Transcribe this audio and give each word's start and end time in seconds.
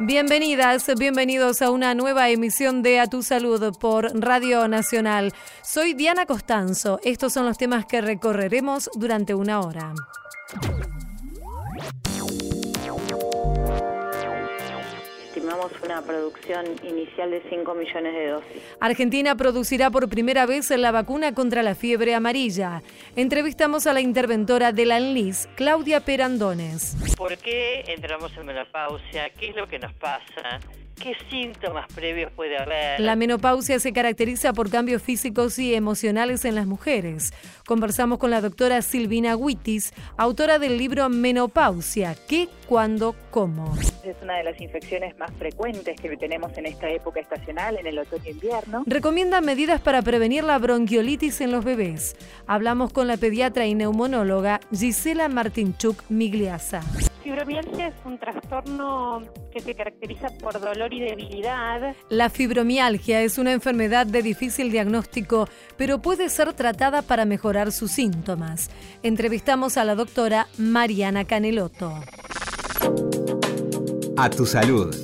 Bienvenidas, 0.00 0.90
bienvenidos 0.98 1.62
a 1.62 1.70
una 1.70 1.94
nueva 1.94 2.28
emisión 2.28 2.82
de 2.82 2.98
A 2.98 3.06
Tu 3.06 3.22
Salud 3.22 3.76
por 3.78 4.10
Radio 4.20 4.66
Nacional. 4.66 5.32
Soy 5.62 5.94
Diana 5.94 6.26
Costanzo. 6.26 6.98
Estos 7.04 7.32
son 7.32 7.46
los 7.46 7.58
temas 7.58 7.86
que 7.86 8.00
recorreremos 8.00 8.90
durante 8.96 9.34
una 9.34 9.60
hora. 9.60 9.94
Una 15.82 16.02
producción 16.02 16.64
inicial 16.82 17.30
de 17.30 17.42
5 17.48 17.74
millones 17.74 18.14
de 18.14 18.28
dosis. 18.28 18.62
Argentina 18.80 19.34
producirá 19.36 19.90
por 19.90 20.08
primera 20.08 20.46
vez 20.46 20.70
la 20.70 20.90
vacuna 20.90 21.34
contra 21.34 21.62
la 21.62 21.74
fiebre 21.74 22.14
amarilla. 22.14 22.82
Entrevistamos 23.16 23.86
a 23.86 23.92
la 23.92 24.00
interventora 24.00 24.72
de 24.72 24.86
la 24.86 24.96
ANLIS, 24.96 25.48
Claudia 25.56 26.00
Perandones. 26.00 26.96
¿Por 27.16 27.36
qué 27.38 27.84
entramos 27.86 28.36
en 28.36 28.46
menopausia? 28.46 29.30
¿Qué 29.30 29.50
es 29.50 29.56
lo 29.56 29.68
que 29.68 29.78
nos 29.78 29.92
pasa? 29.94 30.60
¿Qué 31.00 31.14
síntomas 31.30 31.86
previos 31.94 32.32
puede 32.32 32.56
haber? 32.56 33.00
La 33.00 33.16
menopausia 33.16 33.78
se 33.78 33.92
caracteriza 33.92 34.52
por 34.52 34.70
cambios 34.70 35.02
físicos 35.02 35.58
y 35.58 35.74
emocionales 35.74 36.44
en 36.44 36.54
las 36.54 36.66
mujeres. 36.66 37.32
Conversamos 37.66 38.18
con 38.18 38.30
la 38.30 38.40
doctora 38.40 38.80
Silvina 38.82 39.36
Huitis, 39.36 39.92
autora 40.16 40.58
del 40.58 40.78
libro 40.78 41.08
Menopausia, 41.08 42.14
¿qué, 42.28 42.48
cuándo, 42.68 43.14
cómo? 43.30 43.76
Es 44.04 44.16
una 44.22 44.36
de 44.36 44.44
las 44.44 44.60
infecciones 44.60 45.16
más 45.18 45.32
frecuentes 45.38 46.00
que 46.00 46.16
tenemos 46.16 46.56
en 46.56 46.66
esta 46.66 46.88
época 46.88 47.20
estacional, 47.20 47.76
en 47.78 47.86
el 47.86 47.98
otoño-invierno. 47.98 48.84
Recomienda 48.86 49.40
medidas 49.40 49.80
para 49.80 50.02
prevenir 50.02 50.44
la 50.44 50.58
bronquiolitis 50.58 51.40
en 51.40 51.52
los 51.52 51.64
bebés. 51.64 52.16
Hablamos 52.46 52.92
con 52.92 53.08
la 53.08 53.16
pediatra 53.16 53.66
y 53.66 53.74
neumonóloga 53.74 54.60
Gisela 54.72 55.28
Martinchuk 55.28 56.04
Migliasa. 56.08 56.82
Fibromialgia 57.22 57.88
es 57.88 57.94
un 58.04 58.18
trastorno 58.18 59.22
que 59.50 59.60
se 59.60 59.74
caracteriza 59.74 60.28
por 60.42 60.60
dolor 60.60 60.83
y 60.92 61.00
debilidad. 61.00 61.94
La 62.08 62.30
fibromialgia 62.30 63.22
es 63.22 63.38
una 63.38 63.52
enfermedad 63.52 64.06
de 64.06 64.22
difícil 64.22 64.70
diagnóstico, 64.70 65.48
pero 65.76 66.00
puede 66.00 66.28
ser 66.28 66.52
tratada 66.52 67.02
para 67.02 67.24
mejorar 67.24 67.72
sus 67.72 67.90
síntomas. 67.92 68.70
Entrevistamos 69.02 69.76
a 69.76 69.84
la 69.84 69.94
doctora 69.94 70.48
Mariana 70.58 71.24
Caneloto. 71.24 71.92
A 74.16 74.30
tu 74.30 74.46
salud. 74.46 74.94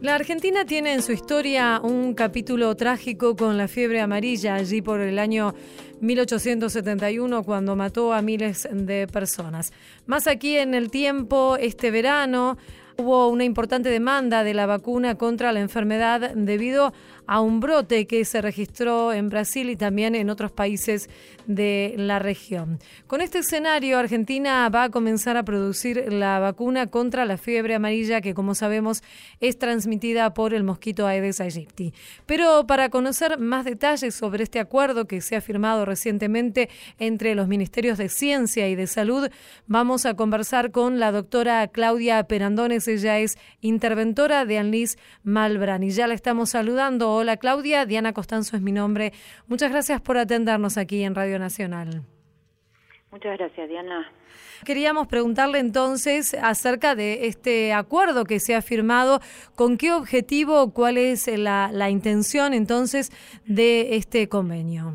La 0.00 0.14
Argentina 0.14 0.64
tiene 0.64 0.94
en 0.94 1.02
su 1.02 1.12
historia 1.12 1.78
un 1.82 2.14
capítulo 2.14 2.74
trágico 2.74 3.36
con 3.36 3.58
la 3.58 3.68
fiebre 3.68 4.00
amarilla 4.00 4.54
allí 4.54 4.80
por 4.80 5.00
el 5.00 5.18
año 5.18 5.54
1871 6.00 7.42
cuando 7.42 7.76
mató 7.76 8.14
a 8.14 8.22
miles 8.22 8.66
de 8.72 9.06
personas. 9.06 9.74
Más 10.06 10.26
aquí 10.26 10.56
en 10.56 10.72
el 10.72 10.90
tiempo, 10.90 11.56
este 11.60 11.90
verano, 11.90 12.56
hubo 13.00 13.28
una 13.28 13.44
importante 13.44 13.88
demanda 13.88 14.44
de 14.44 14.54
la 14.54 14.66
vacuna 14.66 15.16
contra 15.16 15.52
la 15.52 15.60
enfermedad 15.60 16.32
debido 16.34 16.92
a 17.30 17.40
un 17.40 17.60
brote 17.60 18.08
que 18.08 18.24
se 18.24 18.42
registró 18.42 19.12
en 19.12 19.28
Brasil 19.28 19.70
y 19.70 19.76
también 19.76 20.16
en 20.16 20.30
otros 20.30 20.50
países 20.50 21.08
de 21.46 21.94
la 21.96 22.18
región. 22.18 22.80
Con 23.06 23.20
este 23.20 23.38
escenario, 23.38 23.98
Argentina 23.98 24.68
va 24.68 24.82
a 24.82 24.88
comenzar 24.90 25.36
a 25.36 25.44
producir 25.44 26.12
la 26.12 26.40
vacuna 26.40 26.88
contra 26.88 27.24
la 27.24 27.38
fiebre 27.38 27.76
amarilla 27.76 28.20
que, 28.20 28.34
como 28.34 28.56
sabemos, 28.56 29.04
es 29.38 29.58
transmitida 29.58 30.34
por 30.34 30.54
el 30.54 30.64
mosquito 30.64 31.06
Aedes 31.06 31.40
aegypti. 31.40 31.94
Pero 32.26 32.66
para 32.66 32.88
conocer 32.88 33.38
más 33.38 33.64
detalles 33.64 34.12
sobre 34.16 34.42
este 34.42 34.58
acuerdo 34.58 35.06
que 35.06 35.20
se 35.20 35.36
ha 35.36 35.40
firmado 35.40 35.84
recientemente 35.84 36.68
entre 36.98 37.36
los 37.36 37.46
Ministerios 37.46 37.96
de 37.96 38.08
Ciencia 38.08 38.68
y 38.68 38.74
de 38.74 38.88
Salud, 38.88 39.30
vamos 39.68 40.04
a 40.04 40.14
conversar 40.14 40.72
con 40.72 40.98
la 40.98 41.12
doctora 41.12 41.68
Claudia 41.68 42.24
Perandones 42.24 42.88
ella 42.88 43.20
es 43.20 43.38
interventora 43.60 44.44
de 44.46 44.58
Anlis 44.58 44.98
Malbrán 45.22 45.84
y 45.84 45.90
ya 45.90 46.08
la 46.08 46.14
estamos 46.14 46.50
saludando. 46.50 47.19
Hola 47.20 47.36
Claudia, 47.36 47.84
Diana 47.84 48.14
Costanzo 48.14 48.56
es 48.56 48.62
mi 48.62 48.72
nombre. 48.72 49.12
Muchas 49.46 49.70
gracias 49.70 50.00
por 50.00 50.16
atendernos 50.16 50.78
aquí 50.78 51.02
en 51.04 51.14
Radio 51.14 51.38
Nacional. 51.38 52.00
Muchas 53.10 53.36
gracias, 53.36 53.68
Diana. 53.68 54.10
Queríamos 54.64 55.06
preguntarle 55.06 55.58
entonces 55.58 56.32
acerca 56.32 56.94
de 56.94 57.26
este 57.26 57.74
acuerdo 57.74 58.24
que 58.24 58.40
se 58.40 58.54
ha 58.54 58.62
firmado, 58.62 59.20
con 59.54 59.76
qué 59.76 59.92
objetivo, 59.92 60.72
cuál 60.72 60.96
es 60.96 61.28
la, 61.28 61.68
la 61.70 61.90
intención 61.90 62.54
entonces 62.54 63.10
de 63.44 63.96
este 63.96 64.30
convenio. 64.30 64.94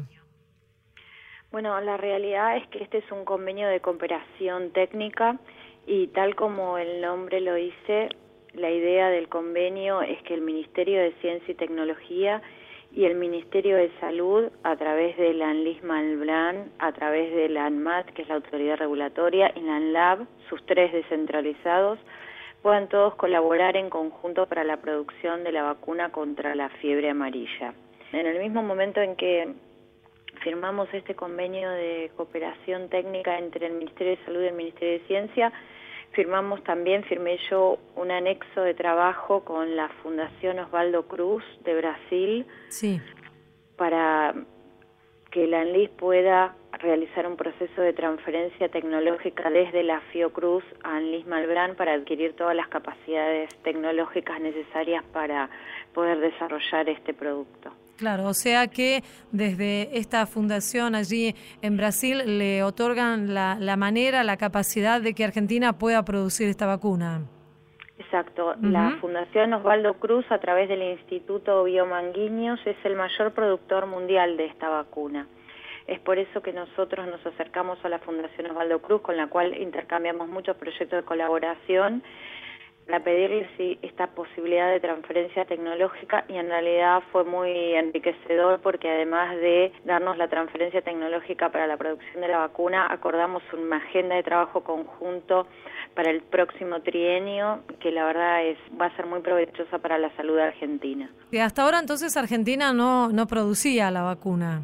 Bueno, 1.51 1.79
la 1.79 1.95
realidad 1.95 2.57
es 2.57 2.67
que 2.69 2.81
este 2.81 2.97
es 2.97 3.11
un 3.11 3.23
convenio 3.23 3.67
de 3.67 3.81
cooperación 3.81 4.71
técnica 4.71 5.37
y 5.85 6.07
tal 6.07 6.35
como 6.35 6.79
el 6.79 7.01
nombre 7.01 7.39
lo 7.39 7.53
dice, 7.53 8.09
la 8.55 8.71
idea 8.71 9.09
del 9.09 9.27
convenio 9.27 10.01
es 10.01 10.21
que 10.23 10.33
el 10.33 10.41
Ministerio 10.41 10.99
de 11.01 11.11
Ciencia 11.21 11.51
y 11.51 11.55
Tecnología 11.55 12.41
y 12.91 13.05
el 13.05 13.15
Ministerio 13.15 13.75
de 13.75 13.91
Salud, 13.99 14.49
a 14.63 14.75
través 14.77 15.17
de 15.17 15.33
la 15.33 15.49
ANLIS 15.49 15.83
Malbran, 15.83 16.71
a 16.79 16.93
través 16.93 17.33
de 17.35 17.49
la 17.49 17.65
ANMAT, 17.65 18.07
que 18.11 18.21
es 18.21 18.29
la 18.29 18.35
autoridad 18.35 18.77
regulatoria, 18.77 19.51
y 19.55 19.59
la 19.61 19.75
ANLAB, 19.75 20.25
sus 20.49 20.65
tres 20.65 20.93
descentralizados, 20.93 21.99
puedan 22.61 22.87
todos 22.87 23.15
colaborar 23.15 23.75
en 23.75 23.89
conjunto 23.89 24.45
para 24.47 24.63
la 24.63 24.77
producción 24.77 25.43
de 25.43 25.51
la 25.51 25.63
vacuna 25.63 26.11
contra 26.11 26.55
la 26.55 26.69
fiebre 26.69 27.09
amarilla. 27.09 27.73
En 28.13 28.25
el 28.25 28.39
mismo 28.39 28.63
momento 28.63 29.01
en 29.01 29.15
que 29.17 29.53
firmamos 30.41 30.87
este 30.93 31.15
convenio 31.15 31.69
de 31.71 32.11
cooperación 32.15 32.87
técnica 32.89 33.37
entre 33.37 33.67
el 33.67 33.73
Ministerio 33.73 34.15
de 34.15 34.25
Salud 34.25 34.41
y 34.41 34.47
el 34.47 34.53
Ministerio 34.53 34.99
de 34.99 35.07
Ciencia, 35.07 35.51
firmamos 36.15 36.63
también, 36.63 37.03
firmé 37.03 37.37
yo 37.49 37.77
un 37.95 38.09
anexo 38.09 38.61
de 38.61 38.73
trabajo 38.73 39.43
con 39.43 39.75
la 39.75 39.89
Fundación 40.01 40.59
Osvaldo 40.59 41.07
Cruz 41.07 41.43
de 41.63 41.75
Brasil 41.75 42.45
sí. 42.69 43.01
para 43.75 44.33
que 45.31 45.45
la 45.47 45.61
ANLIS 45.61 45.89
pueda 45.89 46.55
realizar 46.79 47.27
un 47.27 47.35
proceso 47.35 47.81
de 47.81 47.93
transferencia 47.93 48.69
tecnológica 48.69 49.49
desde 49.49 49.83
la 49.83 49.99
Fiocruz 50.11 50.63
a 50.83 50.97
ANLIS 50.97 51.27
Malbrán 51.27 51.75
para 51.75 51.93
adquirir 51.93 52.35
todas 52.35 52.55
las 52.55 52.69
capacidades 52.69 53.53
tecnológicas 53.63 54.39
necesarias 54.39 55.03
para 55.11 55.49
poder 55.93 56.19
desarrollar 56.19 56.89
este 56.89 57.13
producto. 57.13 57.71
Claro, 57.97 58.27
o 58.27 58.33
sea 58.33 58.67
que 58.67 59.03
desde 59.31 59.97
esta 59.97 60.25
fundación 60.25 60.95
allí 60.95 61.33
en 61.61 61.77
Brasil 61.77 62.37
le 62.37 62.63
otorgan 62.63 63.33
la, 63.33 63.57
la 63.59 63.77
manera, 63.77 64.23
la 64.23 64.37
capacidad 64.37 64.99
de 65.01 65.13
que 65.13 65.23
Argentina 65.23 65.77
pueda 65.77 66.03
producir 66.03 66.49
esta 66.49 66.65
vacuna. 66.65 67.21
Exacto. 67.97 68.55
La 68.61 68.97
Fundación 69.01 69.53
Osvaldo 69.53 69.93
Cruz, 69.95 70.25
a 70.29 70.39
través 70.39 70.67
del 70.67 70.83
Instituto 70.83 71.63
Biomanguiños, 71.63 72.59
es 72.65 72.77
el 72.83 72.95
mayor 72.95 73.31
productor 73.31 73.87
mundial 73.87 74.37
de 74.37 74.45
esta 74.45 74.69
vacuna. 74.69 75.27
Es 75.87 75.99
por 75.99 76.17
eso 76.17 76.41
que 76.41 76.51
nosotros 76.51 77.07
nos 77.07 77.25
acercamos 77.25 77.77
a 77.83 77.89
la 77.89 77.99
Fundación 77.99 78.51
Osvaldo 78.51 78.81
Cruz, 78.81 79.01
con 79.01 79.17
la 79.17 79.27
cual 79.27 79.55
intercambiamos 79.59 80.27
muchos 80.27 80.57
proyectos 80.57 80.99
de 80.99 81.03
colaboración 81.03 82.03
para 82.85 83.03
pedirle 83.03 83.49
si 83.57 83.79
esta 83.81 84.07
posibilidad 84.07 84.69
de 84.69 84.79
transferencia 84.79 85.45
tecnológica 85.45 86.23
y 86.27 86.35
en 86.35 86.49
realidad 86.49 87.01
fue 87.11 87.23
muy 87.23 87.73
enriquecedor 87.73 88.59
porque 88.61 88.89
además 88.89 89.35
de 89.37 89.71
darnos 89.85 90.17
la 90.17 90.27
transferencia 90.27 90.81
tecnológica 90.81 91.49
para 91.49 91.65
la 91.65 91.77
producción 91.77 92.21
de 92.21 92.27
la 92.27 92.37
vacuna, 92.37 92.87
acordamos 92.91 93.41
una 93.53 93.77
agenda 93.77 94.15
de 94.15 94.23
trabajo 94.23 94.63
conjunto 94.63 95.47
para 95.95 96.11
el 96.11 96.21
próximo 96.21 96.81
trienio 96.81 97.61
que 97.79 97.91
la 97.91 98.05
verdad 98.05 98.45
es 98.45 98.57
va 98.79 98.87
a 98.87 98.95
ser 98.95 99.07
muy 99.07 99.21
provechosa 99.21 99.79
para 99.79 99.97
la 99.97 100.15
salud 100.15 100.37
argentina. 100.37 101.09
Y 101.31 101.39
hasta 101.39 101.63
ahora 101.63 101.79
entonces 101.79 102.15
Argentina 102.17 102.71
no, 102.71 103.09
no 103.09 103.25
producía 103.25 103.89
la 103.89 104.03
vacuna. 104.03 104.61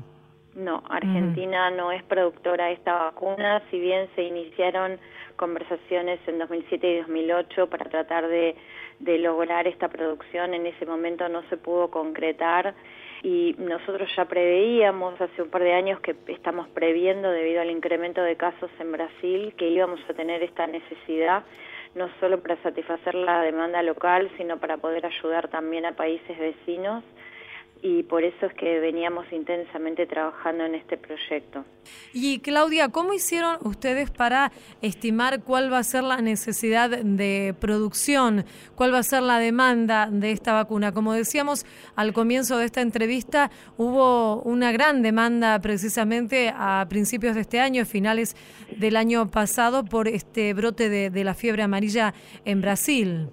No, 0.56 0.84
Argentina 0.90 1.72
no 1.72 1.94
es 1.94 2.04
productora 2.04 2.66
de 2.66 2.74
esta 2.74 2.94
vacuna, 2.94 3.64
si 3.72 3.80
bien 3.80 4.10
se 4.16 4.24
iniciaron 4.24 5.00
conversaciones 5.42 6.20
en 6.28 6.38
2007 6.38 6.88
y 6.88 6.98
2008 7.00 7.68
para 7.68 7.90
tratar 7.90 8.28
de, 8.28 8.56
lograr 9.18 9.66
esta 9.66 9.90
producción, 9.90 10.54
en 10.54 10.68
ese 10.68 10.86
momento 10.86 11.28
no 11.30 11.42
se 11.50 11.58
pudo 11.58 11.90
concretar 11.90 12.76
y 13.24 13.56
nosotros 13.58 14.08
ya 14.16 14.26
preveíamos 14.26 15.20
hace 15.20 15.42
un 15.42 15.50
par 15.50 15.64
de 15.64 15.74
años 15.74 16.00
que 16.02 16.16
estamos 16.28 16.68
previendo 16.70 17.32
debido 17.32 17.60
al 17.62 17.72
incremento 17.72 18.22
de 18.22 18.36
casos 18.36 18.70
en 18.80 18.92
Brasil 18.92 19.56
que 19.58 19.68
íbamos 19.68 20.00
a 20.08 20.14
tener 20.14 20.44
esta 20.44 20.68
necesidad 20.68 21.44
no 21.96 22.08
solo 22.20 22.40
para 22.42 22.62
satisfacer 22.62 23.16
la 23.16 23.42
demanda 23.42 23.82
local, 23.82 24.30
sino 24.38 24.60
para 24.60 24.78
poder 24.78 25.08
ayudar 25.08 25.48
también 25.48 25.88
a 25.88 25.96
países 25.96 26.38
vecinos 26.38 27.04
y 27.84 28.04
por 28.04 28.24
eso 28.24 28.46
es 28.46 28.54
que 28.54 28.80
veníamos 28.80 29.26
intensamente 29.32 30.06
trabajando 30.06 30.66
en 30.66 30.76
este 30.76 30.98
proyecto. 30.98 31.66
Y 32.14 32.40
Claudia, 32.40 32.90
¿cómo 32.90 33.14
hicieron 33.14 33.58
ustedes 33.62 34.12
para 34.12 34.52
estimar 34.82 35.44
cuál 35.44 35.74
va 35.74 35.80
a 35.80 35.84
ser 35.84 36.04
la 36.04 36.22
necesidad 36.22 36.90
de 36.90 37.56
producción, 37.60 38.46
cuál 38.76 38.94
va 38.94 39.00
a 39.00 39.04
ser 39.04 39.24
la 39.24 39.40
demanda 39.40 40.08
de 40.12 40.32
esta 40.32 40.54
vacuna? 40.54 40.94
Como 40.94 41.14
decíamos 41.14 41.66
al 41.96 42.14
comienzo 42.14 42.58
de 42.58 42.66
esta 42.66 42.82
entrevista, 42.82 43.50
hubo 43.78 44.42
una 44.44 44.72
gran 44.72 45.02
demanda 45.02 45.60
precisamente 45.60 46.54
a 46.56 46.86
principios 46.88 47.34
de 47.34 47.42
este 47.42 47.60
año, 47.60 47.86
finales 47.86 48.36
del 48.78 48.96
año 48.96 49.32
pasado, 49.32 49.84
por 49.86 50.08
este 50.08 50.54
brote 50.54 50.90
de, 50.90 51.10
de 51.10 51.24
la 51.24 51.34
fiebre 51.34 51.64
amarilla 51.64 52.14
en 52.46 52.62
Brasil. 52.62 53.30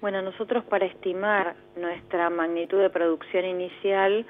Bueno, 0.00 0.22
nosotros 0.22 0.62
para 0.64 0.86
estimar 0.86 1.56
nuestra 1.74 2.30
magnitud 2.30 2.78
de 2.78 2.88
producción 2.88 3.44
inicial, 3.44 4.24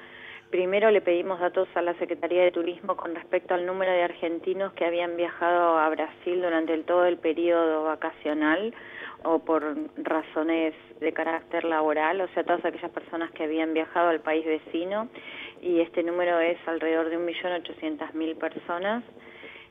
primero 0.49 0.89
le 0.89 0.99
pedimos 0.99 1.39
datos 1.39 1.67
a 1.75 1.83
la 1.83 1.93
Secretaría 1.99 2.43
de 2.43 2.51
Turismo 2.51 2.97
con 2.97 3.13
respecto 3.13 3.53
al 3.53 3.67
número 3.67 3.91
de 3.91 4.01
argentinos 4.01 4.73
que 4.73 4.85
habían 4.85 5.15
viajado 5.15 5.77
a 5.77 5.87
Brasil 5.89 6.41
durante 6.41 6.75
todo 6.79 7.05
el 7.05 7.17
periodo 7.17 7.83
vacacional 7.83 8.73
o 9.23 9.45
por 9.45 9.75
razones 9.97 10.73
de 11.01 11.13
carácter 11.13 11.65
laboral, 11.65 12.19
o 12.21 12.27
sea, 12.29 12.43
todas 12.43 12.65
aquellas 12.65 12.89
personas 12.89 13.29
que 13.33 13.43
habían 13.43 13.75
viajado 13.75 14.09
al 14.09 14.21
país 14.21 14.43
vecino, 14.45 15.07
y 15.61 15.81
este 15.81 16.01
número 16.01 16.39
es 16.39 16.57
alrededor 16.67 17.11
de 17.11 17.19
1.800.000 17.19 18.37
personas, 18.39 19.03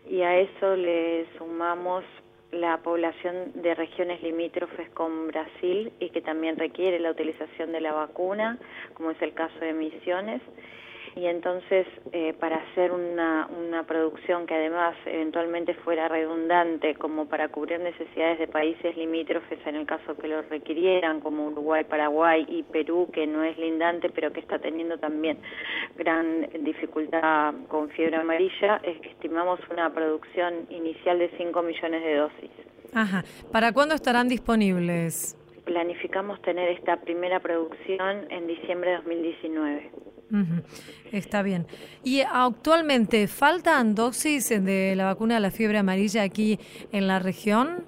y 0.09 0.23
a 0.23 0.39
eso 0.39 0.77
le 0.77 1.27
sumamos 1.39 2.05
la 2.53 2.79
población 2.79 3.53
de 3.55 3.75
regiones 3.75 4.23
limítrofes 4.23 4.89
con 4.91 5.29
Brasil 5.29 5.93
y 6.01 6.11
que 6.11 6.21
también 6.21 6.57
requiere 6.57 6.99
la 6.99 7.11
utilización 7.11 7.73
de 7.73 7.81
la 7.81 7.93
vacuna, 7.93 8.59
como 8.95 9.11
es 9.11 9.21
el 9.21 9.35
caso 9.35 9.59
de 9.61 9.73
Misiones, 9.75 10.41
y 11.17 11.27
entonces 11.27 11.87
eh, 12.13 12.35
para 12.39 12.57
hacer 12.57 12.93
una, 12.93 13.49
una 13.49 13.85
producción 13.85 14.47
que 14.47 14.55
además 14.55 14.97
eventualmente 15.07 15.75
fuera 15.75 16.09
redundante 16.09 16.95
como 16.95 17.27
para 17.27 17.49
cubrir 17.49 17.81
necesidades 17.81 18.39
de 18.39 18.47
países 18.47 18.97
limítrofes 18.97 19.59
en 19.67 19.77
el 19.77 19.87
caso 19.87 20.17
que 20.17 20.29
lo 20.29 20.43
requirieran 20.43 21.21
como 21.21 21.47
Uruguay, 21.47 21.85
Paraguay 21.85 22.47
y 22.49 22.63
Perú 22.63 23.09
que 23.13 23.27
no 23.27 23.43
es 23.43 23.59
lindante 23.59 24.11
pero 24.11 24.33
que 24.33 24.41
está 24.41 24.59
teniendo 24.59 24.99
también 24.99 25.39
gran 25.97 26.49
dificultad 26.61 27.55
con 27.69 27.89
fiebre 27.91 28.17
amarilla 28.17 28.81
es 28.83 29.01
que 29.01 29.11
estimamos 29.11 29.61
una 29.71 29.93
producción 29.93 30.67
inicial 30.71 31.19
de 31.19 31.31
5 31.37 31.63
millones 31.63 32.03
de 32.03 32.15
dosis. 32.17 32.51
Ajá. 32.95 33.25
¿Para 33.53 33.73
cuándo 33.73 33.95
estarán 33.95 34.29
disponibles? 34.29 35.37
Planificamos 35.65 36.41
tener 36.43 36.71
esta 36.71 36.97
primera 37.01 37.41
producción 37.41 38.31
en 38.31 38.47
diciembre 38.47 38.91
de 38.91 38.97
2019. 38.97 39.91
Está 41.13 41.43
bien. 41.43 41.67
¿Y 42.05 42.21
actualmente 42.21 43.27
faltan 43.29 43.95
dosis 43.95 44.49
de 44.49 44.95
la 44.97 45.07
vacuna 45.07 45.37
de 45.37 45.41
la 45.41 45.51
fiebre 45.51 45.79
amarilla 45.79 46.23
aquí 46.23 46.59
en 46.93 47.07
la 47.07 47.19
región? 47.19 47.85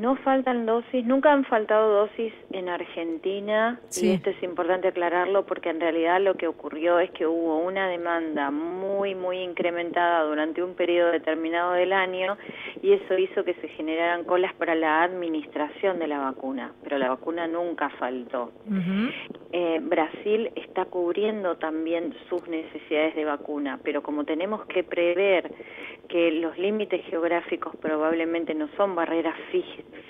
No 0.00 0.16
faltan 0.16 0.66
dosis, 0.66 1.04
nunca 1.04 1.32
han 1.32 1.44
faltado 1.44 2.06
dosis 2.06 2.32
en 2.50 2.68
Argentina 2.68 3.78
y 4.02 4.10
esto 4.10 4.30
es 4.30 4.42
importante 4.42 4.88
aclararlo 4.88 5.46
porque 5.46 5.70
en 5.70 5.80
realidad 5.80 6.20
lo 6.20 6.34
que 6.34 6.48
ocurrió 6.48 6.98
es 6.98 7.10
que 7.12 7.26
hubo 7.26 7.58
una 7.58 7.88
demanda 7.88 8.50
muy 8.50 9.14
muy 9.14 9.38
incrementada 9.38 10.24
durante 10.24 10.62
un 10.62 10.74
periodo 10.74 11.12
determinado 11.12 11.72
del 11.72 11.92
año 11.92 12.36
y 12.82 12.92
eso 12.92 13.16
hizo 13.16 13.44
que 13.44 13.54
se 13.54 13.68
generaran 13.68 14.24
colas 14.24 14.52
para 14.54 14.74
la 14.74 15.04
administración 15.04 15.98
de 15.98 16.08
la 16.08 16.18
vacuna, 16.18 16.72
pero 16.82 16.98
la 16.98 17.10
vacuna 17.10 17.46
nunca 17.46 17.88
faltó. 17.90 18.52
Eh, 19.52 19.78
Brasil 19.80 20.50
está 20.56 20.86
cubriendo 20.86 21.56
también 21.56 22.12
sus 22.28 22.46
necesidades 22.48 23.14
de 23.14 23.24
vacuna, 23.24 23.78
pero 23.84 24.02
como 24.02 24.24
tenemos 24.24 24.66
que 24.66 24.82
prever 24.82 25.52
que 26.08 26.30
los 26.32 26.56
límites 26.58 27.04
geográficos 27.06 27.74
probablemente 27.76 28.54
no 28.54 28.68
son 28.76 28.94
barreras 28.94 29.36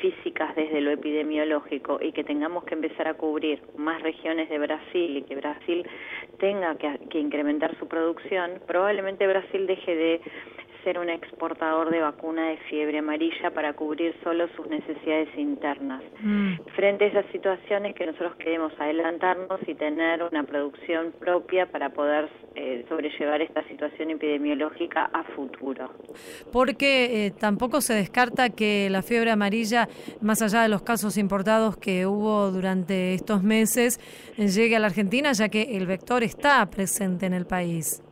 físicas 0.00 0.55
desde 0.56 0.81
lo 0.81 0.91
epidemiológico 0.91 1.99
y 2.00 2.12
que 2.12 2.25
tengamos 2.25 2.64
que 2.64 2.75
empezar 2.75 3.08
a 3.08 3.14
cubrir 3.14 3.62
más 3.76 4.02
regiones 4.02 4.49
de 4.49 4.58
Brasil 4.58 5.17
y 5.17 5.23
que 5.23 5.37
Brasil 5.37 5.87
tenga 6.38 6.76
que 6.76 7.19
incrementar 7.19 7.76
su 7.79 7.88
producción, 7.88 8.61
probablemente 8.67 9.26
Brasil 9.26 9.67
deje 9.67 9.96
de 9.96 10.20
ser 10.84 10.98
un 10.98 11.08
exportador 11.08 11.90
de 11.90 12.00
vacuna 12.00 12.50
de 12.50 12.58
fiebre 12.69 12.98
amarilla 12.98 13.50
para 13.50 13.72
cubrir 13.72 14.14
solo 14.22 14.46
sus 14.54 14.69
necesidades 14.69 15.28
internas. 15.36 16.02
Mm. 16.20 16.56
Frente 16.76 17.06
a 17.06 17.08
esas 17.08 17.26
situaciones 17.32 17.94
que 17.94 18.06
nosotros 18.06 18.36
queremos 18.36 18.72
adelantarnos 18.78 19.60
y 19.66 19.75
tener 19.75 20.22
una 20.22 20.44
producción 20.44 21.12
propia 21.19 21.66
para 21.66 21.90
poder 21.90 22.28
eh, 22.54 22.84
sobrellevar 22.88 23.42
esta 23.42 23.66
situación 23.69 24.10
epidemiológica 24.10 25.10
a 25.12 25.25
futuro. 25.34 25.90
Porque 26.52 27.26
eh, 27.26 27.30
tampoco 27.32 27.80
se 27.80 27.94
descarta 27.94 28.50
que 28.50 28.88
la 28.90 29.02
fiebre 29.02 29.30
amarilla, 29.30 29.88
más 30.20 30.42
allá 30.42 30.62
de 30.62 30.69
los 30.69 30.82
casos 30.82 31.16
importados 31.16 31.76
que 31.76 32.06
hubo 32.06 32.50
durante 32.50 33.14
estos 33.14 33.42
meses, 33.42 33.98
llegue 34.37 34.76
a 34.76 34.78
la 34.78 34.87
Argentina, 34.87 35.32
ya 35.32 35.48
que 35.48 35.76
el 35.76 35.87
vector 35.87 36.22
está 36.22 36.64
presente 36.70 37.26
en 37.26 37.32
el 37.32 37.46
país. 37.46 38.03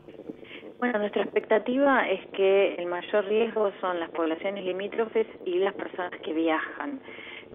Bueno, 0.83 0.99
nuestra 0.99 1.23
expectativa 1.23 2.09
es 2.09 2.27
que 2.31 2.75
el 2.75 2.87
mayor 2.87 3.25
riesgo 3.27 3.71
son 3.81 4.01
las 4.01 4.11
poblaciones 4.11 4.65
limítrofes 4.65 5.29
y 5.47 5.61
las 5.61 5.75
personas 5.75 6.11
que 6.25 6.33
viajan. 6.33 6.99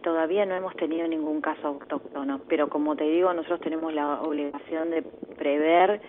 Todavía 0.02 0.46
no 0.46 0.56
hemos 0.56 0.74
tenido 0.78 1.06
ningún 1.10 1.42
caso 1.42 1.68
autóctono, 1.68 2.40
pero 2.48 2.70
como 2.70 2.96
te 2.96 3.04
digo, 3.04 3.34
nosotros 3.34 3.60
tenemos 3.60 3.94
la 3.94 4.22
obligación 4.22 4.92
de 4.92 5.02
prever 5.38 6.00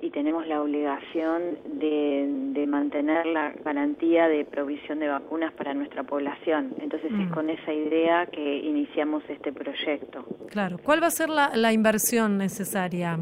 y 0.00 0.08
tenemos 0.08 0.46
la 0.46 0.62
obligación 0.62 1.58
de, 1.66 2.66
mantener 2.66 3.26
la 3.26 3.52
garantía 3.62 4.26
de 4.28 4.46
provisión 4.46 5.00
de 5.00 5.08
vacunas 5.08 5.52
para 5.52 5.74
nuestra 5.74 6.04
población. 6.04 6.74
Entonces 6.80 7.12
es 7.12 7.28
mm. 7.28 7.34
con 7.34 7.50
esa 7.50 7.74
idea 7.74 8.24
que 8.24 8.56
iniciamos 8.60 9.22
este 9.28 9.52
proyecto. 9.52 10.24
Claro. 10.48 10.78
¿Cuál 10.82 11.02
va 11.02 11.08
a 11.08 11.10
ser 11.10 11.28
la, 11.28 11.50
la 11.54 11.74
inversión 11.74 12.38
necesaria? 12.38 13.18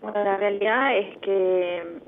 Bueno, 0.00 0.22
la 0.22 0.36
realidad 0.36 0.96
es 0.96 1.18
que 1.18 2.06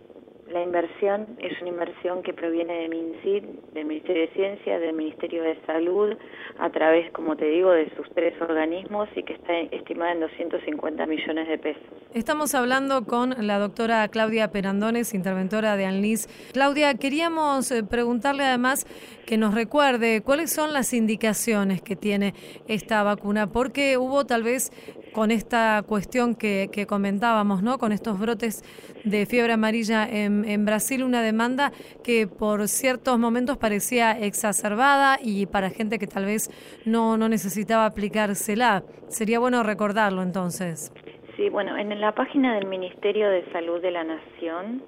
la 0.50 0.62
inversión 0.62 1.26
es 1.38 1.60
una 1.60 1.70
inversión 1.70 2.22
que 2.22 2.32
proviene 2.32 2.74
de 2.74 2.88
MINCID, 2.88 3.44
del 3.72 3.84
Ministerio 3.84 4.22
de 4.22 4.32
Ciencia, 4.34 4.78
del 4.78 4.94
Ministerio 4.94 5.42
de 5.42 5.56
Salud, 5.64 6.16
a 6.58 6.70
través, 6.70 7.10
como 7.12 7.36
te 7.36 7.44
digo, 7.46 7.70
de 7.70 7.88
sus 7.96 8.08
tres 8.14 8.34
organismos 8.40 9.08
y 9.14 9.22
que 9.22 9.34
está 9.34 9.58
estimada 9.58 10.12
en 10.12 10.20
250 10.20 11.06
millones 11.06 11.48
de 11.48 11.58
pesos. 11.58 11.82
Estamos 12.14 12.54
hablando 12.54 13.04
con 13.04 13.34
la 13.46 13.58
doctora 13.58 14.06
Claudia 14.08 14.50
Perandones, 14.50 15.14
interventora 15.14 15.76
de 15.76 15.86
ANLIS. 15.86 16.28
Claudia, 16.52 16.94
queríamos 16.94 17.70
eh, 17.70 17.84
preguntarle 17.84 18.44
además 18.44 18.86
que 19.26 19.38
nos 19.38 19.54
recuerde 19.54 20.22
cuáles 20.22 20.52
son 20.52 20.72
las 20.72 20.92
indicaciones 20.92 21.82
que 21.82 21.94
tiene 21.94 22.34
esta 22.66 23.04
vacuna, 23.04 23.46
porque 23.46 23.96
hubo 23.96 24.26
tal 24.26 24.42
vez 24.42 24.72
con 25.12 25.30
esta 25.30 25.82
cuestión 25.86 26.34
que, 26.34 26.68
que 26.72 26.86
comentábamos, 26.86 27.62
¿no? 27.62 27.78
Con 27.78 27.92
estos 27.92 28.18
brotes 28.18 28.62
de 29.04 29.26
fiebre 29.26 29.52
amarilla 29.52 30.06
en, 30.08 30.64
Brasil, 30.64 31.02
una 31.02 31.22
demanda 31.22 31.72
que 32.04 32.26
por 32.26 32.68
ciertos 32.68 33.18
momentos 33.18 33.56
parecía 33.56 34.12
exacerbada 34.12 35.18
y 35.22 35.46
para 35.46 35.70
gente 35.70 35.98
que 35.98 36.06
tal 36.06 36.26
vez 36.26 36.50
no, 36.84 37.16
no 37.16 37.28
necesitaba 37.28 37.86
aplicársela. 37.86 38.82
Sería 39.08 39.38
bueno 39.38 39.62
recordarlo 39.62 40.22
entonces. 40.22 40.92
Sí, 41.36 41.48
bueno, 41.48 41.76
en 41.76 41.98
la 42.00 42.12
página 42.12 42.54
del 42.54 42.66
Ministerio 42.66 43.30
de 43.30 43.50
Salud 43.52 43.80
de 43.80 43.90
la 43.90 44.04
Nación, 44.04 44.82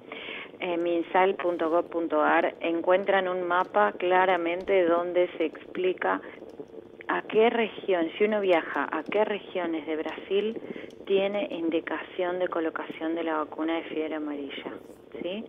eh, 0.59 0.77
minsal.gov.ar, 0.77 2.55
encuentran 2.61 3.27
un 3.27 3.47
mapa 3.47 3.93
claramente 3.93 4.85
donde 4.85 5.27
se 5.37 5.45
explica 5.45 6.21
a 7.07 7.21
qué 7.23 7.49
región, 7.49 8.09
si 8.17 8.25
uno 8.25 8.41
viaja, 8.41 8.87
a 8.91 9.03
qué 9.03 9.25
regiones 9.25 9.85
de 9.85 9.95
Brasil 9.97 10.61
tiene 11.05 11.47
indicación 11.51 12.39
de 12.39 12.47
colocación 12.47 13.15
de 13.15 13.23
la 13.23 13.37
vacuna 13.37 13.75
de 13.75 13.83
fiebre 13.83 14.15
amarilla. 14.15 14.73
¿sí? 15.21 15.43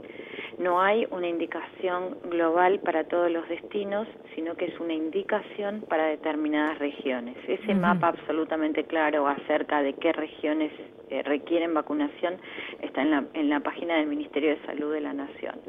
No 0.58 0.80
hay 0.80 1.06
una 1.11 1.28
indicación 1.28 2.18
global 2.30 2.80
para 2.80 3.04
todos 3.04 3.30
los 3.30 3.49
destinos, 3.49 4.06
sino 4.34 4.54
que 4.56 4.66
es 4.66 4.80
una 4.80 4.94
indicación 4.94 5.84
para 5.88 6.06
determinadas 6.06 6.78
regiones. 6.78 7.37
Ese 7.49 7.75
mapa 7.75 8.08
absolutamente 8.08 8.84
claro 8.84 9.26
acerca 9.26 9.82
de 9.82 9.94
qué 9.94 10.12
regiones 10.12 10.73
eh, 11.11 11.23
requieren 11.23 11.75
vacunación 11.75 12.37
está 12.80 13.02
en 13.02 13.11
la, 13.11 13.25
en 13.34 13.49
la 13.49 13.61
página 13.61 13.96
del 13.96 14.06
Ministerio 14.06 14.50
de 14.50 14.66
Salud 14.66 14.92
de 14.92 15.00
la 15.00 15.12
Nación. 15.12 15.61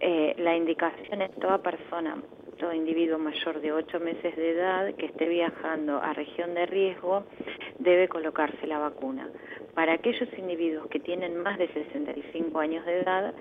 Eh, 0.00 0.34
la 0.38 0.56
indicación 0.56 1.22
es 1.22 1.30
toda 1.36 1.62
persona 1.62 2.16
individuo 2.70 3.18
mayor 3.18 3.60
de 3.60 3.72
8 3.72 3.98
meses 4.00 4.36
de 4.36 4.50
edad 4.50 4.94
que 4.94 5.06
esté 5.06 5.26
viajando 5.28 6.00
a 6.02 6.12
región 6.12 6.54
de 6.54 6.66
riesgo 6.66 7.24
debe 7.78 8.08
colocarse 8.08 8.66
la 8.66 8.78
vacuna. 8.78 9.28
Para 9.74 9.94
aquellos 9.94 10.28
individuos 10.36 10.86
que 10.88 11.00
tienen 11.00 11.42
más 11.42 11.58
de 11.58 11.68
65 11.72 12.60
años 12.60 12.84
de 12.84 13.00
edad, 13.00 13.34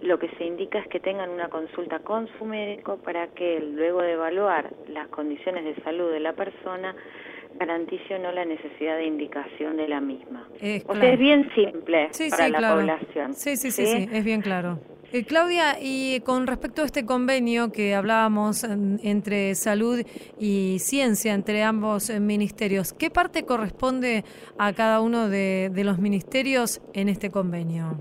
lo 0.00 0.18
que 0.18 0.28
se 0.38 0.44
indica 0.44 0.78
es 0.78 0.88
que 0.88 1.00
tengan 1.00 1.30
una 1.30 1.48
consulta 1.48 1.98
con 1.98 2.28
su 2.38 2.44
médico 2.44 2.98
para 2.98 3.28
que 3.28 3.60
luego 3.60 4.00
de 4.02 4.12
evaluar 4.12 4.72
las 4.88 5.08
condiciones 5.08 5.64
de 5.64 5.82
salud 5.82 6.10
de 6.12 6.20
la 6.20 6.32
persona, 6.32 6.94
garantice 7.58 8.14
o 8.14 8.18
no 8.18 8.32
la 8.32 8.44
necesidad 8.44 8.96
de 8.96 9.06
indicación 9.06 9.76
de 9.76 9.88
la 9.88 10.00
misma. 10.00 10.48
o 10.86 10.94
sea, 10.94 11.12
es 11.12 11.18
bien 11.18 11.50
simple 11.54 12.10
para 12.30 12.48
la 12.48 12.74
población. 12.74 13.34
sí, 13.34 13.56
sí, 13.56 13.70
sí, 13.70 13.86
sí, 13.86 14.08
es 14.10 14.24
bien 14.24 14.40
claro. 14.40 14.78
Eh, 15.14 15.24
Claudia, 15.24 15.76
y 15.78 16.20
con 16.20 16.46
respecto 16.46 16.80
a 16.80 16.86
este 16.86 17.04
convenio 17.04 17.70
que 17.70 17.94
hablábamos 17.94 18.64
entre 18.64 19.54
salud 19.54 20.06
y 20.38 20.78
ciencia, 20.78 21.34
entre 21.34 21.62
ambos 21.64 22.08
eh, 22.08 22.18
ministerios, 22.18 22.94
¿qué 22.94 23.10
parte 23.10 23.44
corresponde 23.44 24.24
a 24.56 24.72
cada 24.72 25.02
uno 25.02 25.28
de, 25.28 25.70
los 25.84 25.98
ministerios 25.98 26.80
en 26.94 27.10
este 27.10 27.30
convenio? 27.30 27.98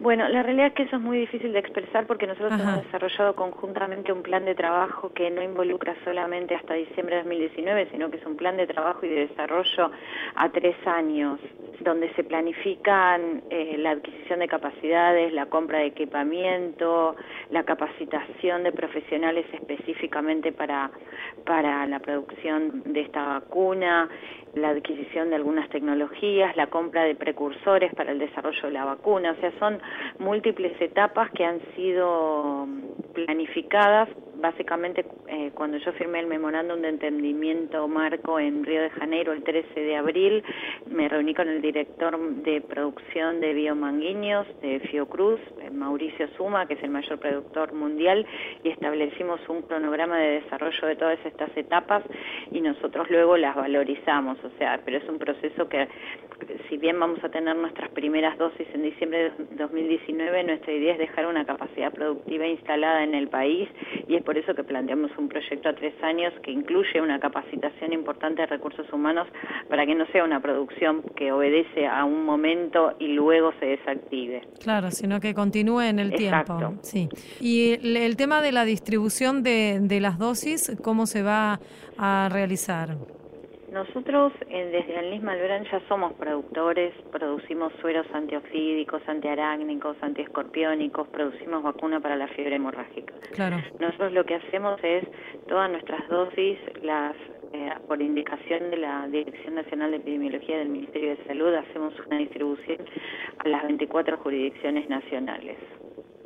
Bueno, 0.00 0.28
la 0.28 0.44
realidad 0.44 0.68
es 0.68 0.74
que 0.74 0.84
eso 0.84 0.96
es 0.96 1.02
muy 1.02 1.18
difícil 1.18 1.52
de 1.52 1.58
expresar 1.58 2.06
porque 2.06 2.28
nosotros 2.28 2.52
hemos 2.60 2.84
desarrollado 2.84 3.34
conjuntamente 3.34 4.12
un 4.12 4.22
plan 4.22 4.44
de 4.44 4.54
trabajo 4.54 5.12
que 5.12 5.28
no 5.28 5.42
involucra 5.42 5.96
solamente 6.04 6.54
hasta 6.54 6.74
diciembre 6.74 7.16
de 7.16 7.22
2019, 7.22 7.88
sino 7.90 8.08
que 8.08 8.18
es 8.18 8.26
un 8.26 8.36
plan 8.36 8.56
de 8.56 8.68
trabajo 8.68 9.04
y 9.04 9.08
de 9.08 9.26
desarrollo 9.26 9.90
a 10.36 10.48
tres 10.50 10.76
años, 10.86 11.40
donde 11.80 12.12
se 12.14 12.22
planifican 12.22 13.42
eh, 13.50 13.76
la 13.78 13.90
adquisición 13.90 14.38
de 14.38 14.46
capacidades, 14.46 15.32
la 15.32 15.46
compra 15.46 15.80
de 15.80 15.86
equipamiento, 15.86 17.16
la 17.50 17.64
capacitación 17.64 18.62
de 18.62 18.70
profesionales 18.70 19.46
específicamente 19.52 20.52
para, 20.52 20.92
para 21.44 21.86
la 21.86 21.98
producción 21.98 22.84
de 22.84 23.00
esta 23.00 23.24
vacuna, 23.24 24.08
la 24.54 24.70
adquisición 24.70 25.30
de 25.30 25.36
algunas 25.36 25.68
tecnologías, 25.70 26.56
la 26.56 26.68
compra 26.68 27.04
de 27.04 27.14
precursores 27.14 27.94
para 27.94 28.12
el 28.12 28.18
desarrollo 28.18 28.62
de 28.62 28.72
la 28.72 28.84
vacuna. 28.84 29.32
O 29.32 29.40
sea, 29.40 29.52
son 29.58 29.80
múltiples 30.18 30.80
etapas 30.80 31.30
que 31.32 31.44
han 31.44 31.60
sido 31.76 32.66
planificadas 33.14 34.08
básicamente 34.40 35.04
eh, 35.26 35.50
cuando 35.54 35.78
yo 35.78 35.92
firmé 35.92 36.20
el 36.20 36.26
memorándum 36.26 36.80
de 36.80 36.88
entendimiento 36.88 37.86
marco 37.88 38.38
en 38.38 38.64
Río 38.64 38.82
de 38.82 38.90
Janeiro 38.90 39.32
el 39.32 39.42
13 39.42 39.80
de 39.80 39.96
abril, 39.96 40.42
me 40.86 41.08
reuní 41.08 41.34
con 41.34 41.48
el 41.48 41.60
director 41.60 42.18
de 42.18 42.60
producción 42.60 43.40
de 43.40 43.52
biomanguiños 43.52 44.46
de 44.60 44.80
Fiocruz, 44.80 45.40
eh, 45.60 45.70
Mauricio 45.70 46.28
Suma, 46.36 46.66
que 46.66 46.74
es 46.74 46.82
el 46.82 46.90
mayor 46.90 47.18
productor 47.18 47.72
mundial, 47.72 48.26
y 48.62 48.70
establecimos 48.70 49.40
un 49.48 49.62
cronograma 49.62 50.18
de 50.18 50.40
desarrollo 50.40 50.86
de 50.86 50.96
todas 50.96 51.18
estas 51.24 51.54
etapas 51.56 52.02
y 52.50 52.60
nosotros 52.60 53.10
luego 53.10 53.36
las 53.36 53.56
valorizamos, 53.56 54.38
o 54.44 54.50
sea, 54.58 54.80
pero 54.84 54.98
es 54.98 55.08
un 55.08 55.18
proceso 55.18 55.68
que 55.68 55.88
si 56.68 56.76
bien 56.76 56.98
vamos 57.00 57.22
a 57.24 57.28
tener 57.28 57.56
nuestras 57.56 57.90
primeras 57.90 58.38
dosis 58.38 58.66
en 58.72 58.82
diciembre 58.82 59.30
de 59.30 59.56
2019, 59.56 60.44
nuestra 60.44 60.72
idea 60.72 60.92
es 60.92 60.98
dejar 60.98 61.26
una 61.26 61.44
capacidad 61.44 61.92
productiva 61.92 62.46
instalada 62.46 63.02
en 63.02 63.14
el 63.14 63.28
país 63.28 63.68
y 64.06 64.14
es 64.14 64.22
por 64.28 64.36
eso 64.36 64.54
que 64.54 64.62
planteamos 64.62 65.10
un 65.16 65.26
proyecto 65.26 65.70
a 65.70 65.72
tres 65.72 65.94
años 66.02 66.34
que 66.42 66.50
incluye 66.50 67.00
una 67.00 67.18
capacitación 67.18 67.94
importante 67.94 68.42
de 68.42 68.46
recursos 68.46 68.84
humanos 68.92 69.26
para 69.70 69.86
que 69.86 69.94
no 69.94 70.04
sea 70.08 70.22
una 70.22 70.38
producción 70.42 71.02
que 71.16 71.32
obedece 71.32 71.86
a 71.86 72.04
un 72.04 72.26
momento 72.26 72.94
y 72.98 73.08
luego 73.08 73.54
se 73.58 73.64
desactive. 73.64 74.42
Claro, 74.62 74.90
sino 74.90 75.18
que 75.18 75.32
continúe 75.32 75.80
en 75.80 75.98
el 75.98 76.12
tiempo. 76.12 76.74
Sí. 76.82 77.08
Y 77.40 77.78
el, 77.82 78.18
tema 78.18 78.42
de 78.42 78.52
la 78.52 78.66
distribución 78.66 79.42
de, 79.42 79.78
de 79.80 79.98
las 79.98 80.18
dosis, 80.18 80.76
¿cómo 80.82 81.06
se 81.06 81.22
va 81.22 81.58
a 81.96 82.28
realizar? 82.30 82.98
Nosotros 83.72 84.32
eh, 84.48 84.70
desde 84.72 84.98
el 84.98 85.20
Malbrán 85.20 85.64
ya 85.64 85.80
somos 85.88 86.12
productores, 86.14 86.94
producimos 87.12 87.72
sueros 87.80 88.06
antioxídicos, 88.12 89.02
antiarácnicos, 89.06 89.96
antiescorpiónicos, 90.00 91.08
producimos 91.08 91.62
vacuna 91.62 92.00
para 92.00 92.16
la 92.16 92.28
fiebre 92.28 92.56
hemorrágica. 92.56 93.14
Claro. 93.32 93.58
Nosotros 93.78 94.12
lo 94.12 94.24
que 94.24 94.36
hacemos 94.36 94.80
es 94.82 95.04
todas 95.48 95.70
nuestras 95.70 96.08
dosis, 96.08 96.58
las 96.82 97.14
eh, 97.52 97.72
por 97.86 98.00
indicación 98.02 98.70
de 98.70 98.76
la 98.76 99.06
Dirección 99.08 99.54
Nacional 99.54 99.90
de 99.90 99.96
Epidemiología 99.98 100.58
del 100.58 100.68
Ministerio 100.68 101.10
de 101.10 101.24
Salud, 101.24 101.54
hacemos 101.54 101.94
una 102.06 102.18
distribución 102.18 102.78
a 103.38 103.48
las 103.48 103.62
24 103.64 104.18
jurisdicciones 104.18 104.88
nacionales 104.88 105.56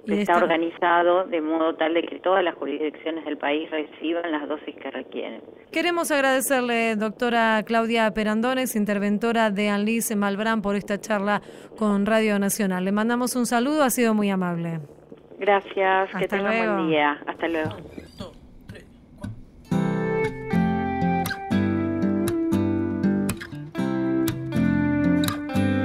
está 0.06 0.37
organizado 0.37 1.25
de 1.25 1.40
modo 1.40 1.75
tal 1.75 1.94
de 1.94 2.02
que 2.02 2.18
todas 2.18 2.42
las 2.42 2.54
jurisdicciones 2.56 3.25
del 3.25 3.38
país 3.38 3.71
reciban 3.71 4.30
las 4.32 4.49
dosis 4.49 4.75
que 4.75 4.90
requieren. 4.90 5.42
Queremos 5.71 6.11
agradecerle, 6.11 6.97
doctora 6.97 7.62
Claudia 7.64 8.11
Perandones, 8.12 8.76
interventora 8.76 9.50
de 9.50 9.68
Anlice 9.68 10.16
Malbrán, 10.16 10.62
por 10.62 10.76
esta 10.76 10.99
charla 10.99 11.42
con 11.76 12.06
Radio 12.06 12.38
Nacional. 12.38 12.85
Le 12.85 12.92
mandamos 12.92 13.37
un 13.37 13.47
saludo, 13.47 13.85
ha 13.85 13.90
sido 13.90 14.14
muy 14.14 14.30
amable. 14.30 14.80
Gracias, 15.38 16.11
que 16.18 16.28
tenga 16.28 16.50
buen 16.50 16.88
día. 16.88 17.18
Hasta 17.26 17.49
luego. 17.49 17.71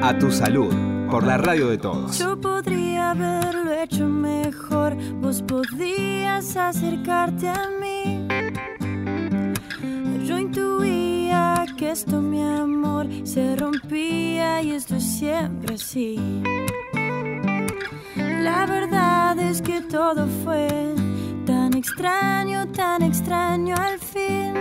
A 0.03 0.17
tu 0.17 0.31
salud, 0.31 0.73
por 1.09 1.23
la 1.23 1.37
radio 1.37 1.67
de 1.69 1.77
todos. 1.77 2.17
Yo 2.17 2.39
podría 2.39 3.11
haberlo 3.11 3.71
hecho 3.71 4.05
mejor, 4.05 4.95
vos 5.21 5.41
podías 5.41 6.55
acercarte 6.55 7.49
a 7.49 7.69
mí. 7.79 8.27
Yo 10.25 10.37
intuía 10.37 11.65
que 11.77 11.91
esto, 11.91 12.21
mi 12.21 12.41
amor, 12.41 13.07
se 13.23 13.55
rompía 13.55 14.61
y 14.61 14.71
esto 14.71 14.95
es 14.95 15.03
siempre 15.03 15.75
así. 15.75 16.19
La 18.15 18.65
verdad 18.65 19.39
es 19.39 19.61
que 19.61 19.81
todo 19.81 20.27
fue 20.43 20.67
tan 21.45 21.73
extraño, 21.75 22.67
tan 22.71 23.03
extraño 23.03 23.75
al 23.75 23.99
fin 23.99 24.53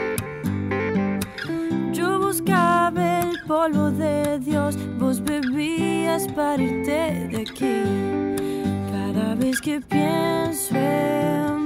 buscaba 2.27 3.21
el 3.21 3.41
polvo 3.47 3.91
de 3.93 4.41
Dios, 4.41 4.77
vos 4.99 5.23
bebías 5.23 6.27
para 6.33 6.61
irte 6.61 7.29
de 7.31 7.43
aquí. 7.43 7.77
Cada 8.91 9.37
vez 9.37 9.61
que 9.61 9.81
pienso 9.81 10.75
en 10.75 11.66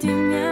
en 0.00 0.30
la 0.30 0.51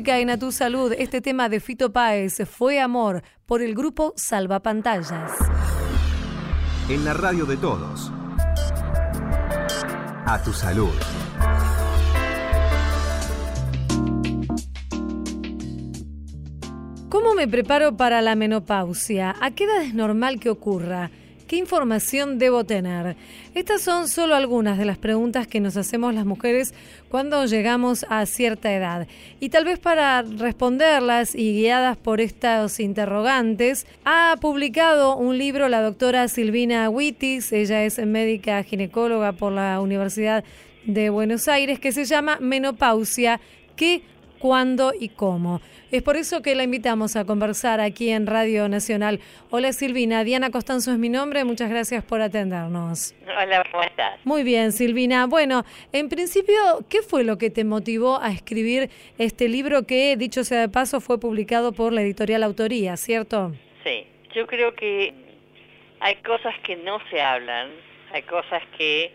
Música 0.00 0.18
en 0.18 0.30
A 0.30 0.38
Tu 0.38 0.50
Salud, 0.50 0.94
este 0.96 1.20
tema 1.20 1.50
de 1.50 1.60
Fito 1.60 1.92
Páez, 1.92 2.48
Fue 2.48 2.80
Amor, 2.80 3.22
por 3.44 3.60
el 3.60 3.74
grupo 3.74 4.14
Salvapantallas. 4.16 5.30
En 6.88 7.04
la 7.04 7.12
radio 7.12 7.44
de 7.44 7.58
todos. 7.58 8.10
A 10.24 10.40
Tu 10.42 10.54
Salud. 10.54 10.88
¿Cómo 17.10 17.34
me 17.34 17.46
preparo 17.46 17.98
para 17.98 18.22
la 18.22 18.36
menopausia? 18.36 19.36
¿A 19.38 19.50
qué 19.50 19.64
edad 19.64 19.82
es 19.82 19.92
normal 19.92 20.40
que 20.40 20.48
ocurra? 20.48 21.10
¿Qué 21.50 21.56
información 21.56 22.38
debo 22.38 22.62
tener? 22.62 23.16
Estas 23.56 23.82
son 23.82 24.06
solo 24.06 24.36
algunas 24.36 24.78
de 24.78 24.84
las 24.84 24.98
preguntas 24.98 25.48
que 25.48 25.58
nos 25.58 25.76
hacemos 25.76 26.14
las 26.14 26.24
mujeres 26.24 26.72
cuando 27.08 27.44
llegamos 27.44 28.06
a 28.08 28.24
cierta 28.26 28.72
edad. 28.72 29.08
Y 29.40 29.48
tal 29.48 29.64
vez 29.64 29.80
para 29.80 30.22
responderlas 30.22 31.34
y 31.34 31.54
guiadas 31.54 31.96
por 31.96 32.20
estos 32.20 32.78
interrogantes, 32.78 33.84
ha 34.04 34.36
publicado 34.40 35.16
un 35.16 35.38
libro 35.38 35.68
la 35.68 35.82
doctora 35.82 36.28
Silvina 36.28 36.88
Wittis, 36.88 37.52
ella 37.52 37.82
es 37.82 37.98
médica 37.98 38.62
ginecóloga 38.62 39.32
por 39.32 39.50
la 39.50 39.80
Universidad 39.80 40.44
de 40.84 41.10
Buenos 41.10 41.48
Aires, 41.48 41.80
que 41.80 41.90
se 41.90 42.04
llama 42.04 42.38
Menopausia, 42.40 43.40
¿qué, 43.74 44.02
cuándo 44.40 44.92
y 44.98 45.10
cómo? 45.10 45.60
Es 45.92 46.02
por 46.02 46.16
eso 46.16 46.40
que 46.42 46.54
la 46.54 46.64
invitamos 46.64 47.14
a 47.14 47.24
conversar 47.24 47.80
aquí 47.80 48.10
en 48.10 48.26
Radio 48.26 48.68
Nacional. 48.68 49.20
Hola 49.50 49.72
Silvina, 49.72 50.24
Diana 50.24 50.50
Costanzo 50.50 50.92
es 50.92 50.98
mi 50.98 51.08
nombre, 51.08 51.44
muchas 51.44 51.68
gracias 51.68 52.02
por 52.02 52.22
atendernos. 52.22 53.14
Hola, 53.26 53.64
¿cómo 53.70 53.84
estás? 53.84 54.18
Muy 54.24 54.42
bien, 54.42 54.72
Silvina. 54.72 55.26
Bueno, 55.26 55.64
en 55.92 56.08
principio, 56.08 56.56
¿qué 56.88 57.02
fue 57.02 57.22
lo 57.22 57.38
que 57.38 57.50
te 57.50 57.64
motivó 57.64 58.20
a 58.20 58.32
escribir 58.32 58.90
este 59.18 59.48
libro 59.48 59.86
que, 59.86 60.16
dicho 60.16 60.42
sea 60.42 60.60
de 60.60 60.68
paso, 60.68 61.00
fue 61.00 61.20
publicado 61.20 61.72
por 61.72 61.92
la 61.92 62.02
editorial 62.02 62.42
Autoría, 62.42 62.96
¿cierto? 62.96 63.52
Sí, 63.84 64.06
yo 64.34 64.46
creo 64.46 64.74
que 64.74 65.12
hay 66.00 66.16
cosas 66.16 66.54
que 66.64 66.76
no 66.76 66.98
se 67.10 67.20
hablan, 67.20 67.68
hay 68.12 68.22
cosas 68.22 68.62
que 68.78 69.12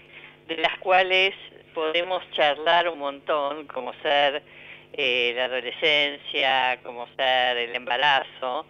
de 0.48 0.58
las 0.58 0.78
cuales 0.80 1.34
podemos 1.74 2.24
charlar 2.32 2.88
un 2.90 3.00
montón, 3.00 3.66
como 3.68 3.94
ser 4.02 4.44
eh, 4.98 5.34
la 5.36 5.46
adolescencia, 5.46 6.80
como 6.84 7.08
ser 7.16 7.58
el 7.58 7.76
embarazo, 7.76 8.66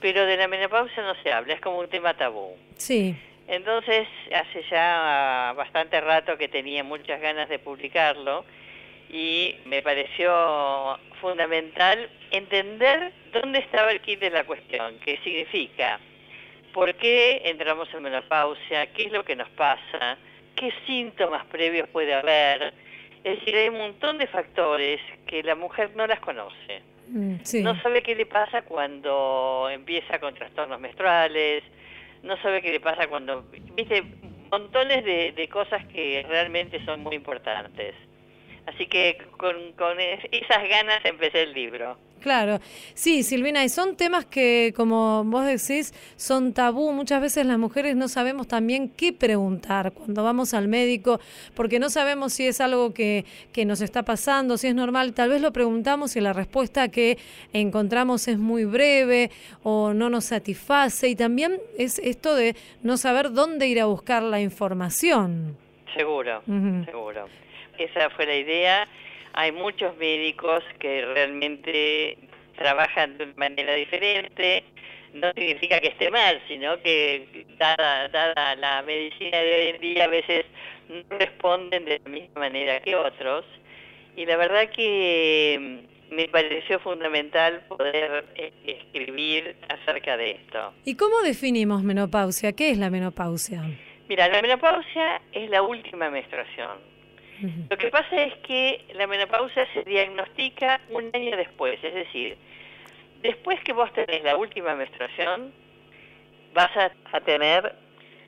pero 0.00 0.26
de 0.26 0.36
la 0.36 0.48
menopausia 0.48 1.02
no 1.02 1.14
se 1.22 1.32
habla, 1.32 1.54
es 1.54 1.60
como 1.60 1.78
un 1.78 1.88
tema 1.88 2.14
tabú. 2.14 2.56
Sí. 2.76 3.14
Entonces, 3.48 4.06
hace 4.34 4.64
ya 4.70 5.54
bastante 5.56 6.00
rato 6.00 6.36
que 6.36 6.48
tenía 6.48 6.84
muchas 6.84 7.20
ganas 7.20 7.48
de 7.48 7.58
publicarlo 7.58 8.44
y 9.10 9.56
me 9.64 9.82
pareció 9.82 10.98
fundamental 11.20 12.08
entender 12.30 13.12
dónde 13.32 13.58
estaba 13.58 13.92
el 13.92 14.00
kit 14.00 14.20
de 14.20 14.30
la 14.30 14.44
cuestión, 14.44 14.98
qué 15.04 15.18
significa, 15.24 16.00
por 16.72 16.94
qué 16.94 17.42
entramos 17.44 17.92
en 17.92 18.02
menopausia, 18.02 18.86
qué 18.92 19.04
es 19.04 19.12
lo 19.12 19.24
que 19.24 19.36
nos 19.36 19.48
pasa, 19.50 20.16
qué 20.56 20.72
síntomas 20.86 21.44
previos 21.46 21.88
puede 21.88 22.14
haber, 22.14 22.72
es 23.24 23.38
decir, 23.38 23.54
hay 23.56 23.68
un 23.68 23.78
montón 23.78 24.18
de 24.18 24.26
factores 24.26 25.00
que 25.26 25.42
la 25.42 25.54
mujer 25.54 25.90
no 25.96 26.06
las 26.06 26.20
conoce. 26.20 26.82
Mm, 27.08 27.36
sí. 27.42 27.62
No 27.62 27.80
sabe 27.82 28.02
qué 28.02 28.14
le 28.14 28.26
pasa 28.26 28.62
cuando 28.62 29.68
empieza 29.70 30.18
con 30.18 30.34
trastornos 30.34 30.80
menstruales, 30.80 31.62
no 32.22 32.36
sabe 32.42 32.62
qué 32.62 32.70
le 32.72 32.80
pasa 32.80 33.06
cuando, 33.08 33.44
viste, 33.74 34.02
montones 34.50 35.04
de, 35.04 35.32
de 35.32 35.48
cosas 35.48 35.84
que 35.86 36.24
realmente 36.28 36.84
son 36.84 37.00
muy 37.02 37.16
importantes. 37.16 37.94
Así 38.66 38.86
que 38.86 39.18
con, 39.38 39.72
con 39.72 39.98
es- 40.00 40.24
esas 40.30 40.68
ganas 40.68 41.04
empecé 41.04 41.42
el 41.42 41.52
libro. 41.52 41.98
Claro, 42.22 42.60
sí, 42.94 43.22
Silvina, 43.24 43.64
y 43.64 43.68
son 43.68 43.96
temas 43.96 44.24
que, 44.24 44.72
como 44.76 45.24
vos 45.24 45.44
decís, 45.44 45.92
son 46.16 46.52
tabú. 46.52 46.92
Muchas 46.92 47.20
veces 47.20 47.44
las 47.46 47.58
mujeres 47.58 47.96
no 47.96 48.08
sabemos 48.08 48.46
también 48.46 48.88
qué 48.88 49.12
preguntar 49.12 49.92
cuando 49.92 50.22
vamos 50.22 50.54
al 50.54 50.68
médico, 50.68 51.20
porque 51.54 51.78
no 51.80 51.90
sabemos 51.90 52.32
si 52.32 52.46
es 52.46 52.60
algo 52.60 52.94
que, 52.94 53.24
que 53.52 53.64
nos 53.64 53.80
está 53.80 54.04
pasando, 54.04 54.56
si 54.56 54.68
es 54.68 54.74
normal. 54.74 55.12
Tal 55.14 55.30
vez 55.30 55.42
lo 55.42 55.52
preguntamos 55.52 56.14
y 56.16 56.20
la 56.20 56.32
respuesta 56.32 56.88
que 56.88 57.18
encontramos 57.52 58.28
es 58.28 58.38
muy 58.38 58.64
breve 58.64 59.30
o 59.64 59.92
no 59.92 60.08
nos 60.08 60.26
satisface. 60.26 61.08
Y 61.08 61.16
también 61.16 61.58
es 61.76 61.98
esto 61.98 62.34
de 62.36 62.54
no 62.82 62.96
saber 62.96 63.32
dónde 63.32 63.66
ir 63.66 63.80
a 63.80 63.86
buscar 63.86 64.22
la 64.22 64.40
información. 64.40 65.56
Seguro, 65.96 66.42
Ujú. 66.46 66.84
seguro. 66.84 67.26
Esa 67.78 68.10
fue 68.10 68.26
la 68.26 68.36
idea. 68.36 68.86
Hay 69.34 69.52
muchos 69.52 69.96
médicos 69.96 70.62
que 70.78 71.04
realmente 71.06 72.18
trabajan 72.56 73.18
de 73.18 73.26
manera 73.34 73.74
diferente. 73.74 74.64
No 75.14 75.32
significa 75.34 75.80
que 75.80 75.88
esté 75.88 76.10
mal, 76.10 76.40
sino 76.48 76.80
que 76.82 77.46
dada, 77.58 78.08
dada 78.08 78.56
la 78.56 78.82
medicina 78.82 79.38
de 79.38 79.54
hoy 79.54 79.68
en 79.74 79.80
día 79.80 80.04
a 80.04 80.08
veces 80.08 80.46
no 80.88 81.18
responden 81.18 81.84
de 81.84 82.00
la 82.04 82.10
misma 82.10 82.40
manera 82.40 82.80
que 82.80 82.94
otros. 82.94 83.44
Y 84.16 84.26
la 84.26 84.36
verdad 84.36 84.70
que 84.70 85.58
mm, 86.10 86.14
me 86.14 86.28
pareció 86.28 86.78
fundamental 86.80 87.64
poder 87.68 88.26
eh, 88.34 88.52
escribir 88.66 89.56
acerca 89.68 90.16
de 90.16 90.32
esto. 90.32 90.74
¿Y 90.84 90.96
cómo 90.96 91.20
definimos 91.22 91.82
menopausia? 91.82 92.52
¿Qué 92.52 92.70
es 92.70 92.78
la 92.78 92.90
menopausia? 92.90 93.62
Mira, 94.08 94.28
la 94.28 94.42
menopausia 94.42 95.22
es 95.32 95.48
la 95.48 95.62
última 95.62 96.10
menstruación. 96.10 96.92
Lo 97.70 97.76
que 97.76 97.88
pasa 97.88 98.22
es 98.22 98.34
que 98.46 98.84
la 98.94 99.06
menopausia 99.06 99.66
se 99.72 99.82
diagnostica 99.84 100.80
un 100.90 101.10
año 101.12 101.36
después, 101.36 101.82
es 101.82 101.94
decir, 101.94 102.36
después 103.22 103.60
que 103.60 103.72
vos 103.72 103.92
tenés 103.92 104.22
la 104.22 104.36
última 104.36 104.74
menstruación, 104.74 105.52
vas 106.54 106.76
a, 106.76 106.92
a 107.12 107.20
tener 107.20 107.74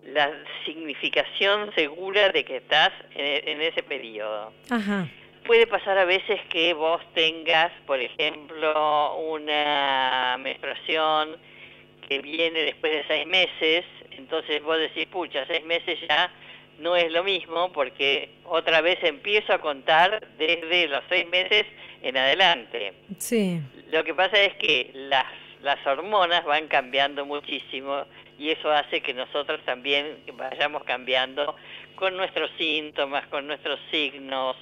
la 0.07 0.31
significación 0.65 1.73
segura 1.75 2.31
de 2.31 2.45
que 2.45 2.57
estás 2.57 2.91
en, 3.15 3.49
en 3.49 3.61
ese 3.63 3.83
periodo. 3.83 4.53
Ajá, 4.71 5.07
Puede 5.47 5.67
pasar 5.67 5.99
a 5.99 6.07
veces 6.07 6.41
que 6.49 6.73
vos 6.73 7.03
tengas, 7.13 7.71
por 7.87 8.01
ejemplo, 8.01 9.17
una 9.17 10.37
menstruación 10.41 11.37
que 12.09 12.21
viene 12.21 12.61
después 12.61 12.91
de 12.93 13.05
seis 13.07 13.27
meses, 13.27 13.85
entonces 14.13 14.63
vos 14.63 14.79
decís, 14.79 15.07
pucha, 15.07 15.45
seis 15.47 15.63
meses 15.67 15.99
ya 16.09 16.33
no 16.79 16.97
es 16.97 17.11
lo 17.13 17.25
mismo 17.25 17.73
porque 17.73 18.31
otra 18.45 18.81
vez 18.81 18.99
empiezo 19.03 19.53
a 19.53 19.61
contar 19.61 20.27
desde 20.39 20.89
los 20.89 21.03
seis 21.09 21.27
meses 21.29 21.67
en 22.03 22.17
adelante. 22.17 22.93
sí. 23.19 23.61
Lo 23.91 24.03
que 24.03 24.15
pasa 24.15 24.41
es 24.41 24.55
que 24.57 24.91
las, 24.95 25.27
las 25.63 25.87
hormonas 25.87 26.45
van 26.45 26.67
cambiando 26.67 27.25
muchísimo 27.25 28.05
y 28.39 28.51
eso 28.51 28.73
hace 28.73 29.01
que 29.01 29.15
nosotros 29.15 29.61
también 29.65 30.19
vayamos 30.35 30.83
cambiando 30.85 31.55
con 31.95 32.17
nuestros 32.17 32.51
síntomas, 32.59 33.27
con 33.29 33.47
nuestros 33.47 33.79
signos. 33.91 34.57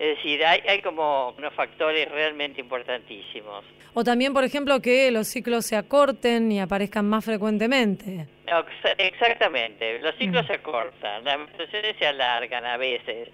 Es 0.00 0.16
decir, 0.16 0.42
hay, 0.44 0.60
hay 0.66 0.80
como 0.80 1.34
unos 1.36 1.52
factores 1.52 2.10
realmente 2.10 2.58
importantísimos. 2.60 3.64
O 3.92 4.02
también, 4.02 4.32
por 4.32 4.44
ejemplo, 4.44 4.80
que 4.80 5.10
los 5.10 5.28
ciclos 5.28 5.66
se 5.66 5.76
acorten 5.76 6.50
y 6.50 6.58
aparezcan 6.58 7.06
más 7.06 7.22
frecuentemente. 7.24 8.26
Exa- 8.46 8.94
Exactamente, 8.96 9.98
los 10.00 10.14
ciclos 10.16 10.44
Mm. 10.44 10.46
se 10.48 10.58
cortan, 10.62 11.22
las 11.24 11.38
menstruaciones 11.38 11.96
se 11.98 12.06
alargan 12.06 12.64
a 12.64 12.78
veces. 12.78 13.28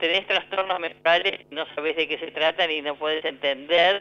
Tenés 0.00 0.26
trastornos 0.26 0.80
menstruales, 0.80 1.40
no 1.50 1.66
sabés 1.74 1.94
de 1.96 2.08
qué 2.08 2.18
se 2.18 2.30
tratan 2.30 2.70
y 2.70 2.80
no 2.80 2.94
puedes 2.94 3.22
entender 3.26 4.00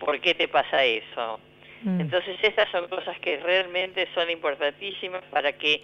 por 0.00 0.20
qué 0.20 0.34
te 0.34 0.48
pasa 0.48 0.82
eso. 0.84 1.38
Mm. 1.84 2.00
Entonces 2.00 2.36
estas 2.42 2.68
son 2.72 2.88
cosas 2.88 3.16
que 3.20 3.36
realmente 3.36 4.08
son 4.12 4.28
importantísimas 4.28 5.22
para 5.30 5.52
que 5.52 5.82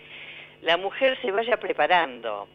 la 0.63 0.77
mujer 0.79 1.17
se 1.23 1.31
vaya 1.31 1.59
preparando. 1.59 2.49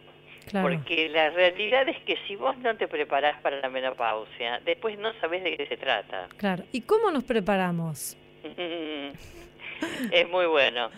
Claro. 0.46 0.70
Porque 0.70 1.10
la 1.10 1.30
realidad 1.30 1.88
es 1.90 1.98
que 2.04 2.18
si 2.28 2.36
vos 2.36 2.58
no 2.58 2.76
te 2.78 2.88
preparás 2.88 3.40
para 3.42 3.60
la 3.60 3.70
menopausia, 3.70 4.60
después 4.66 4.98
no 4.98 5.14
sabés 5.20 5.44
de 5.44 5.58
qué 5.58 5.68
se 5.68 5.78
trata. 5.78 6.28
Claro. 6.38 6.64
¿Y 6.72 6.82
cómo 6.82 7.12
nos 7.12 7.24
preparamos? 7.24 8.18
es 10.12 10.30
muy 10.30 10.46
bueno. 10.46 10.90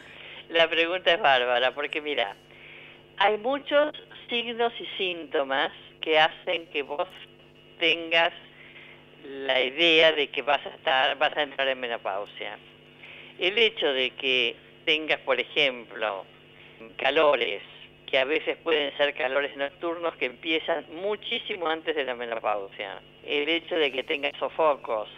La 0.50 0.70
pregunta 0.70 1.14
es 1.14 1.22
bárbara, 1.22 1.74
porque 1.74 2.02
mira, 2.02 2.36
hay 3.18 3.38
muchos 3.38 3.94
signos 4.30 4.74
y 4.80 4.86
síntomas 4.98 5.72
que 6.02 6.20
hacen 6.20 6.68
que 6.68 6.84
vos 6.84 7.08
tengas 7.80 8.32
la 9.26 9.62
idea 9.62 10.12
de 10.14 10.28
que 10.30 10.42
vas 10.42 10.66
a 10.66 10.70
estar, 10.70 11.18
vas 11.18 11.36
a 11.36 11.44
entrar 11.44 11.68
en 11.68 11.80
menopausia. 11.80 12.58
El 13.40 13.58
hecho 13.58 13.88
de 13.88 14.12
que 14.12 14.56
tengas, 14.86 15.20
por 15.20 15.40
ejemplo, 15.40 16.26
calores, 16.98 17.62
que 18.08 18.18
a 18.18 18.26
veces 18.26 18.58
pueden 18.64 18.96
ser 18.98 19.14
calores 19.14 19.56
nocturnos 19.58 20.16
que 20.16 20.26
empiezan 20.26 20.86
muchísimo 20.96 21.68
antes 21.68 21.96
de 21.96 22.06
la 22.06 22.16
menopausia. 22.16 23.02
El 23.24 23.48
hecho 23.50 23.76
de 23.76 23.92
que 23.92 24.04
tengas 24.04 24.36
sofocos. 24.40 25.10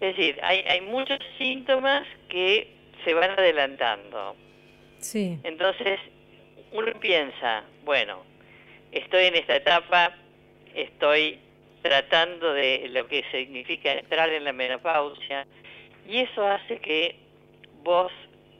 Es 0.00 0.14
decir, 0.14 0.38
hay, 0.42 0.60
hay 0.68 0.82
muchos 0.82 1.18
síntomas 1.38 2.06
que 2.28 2.68
se 3.04 3.14
van 3.14 3.30
adelantando. 3.30 4.36
Sí, 4.98 5.38
Entonces, 5.42 5.98
uno 6.72 6.92
piensa, 7.00 7.64
bueno, 7.84 8.24
estoy 8.92 9.26
en 9.26 9.36
esta 9.36 9.56
etapa, 9.56 10.14
estoy 10.74 11.38
tratando 11.82 12.52
de 12.52 12.88
lo 12.90 13.06
que 13.06 13.24
significa 13.30 13.92
entrar 13.92 14.28
en 14.30 14.44
la 14.44 14.52
menopausia 14.52 15.46
y 16.08 16.18
eso 16.18 16.46
hace 16.46 16.78
que 16.78 17.16
vos 17.82 18.12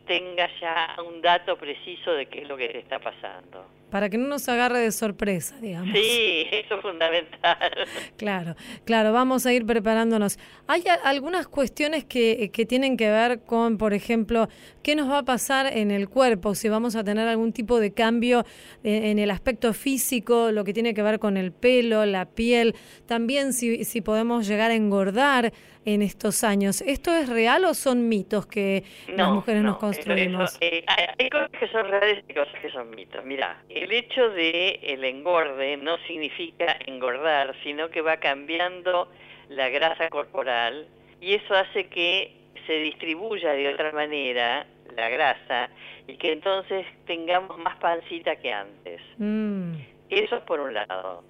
tengas 0.06 0.50
ya 0.60 0.96
un 1.06 1.20
dato 1.20 1.56
preciso 1.56 2.12
de 2.12 2.26
qué 2.26 2.42
es 2.42 2.48
lo 2.48 2.56
que 2.56 2.68
te 2.68 2.78
está 2.78 2.98
pasando. 2.98 3.66
Para 3.90 4.08
que 4.08 4.18
no 4.18 4.26
nos 4.26 4.48
agarre 4.48 4.80
de 4.80 4.90
sorpresa, 4.90 5.56
digamos. 5.60 5.94
Sí, 5.94 6.46
eso 6.50 6.76
es 6.76 6.80
fundamental. 6.82 7.58
Claro, 8.16 8.56
claro, 8.84 9.12
vamos 9.12 9.44
a 9.46 9.52
ir 9.52 9.66
preparándonos. 9.66 10.38
Hay 10.68 10.82
algunas 11.04 11.46
cuestiones 11.46 12.04
que, 12.04 12.50
que, 12.52 12.66
tienen 12.66 12.96
que 12.96 13.08
ver 13.08 13.40
con, 13.44 13.78
por 13.78 13.94
ejemplo, 13.94 14.48
qué 14.82 14.96
nos 14.96 15.08
va 15.08 15.18
a 15.18 15.22
pasar 15.22 15.66
en 15.66 15.90
el 15.90 16.08
cuerpo, 16.08 16.54
si 16.54 16.68
vamos 16.68 16.96
a 16.96 17.04
tener 17.04 17.28
algún 17.28 17.52
tipo 17.52 17.78
de 17.78 17.92
cambio 17.92 18.44
en, 18.82 19.18
el 19.18 19.30
aspecto 19.30 19.72
físico, 19.72 20.50
lo 20.50 20.64
que 20.64 20.72
tiene 20.72 20.92
que 20.92 21.02
ver 21.02 21.18
con 21.18 21.36
el 21.36 21.52
pelo, 21.52 22.04
la 22.04 22.26
piel, 22.26 22.74
también 23.06 23.52
si, 23.52 23.84
si 23.84 24.00
podemos 24.00 24.46
llegar 24.48 24.70
a 24.70 24.74
engordar 24.74 25.52
en 25.84 26.02
estos 26.02 26.44
años. 26.44 26.82
¿Esto 26.82 27.14
es 27.14 27.28
real 27.28 27.64
o 27.64 27.72
son 27.72 28.08
mitos 28.08 28.46
que 28.46 28.82
las 29.08 29.30
mujeres 29.30 29.62
nos 29.62 29.78
construimos? 29.78 30.58
Eh, 30.60 30.84
hay 31.18 31.30
cosas 31.30 31.50
que 31.50 31.68
son 31.68 31.88
reales 31.88 32.24
y 32.28 32.34
cosas 32.34 32.54
que 32.60 32.70
son 32.70 32.90
mitos. 32.90 33.24
Mira, 33.24 33.62
el 33.68 33.92
hecho 33.92 34.28
de 34.30 34.80
el 34.82 35.04
engorde 35.04 35.76
no 35.76 35.96
significa 36.08 36.76
engordar, 36.86 37.54
sino 37.62 37.88
que 37.88 38.00
va 38.00 38.16
cambiando 38.16 39.08
la 39.48 39.68
grasa 39.68 40.08
corporal 40.08 40.88
y 41.20 41.34
eso 41.34 41.54
hace 41.54 41.88
que 41.88 42.34
se 42.66 42.74
distribuya 42.74 43.52
de 43.52 43.68
otra 43.72 43.92
manera 43.92 44.66
la 44.96 45.08
grasa 45.08 45.70
y 46.06 46.16
que 46.16 46.32
entonces 46.32 46.86
tengamos 47.06 47.58
más 47.58 47.76
pancita 47.76 48.36
que 48.36 48.52
antes. 48.52 49.00
Mm. 49.18 49.74
Eso 50.08 50.36
es 50.36 50.42
por 50.42 50.60
un 50.60 50.74
lado. 50.74 51.24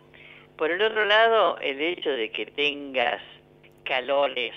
Por 0.56 0.70
el 0.70 0.80
otro 0.82 1.04
lado, 1.04 1.58
el 1.58 1.80
hecho 1.80 2.10
de 2.10 2.30
que 2.30 2.46
tengas 2.46 3.20
calores. 3.84 4.54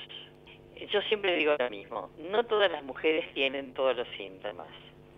Yo 0.92 1.02
siempre 1.04 1.36
digo 1.36 1.56
lo 1.60 1.70
mismo, 1.70 2.10
no 2.32 2.46
todas 2.46 2.72
las 2.72 2.84
mujeres 2.84 3.26
tienen 3.34 3.74
todos 3.74 3.98
los 3.98 4.08
síntomas. 4.18 4.68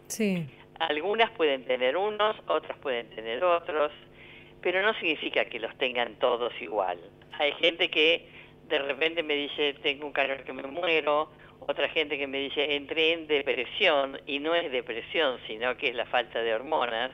Sí. 0.07 0.47
Algunas 0.79 1.29
pueden 1.31 1.65
tener 1.65 1.95
unos, 1.95 2.35
otras 2.47 2.77
pueden 2.79 3.09
tener 3.11 3.43
otros, 3.43 3.91
pero 4.61 4.81
no 4.81 4.93
significa 4.95 5.45
que 5.45 5.59
los 5.59 5.75
tengan 5.77 6.15
todos 6.15 6.51
igual. 6.59 6.99
Hay 7.39 7.53
gente 7.53 7.89
que 7.89 8.27
de 8.67 8.79
repente 8.79 9.23
me 9.23 9.35
dice, 9.35 9.73
tengo 9.81 10.05
un 10.05 10.13
calor 10.13 10.43
que 10.43 10.53
me 10.53 10.63
muero, 10.63 11.29
otra 11.67 11.89
gente 11.89 12.17
que 12.17 12.27
me 12.27 12.39
dice, 12.39 12.75
entré 12.75 13.13
en 13.13 13.27
depresión, 13.27 14.19
y 14.25 14.39
no 14.39 14.55
es 14.55 14.71
depresión, 14.71 15.39
sino 15.47 15.77
que 15.77 15.89
es 15.89 15.95
la 15.95 16.05
falta 16.05 16.41
de 16.41 16.53
hormonas, 16.53 17.11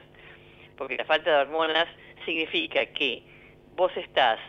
porque 0.78 0.96
la 0.96 1.06
falta 1.06 1.32
de 1.32 1.38
hormonas 1.38 1.88
significa 2.26 2.86
que 2.88 3.24
vos 3.76 3.92
estás 3.98 4.40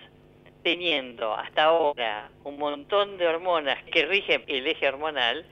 teniendo 0.62 1.34
hasta 1.34 1.64
ahora 1.64 2.30
un 2.44 2.58
montón 2.58 3.16
de 3.16 3.26
hormonas 3.26 3.82
que 3.84 4.04
rigen 4.06 4.42
el 4.46 4.66
eje 4.66 4.88
hormonal 4.88 5.46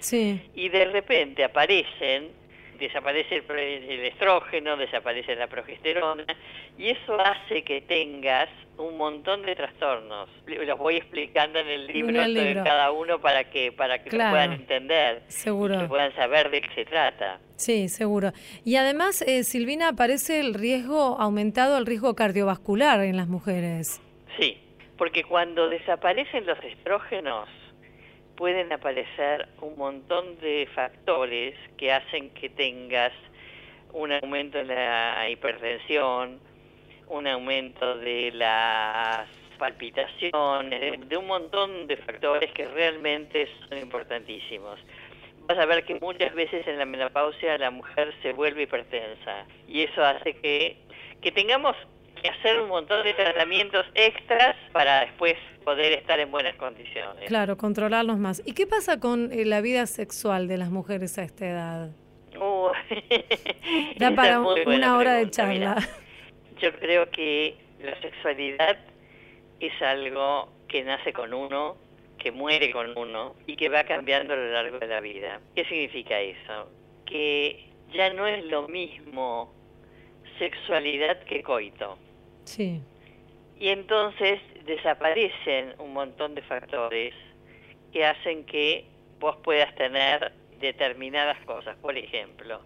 y 0.54 0.68
de 0.68 0.84
repente 0.86 1.44
aparecen, 1.44 2.32
desaparece 2.78 3.42
el, 3.48 4.04
estrógeno, 4.04 4.76
desaparece 4.76 5.34
la 5.34 5.46
progesterona 5.46 6.24
y 6.78 6.90
eso 6.90 7.18
hace 7.20 7.62
que 7.62 7.80
tengas 7.82 8.48
un 8.78 8.96
montón 8.96 9.42
de 9.42 9.54
trastornos. 9.54 10.28
Los 10.46 10.78
voy 10.78 10.96
explicando 10.96 11.58
en 11.58 11.68
el 11.68 11.86
libro, 11.86 12.22
de 12.28 12.60
cada 12.62 12.92
uno 12.92 13.20
para 13.20 13.44
que 13.50 13.72
para 13.72 14.02
que 14.02 14.16
lo 14.16 14.28
puedan 14.30 14.52
entender, 14.52 15.22
seguro. 15.28 15.78
que 15.80 15.86
puedan 15.86 16.14
saber 16.14 16.50
de 16.50 16.60
qué 16.60 16.68
se 16.74 16.84
trata. 16.84 17.40
Sí, 17.56 17.88
seguro. 17.88 18.32
Y 18.64 18.76
además, 18.76 19.22
eh, 19.22 19.44
Silvina, 19.44 19.88
aparece 19.88 20.40
el 20.40 20.54
riesgo 20.54 21.18
aumentado, 21.18 21.78
el 21.78 21.86
riesgo 21.86 22.14
cardiovascular 22.14 23.00
en 23.00 23.16
las 23.16 23.28
mujeres. 23.28 24.00
Sí, 24.38 24.58
porque 24.98 25.24
cuando 25.24 25.68
desaparecen 25.68 26.44
los 26.44 26.58
estrógenos 26.62 27.48
pueden 28.36 28.72
aparecer 28.72 29.48
un 29.60 29.76
montón 29.76 30.38
de 30.40 30.68
factores 30.74 31.54
que 31.76 31.92
hacen 31.92 32.30
que 32.30 32.48
tengas 32.50 33.12
un 33.92 34.12
aumento 34.12 34.58
en 34.58 34.68
la 34.68 35.28
hipertensión, 35.30 36.38
un 37.08 37.26
aumento 37.26 37.96
de 37.98 38.30
las 38.32 39.28
palpitaciones, 39.58 41.08
de 41.08 41.16
un 41.16 41.26
montón 41.26 41.86
de 41.86 41.96
factores 41.96 42.52
que 42.52 42.66
realmente 42.66 43.48
son 43.68 43.78
importantísimos. 43.78 44.78
Vas 45.46 45.58
a 45.58 45.64
ver 45.64 45.84
que 45.84 45.94
muchas 45.94 46.34
veces 46.34 46.66
en 46.66 46.78
la 46.78 46.84
menopausia 46.84 47.56
la 47.56 47.70
mujer 47.70 48.12
se 48.20 48.32
vuelve 48.32 48.64
hipertensa 48.64 49.46
y 49.66 49.82
eso 49.82 50.04
hace 50.04 50.36
que, 50.36 50.76
que 51.22 51.32
tengamos 51.32 51.76
hacer 52.28 52.60
un 52.60 52.68
montón 52.68 53.04
de 53.04 53.14
tratamientos 53.14 53.86
extras 53.94 54.56
para 54.72 55.00
después 55.00 55.34
poder 55.64 55.92
estar 55.92 56.18
en 56.20 56.30
buenas 56.30 56.54
condiciones. 56.56 57.26
Claro, 57.26 57.56
controlarlos 57.56 58.18
más. 58.18 58.42
¿Y 58.44 58.52
qué 58.52 58.66
pasa 58.66 59.00
con 59.00 59.32
eh, 59.32 59.44
la 59.44 59.60
vida 59.60 59.86
sexual 59.86 60.48
de 60.48 60.58
las 60.58 60.70
mujeres 60.70 61.18
a 61.18 61.24
esta 61.24 61.46
edad? 61.46 61.90
Uh, 62.38 62.68
da 63.98 64.14
para 64.14 64.40
una 64.40 64.96
hora 64.96 65.14
de 65.14 65.30
charla. 65.30 65.76
yo 66.60 66.72
creo 66.78 67.10
que 67.10 67.56
la 67.80 67.98
sexualidad 68.00 68.78
es 69.60 69.82
algo 69.82 70.52
que 70.68 70.82
nace 70.84 71.12
con 71.12 71.32
uno, 71.32 71.76
que 72.18 72.32
muere 72.32 72.70
con 72.72 72.96
uno 72.96 73.34
y 73.46 73.56
que 73.56 73.68
va 73.68 73.84
cambiando 73.84 74.34
a 74.34 74.36
lo 74.36 74.52
largo 74.52 74.78
de 74.78 74.86
la 74.86 75.00
vida. 75.00 75.40
¿Qué 75.54 75.64
significa 75.64 76.20
eso? 76.20 76.70
Que 77.04 77.70
ya 77.92 78.12
no 78.12 78.26
es 78.26 78.44
lo 78.46 78.68
mismo 78.68 79.52
sexualidad 80.38 81.18
que 81.24 81.42
coito. 81.42 81.98
Sí. 82.46 82.80
Y 83.58 83.68
entonces 83.68 84.40
desaparecen 84.64 85.74
un 85.78 85.92
montón 85.92 86.34
de 86.34 86.42
factores 86.42 87.14
que 87.92 88.04
hacen 88.04 88.44
que 88.44 88.84
vos 89.18 89.36
puedas 89.42 89.74
tener 89.76 90.32
determinadas 90.60 91.38
cosas. 91.44 91.76
Por 91.76 91.96
ejemplo, 91.96 92.60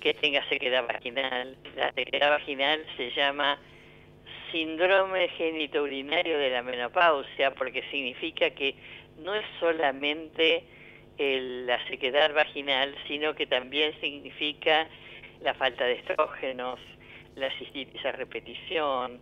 que 0.00 0.14
tengas 0.14 0.46
sequedad 0.48 0.86
vaginal. 0.86 1.56
La 1.76 1.92
sequedad 1.92 2.30
vaginal 2.30 2.84
se 2.96 3.10
llama 3.12 3.58
síndrome 4.52 5.28
genitourinario 5.30 6.38
de 6.38 6.50
la 6.50 6.62
menopausia 6.62 7.52
porque 7.54 7.82
significa 7.90 8.50
que 8.50 8.74
no 9.18 9.34
es 9.34 9.44
solamente 9.58 10.64
la 11.18 11.84
sequedad 11.88 12.34
vaginal, 12.34 12.94
sino 13.06 13.34
que 13.34 13.46
también 13.46 13.98
significa 14.00 14.88
la 15.40 15.54
falta 15.54 15.84
de 15.84 15.94
estrógenos, 15.94 16.80
la 17.36 17.50
cistitis 17.58 18.04
a 18.04 18.12
repetición. 18.12 19.20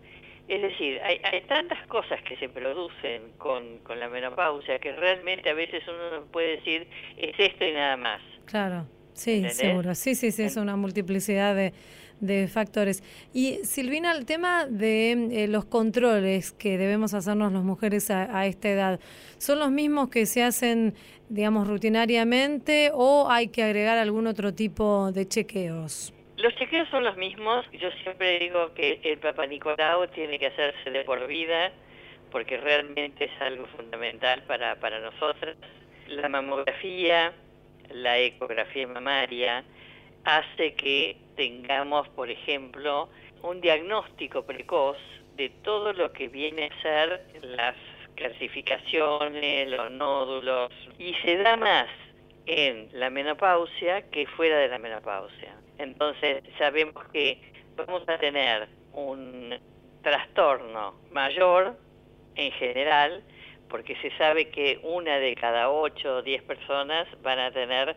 Es 0.48 0.60
decir, 0.60 1.00
hay, 1.02 1.20
hay 1.24 1.42
tantas 1.42 1.86
cosas 1.86 2.20
que 2.22 2.36
se 2.36 2.48
producen 2.48 3.32
con, 3.38 3.78
con 3.78 3.98
la 4.00 4.08
menopausia 4.08 4.78
que 4.78 4.92
realmente 4.92 5.48
a 5.48 5.54
veces 5.54 5.82
uno 5.86 6.26
puede 6.32 6.56
decir, 6.56 6.86
es 7.16 7.34
esto 7.38 7.64
y 7.64 7.72
nada 7.72 7.96
más. 7.96 8.20
Claro, 8.46 8.86
sí, 9.14 9.48
seguro. 9.50 9.94
Sí, 9.94 10.14
sí, 10.14 10.32
sí, 10.32 10.42
es 10.42 10.56
una 10.56 10.76
multiplicidad 10.76 11.54
de, 11.54 11.72
de 12.20 12.48
factores. 12.48 13.02
Y 13.32 13.60
Silvina, 13.64 14.12
el 14.12 14.26
tema 14.26 14.66
de 14.66 15.12
eh, 15.12 15.48
los 15.48 15.64
controles 15.64 16.52
que 16.52 16.76
debemos 16.76 17.14
hacernos 17.14 17.52
las 17.52 17.62
mujeres 17.62 18.10
a, 18.10 18.36
a, 18.36 18.46
esta 18.46 18.68
edad, 18.68 19.00
¿son 19.38 19.60
los 19.60 19.70
mismos 19.70 20.08
que 20.08 20.26
se 20.26 20.42
hacen, 20.42 20.94
digamos, 21.28 21.68
rutinariamente 21.68 22.90
o 22.92 23.30
hay 23.30 23.48
que 23.48 23.62
agregar 23.62 23.96
algún 23.96 24.26
otro 24.26 24.52
tipo 24.52 25.12
de 25.12 25.26
chequeos? 25.26 26.12
Los 26.42 26.56
chequeos 26.56 26.88
son 26.88 27.04
los 27.04 27.16
mismos. 27.16 27.64
Yo 27.70 27.88
siempre 28.02 28.40
digo 28.40 28.74
que 28.74 28.98
el 29.04 29.16
Papa 29.18 29.46
Nicolau 29.46 30.08
tiene 30.08 30.40
que 30.40 30.48
hacerse 30.48 30.90
de 30.90 31.04
por 31.04 31.24
vida 31.28 31.70
porque 32.32 32.56
realmente 32.56 33.26
es 33.26 33.40
algo 33.40 33.64
fundamental 33.76 34.42
para, 34.48 34.74
para 34.80 34.98
nosotras. 34.98 35.56
La 36.08 36.28
mamografía, 36.28 37.32
la 37.90 38.18
ecografía 38.18 38.88
mamaria, 38.88 39.62
hace 40.24 40.74
que 40.74 41.16
tengamos, 41.36 42.08
por 42.08 42.28
ejemplo, 42.28 43.08
un 43.42 43.60
diagnóstico 43.60 44.44
precoz 44.44 44.98
de 45.36 45.48
todo 45.62 45.92
lo 45.92 46.12
que 46.12 46.26
viene 46.26 46.72
a 46.72 46.82
ser 46.82 47.24
las 47.42 47.76
calcificaciones, 48.16 49.68
los 49.68 49.92
nódulos, 49.92 50.72
y 50.98 51.14
se 51.22 51.36
da 51.36 51.56
más 51.56 51.86
en 52.46 52.88
la 52.94 53.10
menopausia 53.10 54.10
que 54.10 54.26
fuera 54.26 54.58
de 54.58 54.66
la 54.66 54.78
menopausia. 54.80 55.61
Entonces 55.78 56.42
sabemos 56.58 57.04
que 57.12 57.40
vamos 57.76 58.02
a 58.08 58.18
tener 58.18 58.68
un 58.92 59.58
trastorno 60.02 60.94
mayor 61.10 61.76
en 62.34 62.52
general, 62.52 63.22
porque 63.68 63.96
se 63.96 64.10
sabe 64.18 64.50
que 64.50 64.80
una 64.82 65.18
de 65.18 65.34
cada 65.34 65.70
ocho 65.70 66.16
o 66.16 66.22
diez 66.22 66.42
personas 66.42 67.06
van 67.22 67.38
a 67.38 67.50
tener 67.50 67.96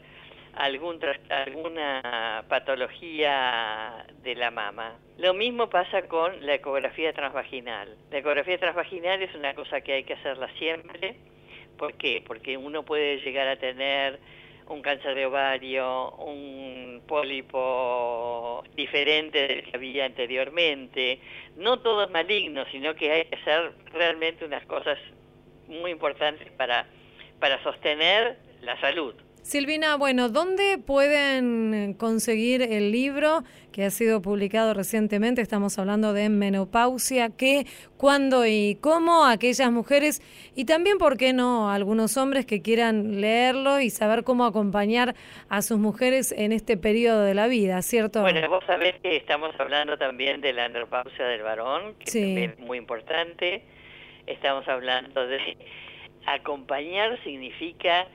algún 0.53 0.99
alguna 1.29 2.45
patología 2.47 4.05
de 4.23 4.35
la 4.35 4.51
mama. 4.51 4.97
Lo 5.17 5.33
mismo 5.33 5.69
pasa 5.69 6.07
con 6.07 6.45
la 6.45 6.55
ecografía 6.55 7.13
transvaginal. 7.13 7.97
La 8.11 8.19
ecografía 8.19 8.57
transvaginal 8.57 9.21
es 9.21 9.33
una 9.35 9.53
cosa 9.53 9.81
que 9.81 9.93
hay 9.93 10.03
que 10.03 10.13
hacerla 10.13 10.49
siempre. 10.57 11.17
¿Por 11.77 11.93
qué? 11.95 12.23
Porque 12.25 12.57
uno 12.57 12.83
puede 12.83 13.17
llegar 13.17 13.47
a 13.47 13.57
tener 13.57 14.19
un 14.67 14.81
cáncer 14.81 15.15
de 15.15 15.25
ovario, 15.25 16.11
un 16.11 17.01
pólipo 17.07 18.63
diferente 18.75 19.47
del 19.47 19.63
que 19.63 19.77
había 19.77 20.05
anteriormente. 20.05 21.19
No 21.55 21.79
todo 21.79 22.05
es 22.05 22.09
maligno, 22.11 22.65
sino 22.71 22.95
que 22.95 23.11
hay 23.11 23.25
que 23.25 23.35
hacer 23.35 23.73
realmente 23.93 24.45
unas 24.45 24.65
cosas 24.65 24.97
muy 25.67 25.91
importantes 25.91 26.49
para, 26.51 26.87
para 27.39 27.61
sostener 27.63 28.37
la 28.61 28.79
salud. 28.79 29.15
Silvina, 29.45 29.95
bueno, 29.95 30.29
¿dónde 30.29 30.79
pueden 30.79 31.93
conseguir 31.99 32.63
el 32.63 32.91
libro 32.91 33.43
que 33.71 33.85
ha 33.85 33.91
sido 33.91 34.19
publicado 34.19 34.73
recientemente? 34.73 35.39
Estamos 35.39 35.77
hablando 35.77 36.13
de 36.13 36.29
menopausia. 36.29 37.29
¿Qué, 37.29 37.67
cuándo 37.95 38.47
y 38.47 38.79
cómo 38.81 39.23
aquellas 39.23 39.71
mujeres 39.71 40.23
y 40.55 40.65
también, 40.65 40.97
¿por 40.97 41.17
qué 41.17 41.31
no, 41.31 41.69
algunos 41.69 42.17
hombres 42.17 42.47
que 42.47 42.63
quieran 42.63 43.21
leerlo 43.21 43.79
y 43.81 43.91
saber 43.91 44.23
cómo 44.23 44.45
acompañar 44.45 45.13
a 45.47 45.61
sus 45.61 45.77
mujeres 45.77 46.31
en 46.31 46.51
este 46.51 46.75
periodo 46.75 47.21
de 47.21 47.35
la 47.35 47.45
vida, 47.45 47.79
¿cierto? 47.83 48.21
Bueno, 48.21 48.49
vos 48.49 48.63
sabés 48.65 48.95
que 49.03 49.15
estamos 49.15 49.53
hablando 49.59 49.95
también 49.95 50.41
de 50.41 50.53
la 50.53 50.69
menopausia 50.69 51.23
del 51.23 51.43
varón, 51.43 51.93
que 51.99 52.45
es 52.45 52.57
muy 52.57 52.79
importante. 52.79 53.61
Estamos 54.25 54.67
hablando 54.67 55.27
de 55.27 55.55
acompañar 56.25 57.23
significa 57.23 58.07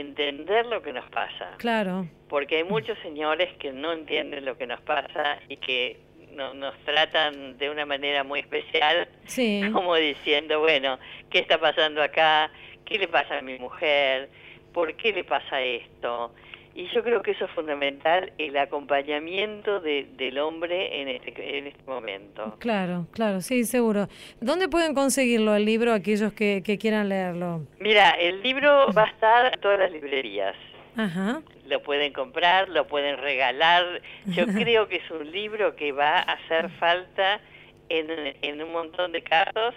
entender 0.00 0.66
lo 0.66 0.82
que 0.82 0.92
nos 0.92 1.08
pasa. 1.10 1.52
Claro. 1.58 2.06
Porque 2.28 2.56
hay 2.56 2.64
muchos 2.64 2.98
señores 2.98 3.52
que 3.58 3.72
no 3.72 3.92
entienden 3.92 4.44
lo 4.44 4.58
que 4.58 4.66
nos 4.66 4.80
pasa 4.80 5.38
y 5.48 5.56
que 5.56 6.00
nos 6.34 6.76
tratan 6.84 7.56
de 7.58 7.70
una 7.70 7.86
manera 7.86 8.24
muy 8.24 8.40
especial, 8.40 9.08
como 9.72 9.94
diciendo, 9.94 10.60
bueno, 10.60 10.98
¿qué 11.30 11.38
está 11.38 11.58
pasando 11.58 12.02
acá? 12.02 12.50
¿Qué 12.84 12.98
le 12.98 13.08
pasa 13.08 13.38
a 13.38 13.42
mi 13.42 13.58
mujer? 13.58 14.28
¿Por 14.72 14.94
qué 14.96 15.12
le 15.12 15.24
pasa 15.24 15.60
esto? 15.62 16.34
Y 16.74 16.88
yo 16.88 17.04
creo 17.04 17.22
que 17.22 17.30
eso 17.30 17.44
es 17.44 17.50
fundamental, 17.52 18.32
el 18.36 18.56
acompañamiento 18.56 19.80
del 19.80 20.38
hombre 20.38 21.00
en 21.00 21.08
este, 21.08 21.58
en 21.58 21.68
este 21.68 21.82
momento. 21.86 22.56
Claro, 22.58 23.06
claro, 23.12 23.40
sí, 23.42 23.62
seguro. 23.62 24.08
¿Dónde 24.40 24.68
pueden 24.68 24.92
conseguirlo 24.92 25.54
el 25.54 25.64
libro 25.64 25.92
aquellos 25.92 26.32
que, 26.32 26.62
quieran 26.80 27.08
leerlo? 27.08 27.62
Mira, 27.78 28.10
el 28.10 28.42
libro 28.42 28.92
va 28.92 29.04
a 29.04 29.06
estar 29.06 29.54
en 29.54 29.60
todas 29.60 29.78
las 29.78 29.92
librerías. 29.92 30.56
Ajá. 30.96 31.42
Lo 31.68 31.80
pueden 31.80 32.12
comprar, 32.12 32.68
lo 32.68 32.88
pueden 32.88 33.18
regalar. 33.18 34.02
Yo 34.26 34.44
creo 34.46 34.88
que 34.88 34.96
es 34.96 35.10
un 35.12 35.30
libro 35.30 35.76
que 35.76 35.92
va 35.92 36.18
a 36.18 36.32
hacer 36.32 36.70
falta 36.70 37.40
en, 37.88 38.34
en 38.42 38.62
un 38.62 38.72
montón 38.72 39.12
de 39.12 39.22
casos 39.22 39.74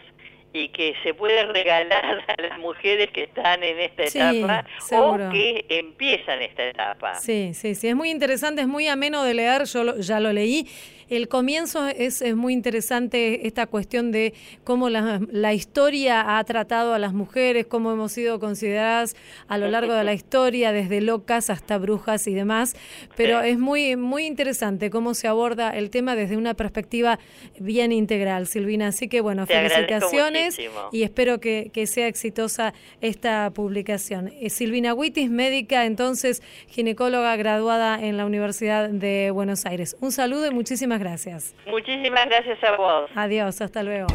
y 0.53 0.69
que 0.69 0.95
se 1.03 1.13
puede 1.13 1.45
regalar 1.45 2.23
a 2.27 2.41
las 2.41 2.59
mujeres 2.59 3.09
que 3.11 3.23
están 3.23 3.63
en 3.63 3.79
esta 3.79 4.03
etapa 4.03 4.65
o 4.91 5.17
que 5.31 5.65
empiezan 5.69 6.41
esta 6.41 6.63
etapa. 6.63 7.15
Sí, 7.15 7.53
sí, 7.53 7.75
sí, 7.75 7.89
es 7.89 7.95
muy 7.95 8.09
interesante, 8.09 8.61
es 8.61 8.67
muy 8.67 8.87
ameno 8.87 9.23
de 9.23 9.33
leer, 9.33 9.65
yo 9.65 9.97
ya 9.97 10.19
lo 10.19 10.33
leí 10.33 10.67
el 11.09 11.27
comienzo 11.27 11.87
es, 11.87 12.23
muy 12.35 12.53
interesante 12.53 13.47
esta 13.47 13.67
cuestión 13.67 14.11
de 14.11 14.33
cómo 14.63 14.89
la, 14.89 15.21
la, 15.31 15.53
historia 15.53 16.37
ha 16.37 16.43
tratado 16.43 16.93
a 16.93 16.99
las 16.99 17.13
mujeres, 17.13 17.65
cómo 17.65 17.91
hemos 17.91 18.11
sido 18.11 18.39
consideradas 18.39 19.15
a 19.47 19.57
lo 19.57 19.69
largo 19.69 19.93
de 19.93 20.03
la 20.03 20.13
historia, 20.13 20.71
desde 20.71 21.01
locas 21.01 21.49
hasta 21.49 21.77
brujas 21.77 22.27
y 22.27 22.33
demás. 22.33 22.75
Pero 23.15 23.41
es 23.41 23.57
muy, 23.57 23.95
muy 23.95 24.25
interesante 24.25 24.89
cómo 24.89 25.13
se 25.13 25.27
aborda 25.27 25.69
el 25.69 25.89
tema 25.89 26.15
desde 26.15 26.37
una 26.37 26.53
perspectiva 26.53 27.19
bien 27.59 27.91
integral, 27.91 28.47
Silvina. 28.47 28.87
Así 28.87 29.07
que 29.07 29.21
bueno, 29.21 29.45
felicitaciones 29.45 30.57
y 30.91 31.03
espero 31.03 31.39
que, 31.39 31.71
sea 31.87 32.07
exitosa 32.07 32.73
esta 32.99 33.49
publicación. 33.51 34.33
Eh, 34.41 34.49
Silvina 34.49 34.93
Huitis, 34.93 35.29
médica, 35.29 35.85
entonces 35.85 36.41
ginecóloga 36.67 37.35
graduada 37.37 38.03
en 38.03 38.17
la 38.17 38.25
Universidad 38.25 38.89
de 38.89 39.31
Buenos 39.31 39.65
Aires. 39.65 39.95
Un 40.01 40.11
saludo 40.11 40.47
y 40.47 40.51
muchísimas 40.97 40.99
gracias. 40.99 41.55
Muchísimas 41.67 42.25
gracias 42.25 42.63
a 42.63 42.75
vos. 42.75 43.09
Adiós, 43.15 43.61
hasta 43.61 43.83
luego. 43.83 44.07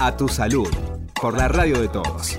A 0.00 0.16
tu 0.16 0.28
salud, 0.28 0.68
por 1.20 1.36
la 1.36 1.48
radio 1.48 1.80
de 1.80 1.88
todos. 1.88 2.38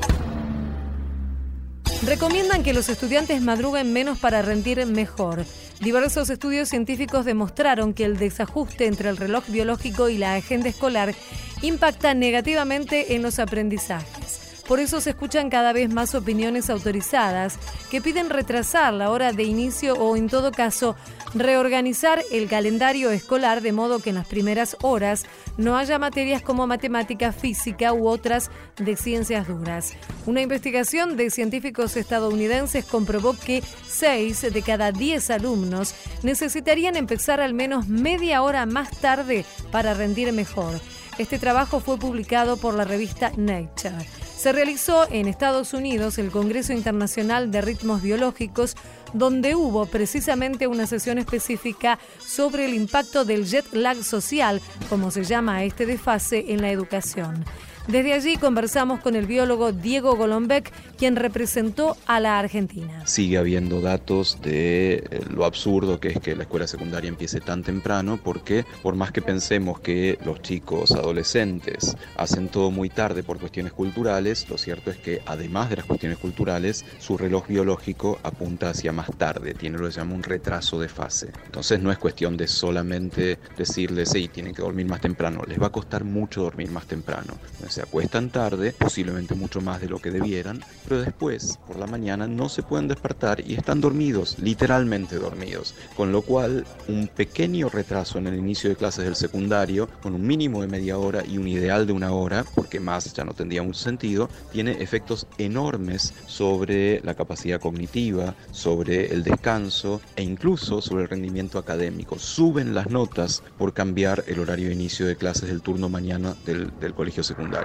Recomiendan 2.06 2.64
que 2.64 2.74
los 2.74 2.88
estudiantes 2.88 3.42
madruguen 3.42 3.92
menos 3.92 4.20
para 4.20 4.42
rendir 4.42 4.86
mejor. 4.86 5.44
Diversos 5.82 6.30
estudios 6.30 6.70
científicos 6.70 7.26
demostraron 7.26 7.94
que 7.94 8.06
el 8.06 8.18
desajuste 8.18 8.86
entre 8.86 9.10
el 9.10 9.18
reloj 9.18 9.46
biológico 9.48 10.08
y 10.08 10.18
la 10.18 10.36
agenda 10.36 10.70
escolar 10.70 11.14
impacta 11.62 12.14
negativamente 12.14 13.16
en 13.16 13.22
los 13.22 13.40
aprendizajes. 13.40 14.49
Por 14.70 14.80
eso 14.80 15.02
se 15.02 15.10
escuchan 15.10 15.50
cada 15.50 15.74
vez 15.74 15.92
más 15.92 16.14
opiniones 16.14 16.70
autorizadas 16.70 17.58
que 17.90 18.02
piden 18.02 18.30
retrasar 18.30 18.94
la 18.94 19.10
hora 19.10 19.34
de 19.34 19.42
inicio 19.42 19.96
o, 19.96 20.16
en 20.16 20.30
todo 20.30 20.52
caso, 20.52 20.96
reorganizar 21.34 22.22
el 22.32 22.48
calendario 22.48 23.10
escolar 23.10 23.62
de 23.62 23.72
modo 23.72 23.98
que 23.98 24.10
en 24.12 24.18
las 24.18 24.28
primeras 24.28 24.78
horas 24.84 25.26
no 25.58 25.76
haya 25.76 25.98
materias 25.98 26.44
como 26.44 26.68
matemática, 26.68 27.32
física 27.32 27.94
u 27.94 28.08
otras 28.08 28.52
de 28.78 28.96
ciencias 28.96 29.48
duras. 29.48 29.94
Una 30.28 30.42
investigación 30.42 31.18
de 31.18 31.32
científicos 31.32 31.98
estadounidenses 31.98 32.86
comprobó 32.86 33.36
que 33.36 33.64
6 33.88 34.54
de 34.54 34.62
cada 34.62 34.92
10 34.92 35.32
alumnos 35.32 35.96
necesitarían 36.22 36.96
empezar 36.96 37.42
al 37.42 37.56
menos 37.56 37.88
media 37.88 38.44
hora 38.44 38.68
más 38.68 38.92
tarde 39.02 39.46
para 39.72 39.96
rendir 39.96 40.32
mejor. 40.32 40.80
Este 41.18 41.40
trabajo 41.40 41.80
fue 41.80 41.98
publicado 41.98 42.58
por 42.58 42.76
la 42.76 42.84
revista 42.86 43.32
Nature. 43.36 44.29
Se 44.40 44.54
realizó 44.54 45.06
en 45.12 45.28
Estados 45.28 45.74
Unidos 45.74 46.18
el 46.18 46.32
Congreso 46.32 46.72
Internacional 46.72 47.52
de 47.52 47.60
Ritmos 47.60 48.02
Biológicos, 48.02 48.78
donde 49.12 49.54
hubo 49.54 49.86
precisamente 49.86 50.66
una 50.66 50.88
sesión 50.88 51.18
específica 51.18 52.00
sobre 52.26 52.64
el 52.64 52.74
impacto 52.74 53.26
del 53.26 53.44
jet 53.46 53.66
lag 53.74 54.02
social, 54.02 54.62
como 54.88 55.12
se 55.12 55.26
llama 55.26 55.66
este 55.66 55.86
desfase 55.86 56.54
en 56.54 56.62
la 56.62 56.72
educación. 56.72 57.44
Desde 57.90 58.14
allí 58.14 58.38
conversamos 58.38 59.00
con 59.00 59.16
el 59.16 59.26
biólogo 59.26 59.72
Diego 59.72 60.16
Golombek, 60.16 60.72
quien 60.96 61.16
representó 61.16 61.98
a 62.06 62.20
la 62.20 62.38
Argentina. 62.38 63.08
Sigue 63.08 63.40
habiendo 63.40 63.82
datos 63.82 64.38
de 64.44 65.04
eh, 65.10 65.22
lo 65.28 65.44
absurdo 65.44 66.00
que 66.00 66.10
es 66.10 66.20
que 66.20 66.36
la 66.36 66.44
escuela 66.44 66.68
secundaria 66.68 67.08
empiece 67.08 67.42
tan 67.42 67.64
temprano, 67.64 68.20
porque 68.24 68.64
por 68.84 68.94
más 68.94 69.12
que 69.12 69.24
pensemos 69.24 69.80
que 69.80 70.20
los 70.24 70.40
chicos 70.44 70.92
adolescentes 70.92 71.98
hacen 72.16 72.50
todo 72.50 72.70
muy 72.70 72.90
tarde 72.90 73.24
por 73.24 73.40
cuestiones 73.40 73.74
culturales, 73.74 74.48
lo 74.52 74.60
cierto 74.60 74.92
es 74.92 74.98
que 74.98 75.24
además 75.26 75.72
de 75.72 75.78
las 75.78 75.86
cuestiones 75.86 76.20
culturales, 76.20 76.86
su 77.00 77.18
reloj 77.18 77.48
biológico 77.48 78.20
apunta 78.22 78.70
hacia 78.70 78.92
más 78.92 79.10
tarde, 79.18 79.56
tiene 79.56 79.80
lo 79.80 79.88
que 79.88 79.94
se 79.94 80.00
llama 80.00 80.14
un 80.14 80.22
retraso 80.22 80.80
de 80.80 80.90
fase. 80.90 81.32
Entonces 81.44 81.80
no 81.80 81.92
es 81.92 81.98
cuestión 81.98 82.38
de 82.38 82.48
solamente 82.48 83.40
decirles, 83.58 84.10
sí, 84.10 84.28
tienen 84.28 84.54
que 84.54 84.62
dormir 84.62 84.86
más 84.86 85.02
temprano, 85.02 85.42
les 85.48 85.60
va 85.60 85.68
a 85.68 85.72
costar 85.72 86.04
mucho 86.04 86.44
dormir 86.44 86.70
más 86.70 86.86
temprano 86.86 87.34
se 87.80 87.84
acuestan 87.84 88.30
tarde, 88.30 88.74
posiblemente 88.78 89.36
mucho 89.36 89.62
más 89.62 89.80
de 89.80 89.88
lo 89.88 90.00
que 90.00 90.12
debieran, 90.12 90.60
pero 90.84 91.02
después, 91.02 91.58
por 91.66 91.78
la 91.78 91.88
mañana, 91.88 92.28
no 92.28 92.50
se 92.50 92.62
pueden 92.62 92.90
despertar 92.90 93.40
y 93.40 93.54
están 93.54 93.80
dormidos, 93.80 94.38
literalmente 94.38 95.16
dormidos. 95.16 95.74
Con 95.96 96.12
lo 96.12 96.22
cual, 96.22 96.66
un 96.90 97.08
pequeño 97.08 97.70
retraso 97.70 98.18
en 98.18 98.28
el 98.28 98.36
inicio 98.36 98.70
de 98.70 98.76
clases 98.76 99.06
del 99.06 99.16
secundario, 99.16 99.88
con 100.02 100.14
un 100.14 100.28
mínimo 100.28 100.60
de 100.60 100.68
media 100.68 100.98
hora 100.98 101.24
y 101.26 101.38
un 101.38 101.48
ideal 101.48 101.88
de 101.88 101.94
una 101.94 102.12
hora, 102.12 102.44
porque 102.54 102.82
más 102.82 103.14
ya 103.14 103.24
no 103.24 103.34
tendría 103.34 103.64
mucho 103.64 103.80
sentido, 103.80 104.28
tiene 104.52 104.84
efectos 104.84 105.26
enormes 105.38 106.14
sobre 106.26 107.00
la 107.06 107.14
capacidad 107.14 107.62
cognitiva, 107.62 108.36
sobre 108.52 109.14
el 109.14 109.24
descanso 109.24 110.02
e 110.18 110.24
incluso 110.24 110.82
sobre 110.82 111.04
el 111.04 111.10
rendimiento 111.10 111.58
académico. 111.58 112.20
Suben 112.20 112.76
las 112.76 112.90
notas 112.90 113.42
por 113.58 113.74
cambiar 113.74 114.26
el 114.28 114.40
horario 114.40 114.68
de 114.68 114.74
inicio 114.74 115.08
de 115.08 115.16
clases 115.16 115.48
del 115.48 115.62
turno 115.62 115.88
mañana 115.88 116.36
del, 116.46 116.78
del 116.82 116.94
colegio 116.94 117.24
secundario. 117.24 117.59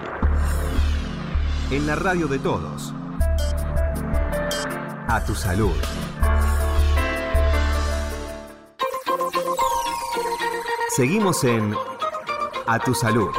En 1.70 1.86
la 1.86 1.94
radio 1.96 2.26
de 2.26 2.38
todos. 2.38 2.92
A 5.08 5.24
tu 5.26 5.34
salud. 5.34 5.74
Seguimos 10.94 11.42
en 11.44 11.74
A 12.66 12.78
tu 12.78 12.94
salud. 12.94 13.30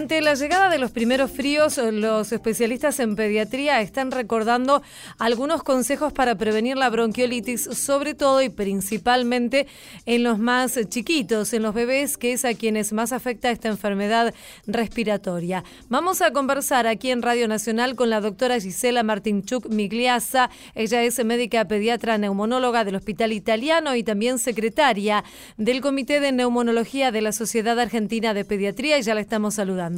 Ante 0.00 0.22
la 0.22 0.32
llegada 0.32 0.70
de 0.70 0.78
los 0.78 0.92
primeros 0.92 1.30
fríos, 1.30 1.76
los 1.76 2.32
especialistas 2.32 2.98
en 3.00 3.16
pediatría 3.16 3.82
están 3.82 4.10
recordando 4.10 4.80
algunos 5.18 5.62
consejos 5.62 6.10
para 6.10 6.36
prevenir 6.36 6.78
la 6.78 6.88
bronquiolitis, 6.88 7.64
sobre 7.64 8.14
todo 8.14 8.40
y 8.40 8.48
principalmente 8.48 9.66
en 10.06 10.22
los 10.22 10.38
más 10.38 10.78
chiquitos, 10.88 11.52
en 11.52 11.62
los 11.62 11.74
bebés, 11.74 12.16
que 12.16 12.32
es 12.32 12.46
a 12.46 12.54
quienes 12.54 12.94
más 12.94 13.12
afecta 13.12 13.50
esta 13.50 13.68
enfermedad 13.68 14.32
respiratoria. 14.66 15.64
Vamos 15.90 16.22
a 16.22 16.32
conversar 16.32 16.86
aquí 16.86 17.10
en 17.10 17.20
Radio 17.20 17.46
Nacional 17.46 17.94
con 17.94 18.08
la 18.08 18.22
doctora 18.22 18.58
Gisela 18.58 19.02
Martinchuk 19.02 19.68
Migliasa. 19.68 20.48
Ella 20.74 21.02
es 21.02 21.22
médica 21.22 21.66
pediatra 21.66 22.16
neumonóloga 22.16 22.84
del 22.84 22.94
Hospital 22.94 23.34
Italiano 23.34 23.94
y 23.94 24.02
también 24.02 24.38
secretaria 24.38 25.24
del 25.58 25.82
Comité 25.82 26.20
de 26.20 26.32
Neumonología 26.32 27.12
de 27.12 27.20
la 27.20 27.32
Sociedad 27.32 27.78
Argentina 27.78 28.32
de 28.32 28.46
Pediatría 28.46 28.96
y 28.96 29.02
ya 29.02 29.14
la 29.14 29.20
estamos 29.20 29.56
saludando. 29.56 29.89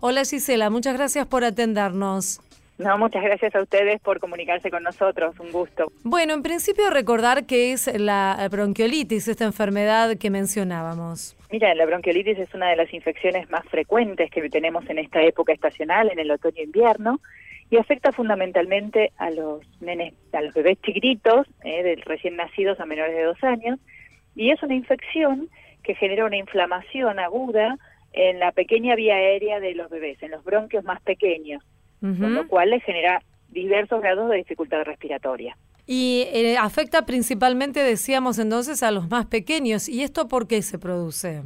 Hola 0.00 0.24
Gisela, 0.24 0.70
muchas 0.70 0.94
gracias 0.94 1.26
por 1.26 1.44
atendernos. 1.44 2.40
No, 2.80 2.96
muchas 2.96 3.22
gracias 3.22 3.54
a 3.54 3.60
ustedes 3.60 4.00
por 4.00 4.20
comunicarse 4.20 4.70
con 4.70 4.82
nosotros, 4.82 5.38
un 5.38 5.52
gusto. 5.52 5.92
Bueno, 6.02 6.32
en 6.32 6.42
principio 6.42 6.88
recordar 6.88 7.44
que 7.44 7.72
es 7.72 7.92
la 8.00 8.48
bronquiolitis, 8.50 9.28
esta 9.28 9.44
enfermedad 9.44 10.16
que 10.16 10.30
mencionábamos. 10.30 11.36
Mira, 11.52 11.74
la 11.74 11.84
bronquiolitis 11.84 12.38
es 12.38 12.54
una 12.54 12.70
de 12.70 12.76
las 12.76 12.94
infecciones 12.94 13.50
más 13.50 13.66
frecuentes 13.66 14.30
que 14.30 14.48
tenemos 14.48 14.88
en 14.88 14.98
esta 14.98 15.20
época 15.20 15.52
estacional, 15.52 16.10
en 16.10 16.20
el 16.20 16.30
otoño-invierno, 16.30 17.20
y 17.70 17.76
afecta 17.76 18.12
fundamentalmente 18.12 19.12
a 19.18 19.30
los 19.30 19.60
nenes, 19.82 20.14
a 20.32 20.40
los 20.40 20.54
bebés 20.54 20.80
chiquitos, 20.80 21.46
eh, 21.64 21.82
de 21.82 21.96
recién 21.96 22.36
nacidos 22.36 22.80
a 22.80 22.86
menores 22.86 23.14
de 23.14 23.24
dos 23.24 23.44
años, 23.44 23.78
y 24.34 24.52
es 24.52 24.62
una 24.62 24.74
infección 24.74 25.50
que 25.82 25.94
genera 25.94 26.24
una 26.24 26.38
inflamación 26.38 27.18
aguda 27.18 27.76
en 28.12 28.38
la 28.38 28.52
pequeña 28.52 28.94
vía 28.96 29.14
aérea 29.14 29.60
de 29.60 29.74
los 29.74 29.90
bebés, 29.90 30.22
en 30.22 30.32
los 30.32 30.44
bronquios 30.44 30.84
más 30.84 31.00
pequeños 31.02 31.62
con 32.00 32.34
lo 32.34 32.48
cual 32.48 32.70
le 32.70 32.80
genera 32.80 33.22
diversos 33.48 34.00
grados 34.00 34.30
de 34.30 34.38
dificultad 34.38 34.84
respiratoria. 34.84 35.56
Y 35.86 36.28
eh, 36.32 36.56
afecta 36.56 37.04
principalmente, 37.04 37.80
decíamos 37.80 38.38
entonces, 38.38 38.82
a 38.82 38.90
los 38.90 39.10
más 39.10 39.26
pequeños. 39.26 39.88
¿Y 39.88 40.02
esto 40.02 40.28
por 40.28 40.46
qué 40.46 40.62
se 40.62 40.78
produce? 40.78 41.42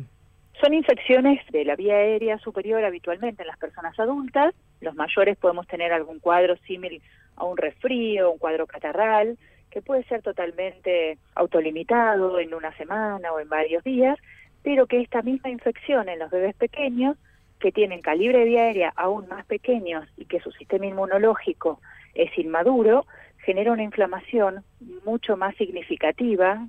Son 0.60 0.74
infecciones 0.74 1.40
de 1.50 1.64
la 1.64 1.76
vía 1.76 1.94
aérea 1.94 2.38
superior 2.38 2.84
habitualmente 2.84 3.42
en 3.42 3.48
las 3.48 3.58
personas 3.58 3.98
adultas. 3.98 4.54
Los 4.80 4.94
mayores 4.94 5.36
podemos 5.38 5.66
tener 5.66 5.92
algún 5.92 6.20
cuadro 6.20 6.56
similar 6.58 7.00
a 7.36 7.44
un 7.44 7.56
resfrío, 7.56 8.30
un 8.30 8.38
cuadro 8.38 8.66
catarral, 8.66 9.36
que 9.70 9.82
puede 9.82 10.04
ser 10.04 10.22
totalmente 10.22 11.18
autolimitado 11.34 12.38
en 12.38 12.54
una 12.54 12.76
semana 12.76 13.32
o 13.32 13.40
en 13.40 13.48
varios 13.48 13.82
días, 13.82 14.16
pero 14.64 14.86
que 14.86 15.00
esta 15.00 15.22
misma 15.22 15.50
infección 15.50 16.08
en 16.08 16.18
los 16.18 16.30
bebés 16.30 16.56
pequeños 16.56 17.16
que 17.60 17.70
tienen 17.70 18.00
calibre 18.00 18.40
de 18.40 18.44
vía 18.46 18.62
aérea 18.62 18.92
aún 18.96 19.28
más 19.28 19.46
pequeños 19.46 20.08
y 20.16 20.24
que 20.24 20.40
su 20.40 20.50
sistema 20.50 20.86
inmunológico 20.86 21.80
es 22.14 22.36
inmaduro, 22.36 23.06
genera 23.44 23.72
una 23.72 23.82
inflamación 23.82 24.64
mucho 25.04 25.36
más 25.36 25.54
significativa 25.56 26.66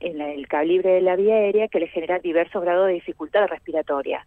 en 0.00 0.20
el 0.20 0.46
calibre 0.48 0.90
de 0.90 1.00
la 1.00 1.16
vía 1.16 1.34
aérea 1.36 1.68
que 1.68 1.80
le 1.80 1.88
genera 1.88 2.18
diversos 2.18 2.62
grados 2.62 2.88
de 2.88 2.94
dificultad 2.94 3.46
respiratoria, 3.46 4.24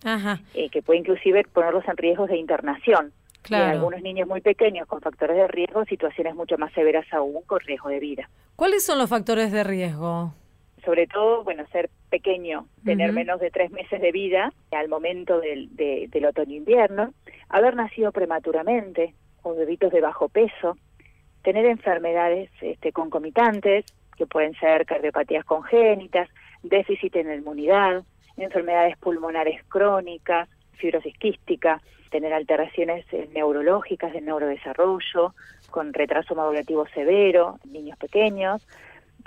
eh, 0.53 0.69
que 0.69 0.81
puede 0.81 0.99
inclusive 0.99 1.43
ponerlos 1.43 1.87
en 1.87 1.97
riesgos 1.97 2.29
de 2.29 2.37
internación. 2.37 3.11
Claro. 3.41 3.65
En 3.65 3.71
algunos 3.71 4.01
niños 4.01 4.27
muy 4.27 4.41
pequeños 4.41 4.87
con 4.87 5.01
factores 5.01 5.37
de 5.37 5.47
riesgo, 5.47 5.85
situaciones 5.85 6.35
mucho 6.35 6.57
más 6.57 6.73
severas 6.73 7.05
aún 7.11 7.41
con 7.45 7.59
riesgo 7.61 7.89
de 7.89 7.99
vida. 7.99 8.29
¿Cuáles 8.55 8.83
son 8.83 8.97
los 8.97 9.09
factores 9.09 9.51
de 9.51 9.63
riesgo? 9.63 10.33
Sobre 10.89 11.05
todo, 11.05 11.43
bueno, 11.43 11.67
ser 11.71 11.91
pequeño, 12.09 12.65
tener 12.83 13.13
menos 13.13 13.39
de 13.39 13.51
tres 13.51 13.69
meses 13.69 14.01
de 14.01 14.11
vida 14.11 14.51
al 14.71 14.89
momento 14.89 15.39
del, 15.39 15.69
del 15.75 16.25
otoño-invierno, 16.25 17.13
haber 17.47 17.75
nacido 17.75 18.11
prematuramente 18.11 19.13
o 19.43 19.53
bebitos 19.53 19.91
de 19.91 20.01
bajo 20.01 20.29
peso, 20.29 20.77
tener 21.43 21.67
enfermedades 21.67 22.49
este, 22.61 22.91
concomitantes, 22.91 23.85
que 24.17 24.25
pueden 24.25 24.55
ser 24.55 24.87
cardiopatías 24.87 25.45
congénitas, 25.45 26.27
déficit 26.63 27.17
en 27.17 27.27
la 27.27 27.35
inmunidad, 27.35 28.03
enfermedades 28.37 28.97
pulmonares 28.97 29.63
crónicas, 29.65 30.49
fibrosis 30.71 31.15
quística, 31.19 31.83
tener 32.09 32.33
alteraciones 32.33 33.05
eh, 33.11 33.29
neurológicas 33.31 34.11
del 34.11 34.25
neurodesarrollo, 34.25 35.35
con 35.69 35.93
retraso 35.93 36.33
madurativo 36.33 36.87
severo, 36.87 37.59
niños 37.63 37.95
pequeños, 37.99 38.65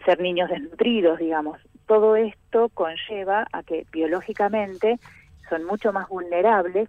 ser 0.05 0.21
niños 0.21 0.51
desnutridos, 0.51 1.19
digamos. 1.19 1.59
Todo 1.87 2.17
esto 2.17 2.69
conlleva 2.71 3.47
a 3.53 3.63
que 3.63 3.87
biológicamente 3.93 4.99
son 5.49 5.65
mucho 5.65 5.93
más 5.93 6.09
vulnerables 6.09 6.89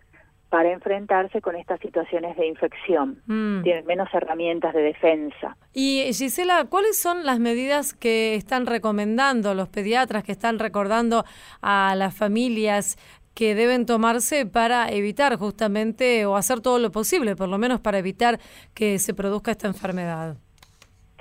para 0.53 0.71
enfrentarse 0.71 1.41
con 1.41 1.55
estas 1.55 1.79
situaciones 1.79 2.37
de 2.37 2.45
infección. 2.45 3.19
Mm. 3.25 3.63
Tienen 3.63 3.87
menos 3.87 4.07
herramientas 4.13 4.75
de 4.75 4.83
defensa. 4.83 5.57
Y 5.73 6.03
Gisela, 6.13 6.65
¿cuáles 6.69 6.99
son 6.99 7.25
las 7.25 7.39
medidas 7.39 7.95
que 7.95 8.35
están 8.35 8.67
recomendando 8.67 9.55
los 9.55 9.67
pediatras, 9.67 10.23
que 10.23 10.31
están 10.31 10.59
recordando 10.59 11.25
a 11.63 11.95
las 11.95 12.15
familias 12.15 12.97
que 13.33 13.55
deben 13.55 13.87
tomarse 13.87 14.45
para 14.45 14.91
evitar 14.91 15.37
justamente 15.37 16.27
o 16.27 16.35
hacer 16.35 16.61
todo 16.61 16.77
lo 16.77 16.91
posible, 16.91 17.35
por 17.35 17.49
lo 17.49 17.57
menos 17.57 17.79
para 17.79 17.97
evitar 17.97 18.39
que 18.75 18.99
se 18.99 19.15
produzca 19.15 19.49
esta 19.49 19.65
enfermedad? 19.65 20.37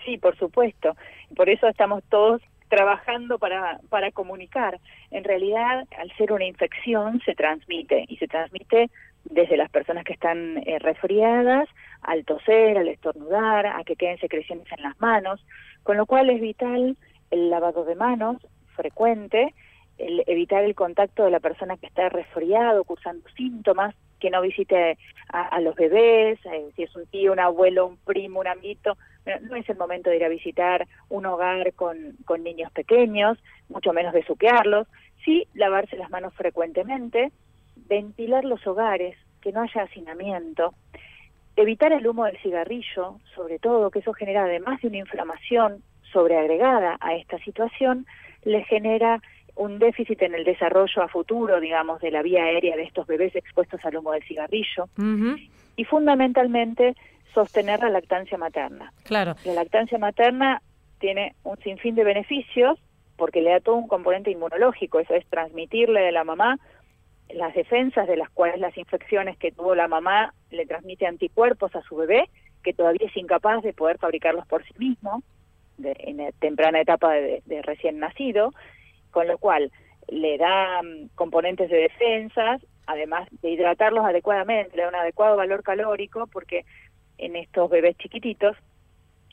Sí, 0.04 0.18
por 0.18 0.36
supuesto. 0.36 0.94
Por 1.36 1.48
eso 1.48 1.68
estamos 1.68 2.02
todos 2.08 2.42
trabajando 2.68 3.38
para, 3.38 3.80
para 3.90 4.10
comunicar. 4.12 4.80
En 5.10 5.24
realidad, 5.24 5.84
al 5.98 6.10
ser 6.16 6.32
una 6.32 6.46
infección, 6.46 7.20
se 7.24 7.34
transmite 7.34 8.06
y 8.08 8.16
se 8.16 8.28
transmite 8.28 8.90
desde 9.24 9.56
las 9.56 9.70
personas 9.70 10.04
que 10.04 10.14
están 10.14 10.58
eh, 10.66 10.78
resfriadas, 10.78 11.68
al 12.00 12.24
toser, 12.24 12.78
al 12.78 12.88
estornudar, 12.88 13.66
a 13.66 13.84
que 13.84 13.96
queden 13.96 14.18
secreciones 14.18 14.66
en 14.76 14.82
las 14.82 14.98
manos, 15.00 15.44
con 15.82 15.96
lo 15.96 16.06
cual 16.06 16.30
es 16.30 16.40
vital 16.40 16.96
el 17.30 17.50
lavado 17.50 17.84
de 17.84 17.94
manos 17.94 18.38
frecuente, 18.74 19.54
el 19.98 20.24
evitar 20.26 20.64
el 20.64 20.74
contacto 20.74 21.24
de 21.24 21.30
la 21.30 21.40
persona 21.40 21.76
que 21.76 21.86
está 21.86 22.08
resfriado, 22.08 22.84
cursando 22.84 23.28
síntomas, 23.36 23.94
que 24.18 24.30
no 24.30 24.40
visite 24.40 24.98
a, 25.28 25.60
los 25.60 25.74
bebés, 25.74 26.38
eh, 26.46 26.70
si 26.76 26.84
es 26.84 26.94
un 26.94 27.06
tío, 27.06 27.32
un 27.32 27.40
abuelo, 27.40 27.86
un 27.86 27.96
primo, 27.98 28.40
un 28.40 28.46
amiguito, 28.46 28.96
no 29.42 29.56
es 29.56 29.68
el 29.68 29.76
momento 29.76 30.10
de 30.10 30.16
ir 30.16 30.24
a 30.24 30.28
visitar 30.28 30.86
un 31.08 31.26
hogar 31.26 31.72
con, 31.74 32.16
con 32.24 32.42
niños 32.42 32.72
pequeños, 32.72 33.38
mucho 33.68 33.92
menos 33.92 34.12
besuquearlos, 34.12 34.88
sí 35.24 35.46
lavarse 35.54 35.96
las 35.96 36.10
manos 36.10 36.34
frecuentemente, 36.34 37.32
ventilar 37.88 38.44
los 38.44 38.66
hogares, 38.66 39.16
que 39.40 39.52
no 39.52 39.62
haya 39.62 39.82
hacinamiento, 39.82 40.74
evitar 41.56 41.92
el 41.92 42.06
humo 42.06 42.24
del 42.24 42.38
cigarrillo, 42.38 43.18
sobre 43.34 43.58
todo, 43.58 43.90
que 43.90 44.00
eso 44.00 44.12
genera 44.12 44.44
además 44.44 44.80
de 44.80 44.88
una 44.88 44.98
inflamación 44.98 45.82
sobreagregada 46.12 46.96
a 47.00 47.14
esta 47.14 47.38
situación, 47.38 48.06
le 48.44 48.64
genera 48.64 49.20
un 49.54 49.78
déficit 49.78 50.22
en 50.22 50.34
el 50.34 50.44
desarrollo 50.44 51.02
a 51.02 51.08
futuro, 51.08 51.60
digamos, 51.60 52.00
de 52.00 52.10
la 52.10 52.22
vía 52.22 52.44
aérea 52.44 52.76
de 52.76 52.84
estos 52.84 53.06
bebés 53.06 53.34
expuestos 53.36 53.84
al 53.84 53.96
humo 53.96 54.12
del 54.12 54.22
cigarrillo. 54.24 54.88
Y 55.76 55.84
fundamentalmente 55.84 56.94
sostener 57.34 57.80
la 57.80 57.90
lactancia 57.90 58.38
materna. 58.38 58.92
Claro. 59.04 59.34
La 59.44 59.54
lactancia 59.54 59.98
materna 59.98 60.62
tiene 60.98 61.34
un 61.42 61.58
sinfín 61.58 61.94
de 61.94 62.04
beneficios 62.04 62.78
porque 63.16 63.42
le 63.42 63.50
da 63.50 63.60
todo 63.60 63.76
un 63.76 63.88
componente 63.88 64.30
inmunológico, 64.30 64.98
eso 64.98 65.14
es 65.14 65.26
transmitirle 65.26 66.00
de 66.00 66.12
la 66.12 66.24
mamá 66.24 66.58
las 67.30 67.54
defensas 67.54 68.06
de 68.06 68.16
las 68.16 68.28
cuales 68.30 68.58
las 68.58 68.76
infecciones 68.76 69.38
que 69.38 69.52
tuvo 69.52 69.74
la 69.74 69.88
mamá 69.88 70.34
le 70.50 70.66
transmite 70.66 71.06
anticuerpos 71.06 71.74
a 71.74 71.82
su 71.82 71.96
bebé, 71.96 72.28
que 72.62 72.74
todavía 72.74 73.06
es 73.06 73.16
incapaz 73.16 73.62
de 73.62 73.72
poder 73.72 73.98
fabricarlos 73.98 74.46
por 74.46 74.64
sí 74.64 74.74
mismo 74.76 75.22
en 75.82 76.18
la 76.18 76.32
temprana 76.32 76.80
etapa 76.80 77.12
de 77.12 77.62
recién 77.62 77.98
nacido, 77.98 78.52
con 79.10 79.26
lo 79.28 79.38
cual 79.38 79.70
le 80.08 80.38
da 80.38 80.82
mm, 80.82 81.08
componentes 81.14 81.70
de 81.70 81.76
defensas, 81.76 82.60
además 82.86 83.28
de 83.40 83.50
hidratarlos 83.50 84.04
adecuadamente, 84.04 84.76
le 84.76 84.82
da 84.82 84.88
un 84.88 84.94
adecuado 84.94 85.36
valor 85.36 85.62
calórico, 85.62 86.26
porque 86.26 86.64
en 87.22 87.36
estos 87.36 87.70
bebés 87.70 87.96
chiquititos, 87.98 88.56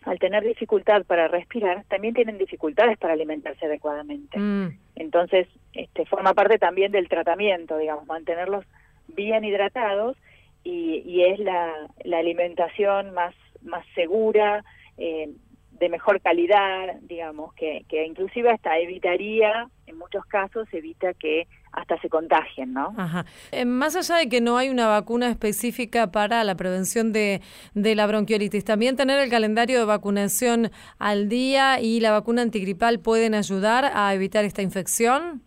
al 0.04 0.19
tener 0.19 0.43
dificultad 0.43 1.04
para 1.06 1.28
respirar, 1.28 1.84
también 1.89 2.13
tienen 2.13 2.38
dificultades 2.38 2.97
para 2.97 3.13
alimentarse 3.13 3.65
adecuadamente. 3.65 4.39
Mm. 4.39 4.78
Entonces, 4.95 5.47
este, 5.73 6.06
forma 6.06 6.34
parte 6.34 6.58
también 6.58 6.91
del 6.91 7.10
tratamiento, 7.10 7.78
digamos, 7.78 8.06
mantenerlos 8.06 8.65
bien 9.08 9.43
hidratados 9.43 10.15
y, 10.64 11.03
y 11.05 11.24
es 11.24 11.39
la, 11.39 11.74
la 12.03 12.20
alimentación 12.20 13.14
más, 13.14 13.36
más 13.61 13.86
segura, 13.95 14.64
eh, 14.97 15.30
de 15.72 15.89
mejor 15.89 16.22
calidad, 16.22 16.95
digamos, 17.01 17.53
que, 17.53 17.86
que 17.88 18.05
inclusive 18.05 18.51
hasta 18.51 18.78
evitaría, 18.78 19.68
en 19.88 19.97
muchos 19.97 20.26
casos, 20.26 20.68
evita 20.74 21.14
que 21.14 21.47
hasta 21.72 21.99
se 22.01 22.09
contagien, 22.09 22.74
¿no? 22.74 22.93
Ajá. 22.97 23.26
Eh, 23.51 23.65
más 23.65 23.95
allá 23.95 24.15
de 24.17 24.30
que 24.30 24.41
no 24.41 24.57
hay 24.57 24.70
una 24.70 24.88
vacuna 24.88 25.30
específica 25.30 26.11
para 26.11 26.43
la 26.43 26.55
prevención 26.55 27.13
de, 27.13 27.41
de 27.74 27.95
la 27.95 28.07
bronquiolitis, 28.07 28.65
también 28.65 28.95
tener 28.95 29.20
el 29.20 29.30
calendario 29.30 29.80
de 29.80 29.86
vacunación 29.86 30.72
al 30.97 31.30
día 31.30 31.80
y 31.80 31.99
la 31.99 32.11
vacuna 32.11 32.41
antigripal 32.41 32.99
pueden 32.99 33.36
ayudar 33.36 33.91
a 33.93 34.13
evitar 34.13 34.45
esta 34.45 34.61
infección. 34.61 35.41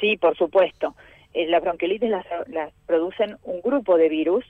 Sí, 0.00 0.16
por 0.16 0.36
supuesto. 0.36 0.94
Eh, 1.34 1.46
las 1.46 1.62
bronquiolitis 1.62 2.10
las, 2.10 2.26
las 2.48 2.72
producen 2.86 3.36
un 3.44 3.60
grupo 3.60 3.96
de 3.96 4.08
virus, 4.08 4.44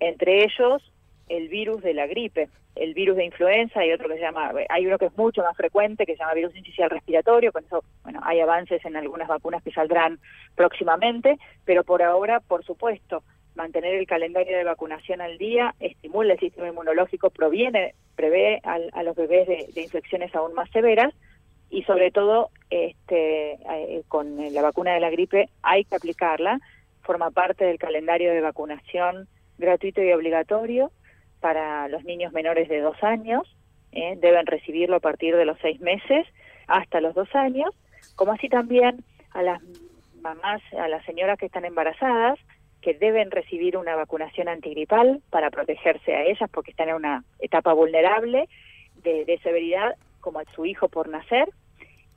entre 0.00 0.44
ellos 0.44 0.82
el 1.28 1.48
virus 1.48 1.82
de 1.82 1.94
la 1.94 2.06
gripe, 2.06 2.48
el 2.74 2.94
virus 2.94 3.16
de 3.16 3.24
influenza 3.24 3.84
y 3.84 3.92
otro 3.92 4.08
que 4.08 4.14
se 4.14 4.20
llama, 4.20 4.52
hay 4.68 4.86
uno 4.86 4.98
que 4.98 5.06
es 5.06 5.16
mucho 5.16 5.42
más 5.42 5.56
frecuente 5.56 6.06
que 6.06 6.12
se 6.12 6.18
llama 6.18 6.34
virus 6.34 6.54
incisional 6.56 6.90
respiratorio, 6.90 7.52
con 7.52 7.64
eso, 7.64 7.82
bueno, 8.02 8.20
hay 8.22 8.40
avances 8.40 8.84
en 8.84 8.96
algunas 8.96 9.28
vacunas 9.28 9.62
que 9.62 9.72
saldrán 9.72 10.18
próximamente, 10.54 11.38
pero 11.64 11.84
por 11.84 12.02
ahora, 12.02 12.40
por 12.40 12.64
supuesto, 12.64 13.22
mantener 13.54 13.94
el 13.94 14.06
calendario 14.06 14.56
de 14.56 14.64
vacunación 14.64 15.20
al 15.20 15.38
día 15.38 15.74
estimula 15.80 16.34
el 16.34 16.38
sistema 16.38 16.68
inmunológico, 16.68 17.30
proviene, 17.30 17.94
prevé 18.14 18.60
a, 18.62 19.02
los 19.02 19.16
bebés 19.16 19.48
de, 19.48 19.80
infecciones 19.80 20.34
aún 20.34 20.54
más 20.54 20.70
severas 20.70 21.14
y 21.70 21.82
sobre 21.84 22.10
todo 22.10 22.50
este, 22.70 23.52
eh, 23.52 24.02
con 24.08 24.36
la 24.52 24.62
vacuna 24.62 24.92
de 24.94 25.00
la 25.00 25.10
gripe 25.10 25.48
hay 25.62 25.84
que 25.84 25.96
aplicarla 25.96 26.60
forma 27.02 27.30
parte 27.30 27.64
del 27.64 27.78
calendario 27.78 28.32
de 28.32 28.40
vacunación 28.40 29.28
gratuito 29.58 30.02
y 30.02 30.12
obligatorio 30.12 30.90
para 31.46 31.86
los 31.86 32.02
niños 32.02 32.32
menores 32.32 32.68
de 32.68 32.80
dos 32.80 33.00
años. 33.04 33.44
¿eh? 33.92 34.16
Deben 34.18 34.46
recibirlo 34.46 34.96
a 34.96 35.00
partir 35.00 35.36
de 35.36 35.44
los 35.44 35.56
seis 35.60 35.80
meses 35.80 36.26
hasta 36.66 37.00
los 37.00 37.14
dos 37.14 37.32
años, 37.36 37.72
como 38.16 38.32
así 38.32 38.48
también 38.48 39.04
a 39.30 39.42
las 39.42 39.62
mamás, 40.22 40.60
a 40.76 40.88
las 40.88 41.04
señoras 41.04 41.38
que 41.38 41.46
están 41.46 41.64
embarazadas, 41.64 42.36
que 42.82 42.94
deben 42.94 43.30
recibir 43.30 43.76
una 43.76 43.94
vacunación 43.94 44.48
antigripal 44.48 45.22
para 45.30 45.52
protegerse 45.52 46.16
a 46.16 46.24
ellas 46.24 46.50
porque 46.52 46.72
están 46.72 46.88
en 46.88 46.96
una 46.96 47.22
etapa 47.38 47.72
vulnerable 47.74 48.48
de, 49.04 49.24
de 49.24 49.38
severidad 49.38 49.94
como 50.18 50.40
a 50.40 50.44
su 50.52 50.66
hijo 50.66 50.88
por 50.88 51.08
nacer 51.08 51.48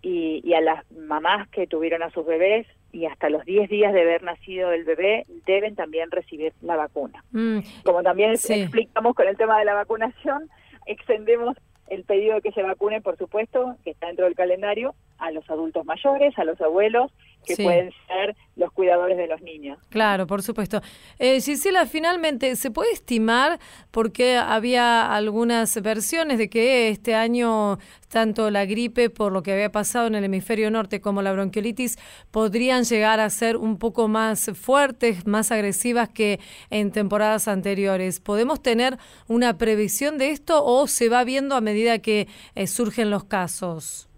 y, 0.02 0.42
y, 0.44 0.56
a 0.56 0.62
las 0.62 0.92
mamás 0.92 1.48
que 1.50 1.68
tuvieron 1.68 2.02
a 2.02 2.10
sus 2.10 2.26
bebés 2.26 2.66
y 2.92 3.06
hasta 3.06 3.30
los 3.30 3.46
10 3.46 3.70
días 3.70 3.94
de 3.94 4.02
haber 4.02 4.24
nacido 4.24 4.72
el 4.72 4.84
bebé 4.84 5.26
deben 5.46 5.76
también 5.76 6.12
recibir 6.12 6.54
la 6.62 6.76
vacuna. 6.76 7.24
Mm, 7.32 7.60
como 7.84 8.04
también 8.04 8.38
sí. 8.38 8.54
explicamos 8.54 9.16
con 9.16 9.28
el 9.28 9.38
tema 9.38 9.60
de 9.60 9.66
la 9.66 9.76
vacunación, 9.76 10.50
extendemos 10.86 11.56
el 11.88 12.04
pedido 12.04 12.36
de 12.36 12.42
que 12.42 12.52
se 12.52 12.64
vacune, 12.64 13.02
por 13.02 13.18
supuesto, 13.18 13.76
que 13.84 13.92
está 13.92 14.08
dentro 14.08 14.26
del 14.26 14.36
calendario, 14.36 14.96
a 15.20 15.32
los 15.32 15.48
adultos 15.50 15.86
mayores, 15.86 16.38
a 16.38 16.44
los 16.44 16.60
abuelos, 16.62 17.12
que 17.46 17.56
sí. 17.56 17.64
pueden 17.64 17.92
ser 18.08 18.36
los 18.56 18.72
cuidadores 18.72 19.18
de 19.18 19.28
los 19.28 19.42
niños. 19.42 19.80
Claro, 19.90 20.28
por 20.28 20.42
supuesto. 20.42 20.82
Eh, 21.18 21.40
Gisela, 21.42 21.86
finalmente, 21.86 22.56
¿se 22.56 22.72
puede 22.72 22.92
estimar, 22.92 23.60
porque 23.92 24.36
había 24.36 25.14
algunas 25.14 25.82
versiones 25.82 26.38
de 26.38 26.50
que 26.50 26.90
este 26.90 27.16
año 27.16 27.80
tanto 28.10 28.50
la 28.50 28.66
gripe, 28.66 29.10
por 29.10 29.32
lo 29.32 29.44
que 29.44 29.54
había 29.54 29.72
pasado 29.72 30.08
en 30.08 30.16
el 30.16 30.24
hemisferio 30.26 30.70
norte, 30.72 31.00
como 31.00 31.22
la 31.22 31.32
bronquiolitis, 31.32 31.98
podrían 32.32 32.84
llegar 32.84 33.20
a 33.20 33.30
ser 33.30 33.56
un 33.56 33.78
poco 33.78 34.08
más 34.08 34.52
fuertes, 34.56 35.26
más 35.28 35.52
agresivas 35.52 36.10
que 36.10 36.40
en 36.70 36.92
temporadas 36.92 37.48
anteriores? 37.48 38.20
¿Podemos 38.20 38.62
tener 38.62 38.98
una 39.28 39.58
previsión 39.58 40.18
de 40.18 40.32
esto 40.32 40.64
o 40.66 40.88
se 40.88 41.08
va 41.08 41.24
viendo 41.24 41.56
a 41.56 41.62
medida 41.62 42.00
que 42.00 42.28
eh, 42.56 42.68
surgen 42.68 43.10
los 43.10 43.24
casos? 43.24 44.09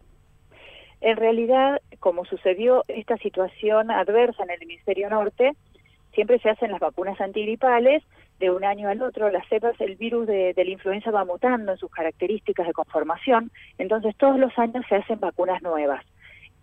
En 1.01 1.17
realidad, 1.17 1.81
como 1.99 2.25
sucedió 2.25 2.83
esta 2.87 3.17
situación 3.17 3.91
adversa 3.91 4.43
en 4.43 4.51
el 4.51 4.63
hemisferio 4.63 5.09
norte, 5.09 5.53
siempre 6.13 6.39
se 6.39 6.49
hacen 6.49 6.71
las 6.71 6.79
vacunas 6.79 7.19
antigripales 7.19 8.03
de 8.39 8.51
un 8.51 8.63
año 8.63 8.89
al 8.89 9.01
otro. 9.01 9.29
Las 9.31 9.47
cepas, 9.47 9.79
el 9.79 9.95
virus 9.95 10.27
de, 10.27 10.53
de, 10.53 10.65
la 10.65 10.71
influenza 10.71 11.11
va 11.11 11.25
mutando 11.25 11.71
en 11.71 11.77
sus 11.77 11.91
características 11.91 12.67
de 12.67 12.73
conformación, 12.73 13.51
entonces 13.77 14.15
todos 14.17 14.39
los 14.39 14.57
años 14.59 14.85
se 14.87 14.95
hacen 14.95 15.19
vacunas 15.19 15.61
nuevas. 15.61 16.05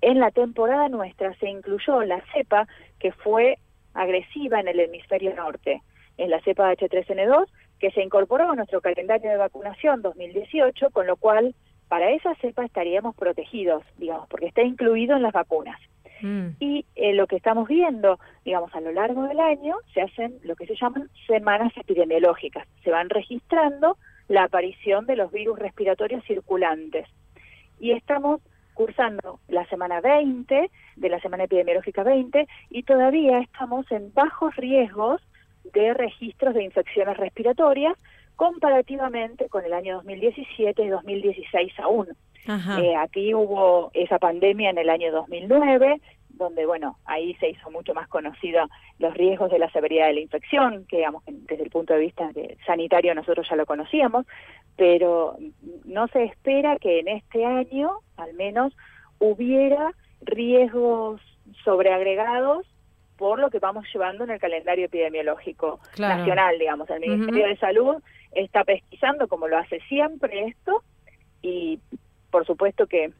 En 0.00 0.20
la 0.20 0.30
temporada 0.30 0.88
nuestra 0.88 1.34
se 1.34 1.48
incluyó 1.48 2.02
la 2.02 2.22
cepa 2.32 2.68
que 3.00 3.10
fue 3.10 3.58
agresiva 3.94 4.60
en 4.60 4.68
el 4.68 4.78
hemisferio 4.78 5.34
norte, 5.34 5.82
en 6.16 6.30
la 6.30 6.40
cepa 6.42 6.72
H3N2, 6.72 7.46
que 7.80 7.90
se 7.90 8.02
incorporó 8.02 8.50
a 8.50 8.54
nuestro 8.54 8.80
calendario 8.80 9.30
de 9.30 9.36
vacunación 9.36 10.02
2018, 10.02 10.90
con 10.90 11.06
lo 11.06 11.16
cual 11.16 11.54
para 11.88 12.10
esa 12.10 12.34
cepa 12.36 12.64
estaríamos 12.64 13.14
protegidos, 13.16 13.82
digamos, 13.96 14.28
porque 14.28 14.46
está 14.46 14.62
incluido 14.62 15.16
en 15.16 15.22
las 15.22 15.32
vacunas. 15.32 15.80
Mm. 16.20 16.48
Y 16.58 16.84
eh, 16.96 17.14
lo 17.14 17.26
que 17.26 17.36
estamos 17.36 17.68
viendo, 17.68 18.18
digamos, 18.44 18.74
a 18.74 18.80
lo 18.80 18.92
largo 18.92 19.22
del 19.24 19.40
año, 19.40 19.76
se 19.94 20.02
hacen 20.02 20.38
lo 20.42 20.56
que 20.56 20.66
se 20.66 20.76
llaman 20.76 21.08
semanas 21.26 21.72
epidemiológicas. 21.76 22.66
Se 22.84 22.90
van 22.90 23.08
registrando 23.08 23.96
la 24.28 24.44
aparición 24.44 25.06
de 25.06 25.16
los 25.16 25.32
virus 25.32 25.58
respiratorios 25.58 26.24
circulantes. 26.24 27.06
Y 27.80 27.92
estamos 27.92 28.40
cursando 28.74 29.40
la 29.48 29.66
semana 29.66 30.00
20 30.00 30.70
de 30.96 31.08
la 31.08 31.18
semana 31.20 31.44
epidemiológica 31.44 32.04
20 32.04 32.46
y 32.70 32.82
todavía 32.84 33.40
estamos 33.40 33.90
en 33.90 34.12
bajos 34.14 34.54
riesgos 34.54 35.20
de 35.72 35.94
registros 35.94 36.54
de 36.54 36.62
infecciones 36.62 37.16
respiratorias 37.16 37.96
comparativamente 38.38 39.48
con 39.48 39.64
el 39.64 39.72
año 39.72 39.96
2017 39.96 40.84
y 40.84 40.88
2016 40.88 41.72
aún. 41.80 42.06
Eh, 42.46 42.94
aquí 42.96 43.34
hubo 43.34 43.90
esa 43.94 44.20
pandemia 44.20 44.70
en 44.70 44.78
el 44.78 44.88
año 44.90 45.10
2009, 45.10 46.00
donde, 46.28 46.64
bueno, 46.64 46.98
ahí 47.04 47.34
se 47.40 47.50
hizo 47.50 47.68
mucho 47.72 47.94
más 47.94 48.06
conocido 48.06 48.68
los 49.00 49.12
riesgos 49.14 49.50
de 49.50 49.58
la 49.58 49.68
severidad 49.70 50.06
de 50.06 50.12
la 50.12 50.20
infección, 50.20 50.86
que, 50.88 50.98
digamos, 50.98 51.24
desde 51.26 51.64
el 51.64 51.70
punto 51.70 51.94
de 51.94 51.98
vista 51.98 52.30
de 52.32 52.56
sanitario 52.64 53.12
nosotros 53.12 53.44
ya 53.50 53.56
lo 53.56 53.66
conocíamos, 53.66 54.24
pero 54.76 55.36
no 55.84 56.06
se 56.06 56.22
espera 56.22 56.78
que 56.78 57.00
en 57.00 57.08
este 57.08 57.44
año, 57.44 57.90
al 58.16 58.34
menos, 58.34 58.72
hubiera 59.18 59.90
riesgos 60.22 61.20
sobreagregados 61.64 62.64
por 63.18 63.40
lo 63.40 63.50
que 63.50 63.58
vamos 63.58 63.84
llevando 63.92 64.24
en 64.24 64.30
el 64.30 64.38
calendario 64.38 64.86
epidemiológico 64.86 65.80
claro. 65.92 66.18
nacional, 66.18 66.58
digamos. 66.58 66.88
El 66.88 67.00
Ministerio 67.00 67.44
uh 67.44 67.46
-huh. 67.46 67.50
de 67.50 67.56
Salud 67.56 68.02
está 68.32 68.64
pesquisando, 68.64 69.26
como 69.26 69.48
lo 69.48 69.58
hace 69.58 69.80
siempre, 69.88 70.46
esto, 70.46 70.82
y 71.42 71.80
por 72.30 72.46
supuesto 72.46 72.86
que 72.86 73.12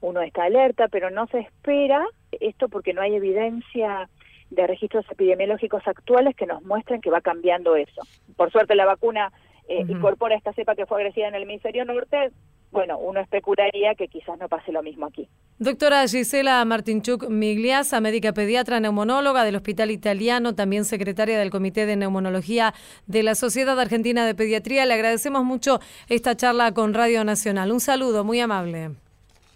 uno 0.00 0.22
está 0.22 0.44
alerta, 0.44 0.88
pero 0.88 1.10
no 1.10 1.26
se 1.26 1.40
espera 1.40 2.06
esto 2.32 2.68
porque 2.68 2.94
no 2.94 3.02
hay 3.02 3.14
evidencia 3.16 4.08
de 4.50 4.66
registros 4.66 5.04
epidemiológicos 5.10 5.86
actuales 5.86 6.34
que 6.36 6.46
nos 6.46 6.62
muestren 6.62 7.00
que 7.00 7.10
va 7.10 7.20
cambiando 7.20 7.76
eso. 7.76 8.02
Por 8.36 8.50
suerte 8.50 8.74
la 8.74 8.86
vacuna 8.86 9.32
eh, 9.68 9.82
uh 9.82 9.86
-huh. 9.86 9.90
incorpora 9.90 10.36
esta 10.36 10.52
cepa 10.52 10.74
que 10.74 10.86
fue 10.86 10.98
agresiva 10.98 11.28
en 11.28 11.34
el 11.34 11.42
hemisferio 11.42 11.84
norte, 11.84 12.30
bueno, 12.72 12.98
uno 12.98 13.20
especularía 13.20 13.94
que 13.94 14.08
quizás 14.08 14.38
no 14.38 14.48
pase 14.48 14.70
lo 14.72 14.82
mismo 14.82 15.06
aquí. 15.06 15.28
Doctora 15.58 16.06
Gisela 16.06 16.64
Martinchuk 16.64 17.28
Migliasa, 17.28 18.00
médica 18.00 18.32
pediatra 18.32 18.80
neumonóloga 18.80 19.44
del 19.44 19.56
Hospital 19.56 19.90
Italiano, 19.90 20.54
también 20.54 20.84
secretaria 20.84 21.38
del 21.38 21.50
Comité 21.50 21.84
de 21.86 21.96
Neumonología 21.96 22.72
de 23.06 23.22
la 23.22 23.34
Sociedad 23.34 23.78
Argentina 23.78 24.24
de 24.24 24.34
Pediatría. 24.34 24.86
Le 24.86 24.94
agradecemos 24.94 25.44
mucho 25.44 25.80
esta 26.08 26.36
charla 26.36 26.72
con 26.72 26.94
Radio 26.94 27.24
Nacional. 27.24 27.72
Un 27.72 27.80
saludo 27.80 28.24
muy 28.24 28.40
amable. 28.40 28.90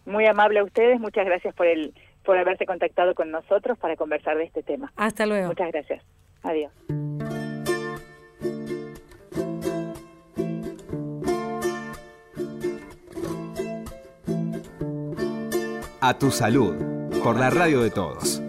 Muy 0.07 0.27
amable 0.27 0.59
a 0.59 0.65
ustedes, 0.65 1.01
muchas 1.01 1.25
gracias 1.25 1.55
por 1.55 1.67
el 1.67 1.95
por 2.25 2.39
haberse 2.39 2.65
contactado 2.67 3.15
con 3.15 3.31
nosotros 3.31 3.79
para 3.79 3.97
conversar 3.97 4.37
de 4.39 4.45
este 4.45 4.63
tema. 4.63 4.91
Hasta 4.97 5.27
luego. 5.27 5.49
Muchas 5.49 5.71
gracias. 5.71 6.03
Adiós. 6.43 6.73
A 16.07 16.13
tu 16.13 16.31
salud, 16.31 16.75
por 17.23 17.41
la 17.41 17.49
radio 17.49 17.81
de 17.81 17.91
todos. 17.91 18.44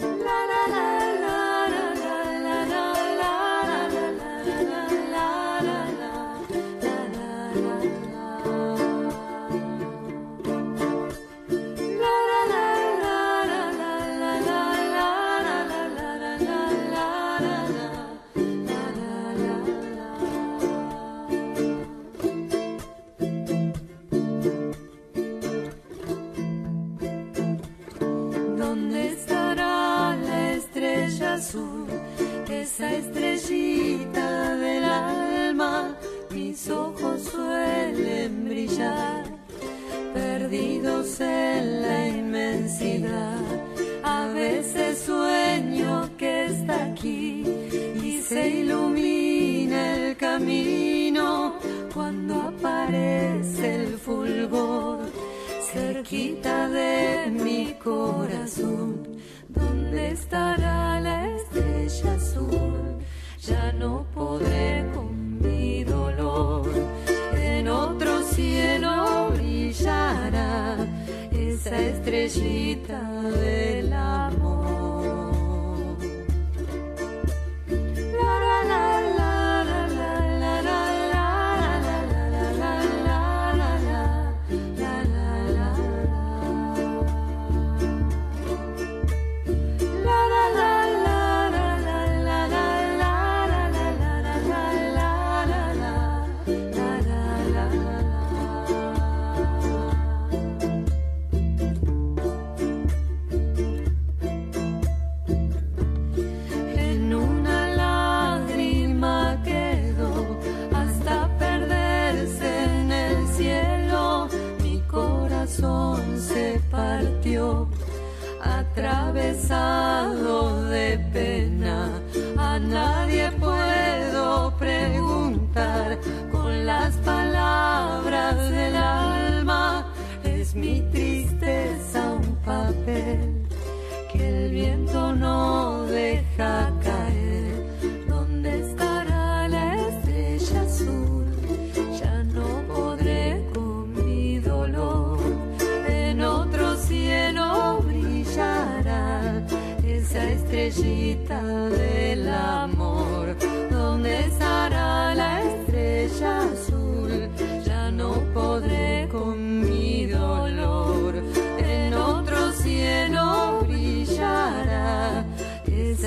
Esa 71.66 71.82
estrellita 71.82 73.02
del 73.42 73.92
amor. 73.92 74.25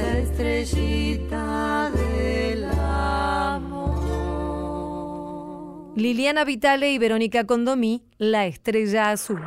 Esa 0.08 0.18
estrellita 0.18 1.90
del 1.90 2.64
amor. 2.64 3.98
Liliana 5.96 6.44
Vitale 6.44 6.92
y 6.92 6.98
Verónica 6.98 7.44
Condomí, 7.44 8.04
La 8.18 8.46
Estrella 8.46 9.10
Azul. 9.10 9.42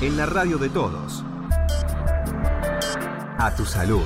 En 0.00 0.16
la 0.16 0.26
radio 0.26 0.58
de 0.58 0.68
todos. 0.68 1.24
A 3.38 3.54
tu 3.56 3.64
salud. 3.64 4.02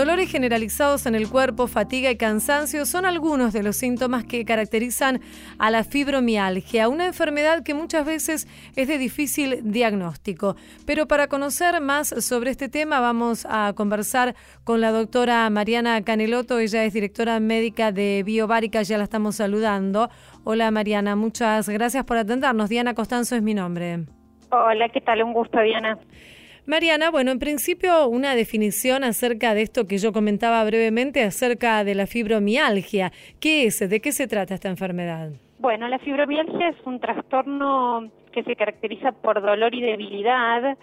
Dolores 0.00 0.32
generalizados 0.32 1.04
en 1.04 1.14
el 1.14 1.28
cuerpo, 1.28 1.66
fatiga 1.66 2.10
y 2.10 2.16
cansancio 2.16 2.86
son 2.86 3.04
algunos 3.04 3.52
de 3.52 3.62
los 3.62 3.76
síntomas 3.76 4.24
que 4.24 4.46
caracterizan 4.46 5.20
a 5.58 5.70
la 5.70 5.84
fibromialgia, 5.84 6.88
una 6.88 7.04
enfermedad 7.04 7.62
que 7.62 7.74
muchas 7.74 8.06
veces 8.06 8.48
es 8.76 8.88
de 8.88 8.96
difícil 8.96 9.60
diagnóstico. 9.62 10.56
Pero 10.86 11.06
para 11.06 11.26
conocer 11.26 11.82
más 11.82 12.08
sobre 12.24 12.50
este 12.50 12.70
tema 12.70 13.00
vamos 13.00 13.46
a 13.46 13.74
conversar 13.76 14.34
con 14.64 14.80
la 14.80 14.90
doctora 14.90 15.50
Mariana 15.50 16.02
Caneloto, 16.02 16.58
ella 16.58 16.82
es 16.84 16.94
directora 16.94 17.38
médica 17.38 17.92
de 17.92 18.22
Biobárica, 18.24 18.80
ya 18.80 18.96
la 18.96 19.04
estamos 19.04 19.36
saludando. 19.36 20.08
Hola 20.44 20.70
Mariana, 20.70 21.14
muchas 21.14 21.68
gracias 21.68 22.06
por 22.06 22.16
atendernos. 22.16 22.70
Diana 22.70 22.94
Costanzo 22.94 23.36
es 23.36 23.42
mi 23.42 23.52
nombre. 23.52 24.06
Hola, 24.50 24.88
¿qué 24.88 25.02
tal? 25.02 25.22
Un 25.22 25.34
gusto, 25.34 25.60
Diana. 25.60 25.98
Mariana, 26.66 27.10
bueno, 27.10 27.30
en 27.30 27.38
principio 27.38 28.06
una 28.08 28.34
definición 28.34 29.04
acerca 29.04 29.54
de 29.54 29.62
esto 29.62 29.86
que 29.86 29.98
yo 29.98 30.12
comentaba 30.12 30.62
brevemente 30.64 31.22
acerca 31.22 31.84
de 31.84 31.94
la 31.94 32.06
fibromialgia. 32.06 33.12
¿Qué 33.40 33.64
es? 33.64 33.78
¿De 33.80 34.00
qué 34.00 34.12
se 34.12 34.28
trata 34.28 34.54
esta 34.54 34.68
enfermedad? 34.68 35.30
Bueno, 35.58 35.88
la 35.88 35.98
fibromialgia 35.98 36.68
es 36.68 36.76
un 36.86 37.00
trastorno 37.00 38.10
que 38.32 38.42
se 38.44 38.56
caracteriza 38.56 39.12
por 39.12 39.42
dolor 39.42 39.74
y 39.74 39.80
debilidad 39.80 40.76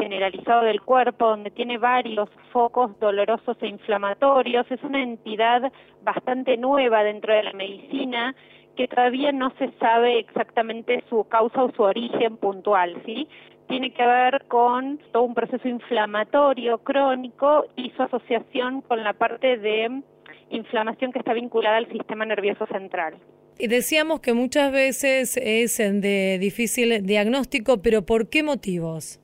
generalizado 0.00 0.62
del 0.62 0.80
cuerpo, 0.80 1.28
donde 1.28 1.50
tiene 1.50 1.78
varios 1.78 2.28
focos 2.52 2.98
dolorosos 2.98 3.56
e 3.60 3.68
inflamatorios. 3.68 4.70
Es 4.70 4.82
una 4.82 5.02
entidad 5.02 5.70
bastante 6.02 6.56
nueva 6.56 7.04
dentro 7.04 7.34
de 7.34 7.42
la 7.42 7.52
medicina 7.52 8.34
que 8.76 8.88
todavía 8.88 9.30
no 9.32 9.52
se 9.58 9.70
sabe 9.78 10.18
exactamente 10.18 11.04
su 11.08 11.24
causa 11.28 11.62
o 11.62 11.72
su 11.72 11.82
origen 11.82 12.36
puntual, 12.38 13.00
¿sí? 13.04 13.28
Tiene 13.68 13.92
que 13.92 14.06
ver 14.06 14.44
con 14.48 14.98
todo 15.12 15.24
un 15.24 15.34
proceso 15.34 15.68
inflamatorio 15.68 16.78
crónico 16.78 17.66
y 17.76 17.90
su 17.90 18.02
asociación 18.02 18.82
con 18.82 19.02
la 19.02 19.12
parte 19.12 19.56
de 19.58 20.02
inflamación 20.50 21.12
que 21.12 21.18
está 21.18 21.32
vinculada 21.32 21.78
al 21.78 21.90
sistema 21.90 22.24
nervioso 22.24 22.66
central. 22.66 23.14
Y 23.58 23.68
decíamos 23.68 24.20
que 24.20 24.32
muchas 24.32 24.72
veces 24.72 25.36
es 25.36 25.78
de 25.78 26.38
difícil 26.40 27.06
diagnóstico, 27.06 27.82
pero 27.82 28.04
¿por 28.04 28.28
qué 28.28 28.42
motivos? 28.42 29.20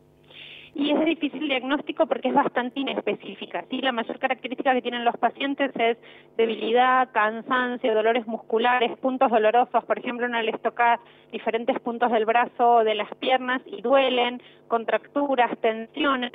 Y 0.75 0.91
es 0.93 1.05
difícil 1.05 1.49
diagnóstico 1.49 2.07
porque 2.07 2.29
es 2.29 2.35
bastante 2.35 2.81
inespecífica. 2.81 3.65
¿sí? 3.71 3.81
La 3.81 3.93
mayor 3.93 4.19
característica 4.19 4.73
que 4.73 4.83
tienen 4.83 5.05
los 5.05 5.17
pacientes 5.17 5.73
es 5.77 5.99
debilidad, 6.37 7.11
cansancio, 7.13 7.95
dolores 7.95 8.27
musculares, 8.27 8.97
puntos 8.99 9.31
dolorosos. 9.31 9.85
Por 9.85 9.99
ejemplo, 9.99 10.27
uno 10.27 10.41
les 10.43 10.61
toca 10.63 11.01
diferentes 11.33 11.79
puntos 11.81 12.11
del 12.13 12.25
brazo 12.25 12.77
o 12.77 12.85
de 12.85 12.95
las 12.95 13.13
piernas 13.17 13.63
y 13.67 13.83
duelen, 13.83 14.41
contracturas, 14.69 15.57
tensiones. 15.59 16.33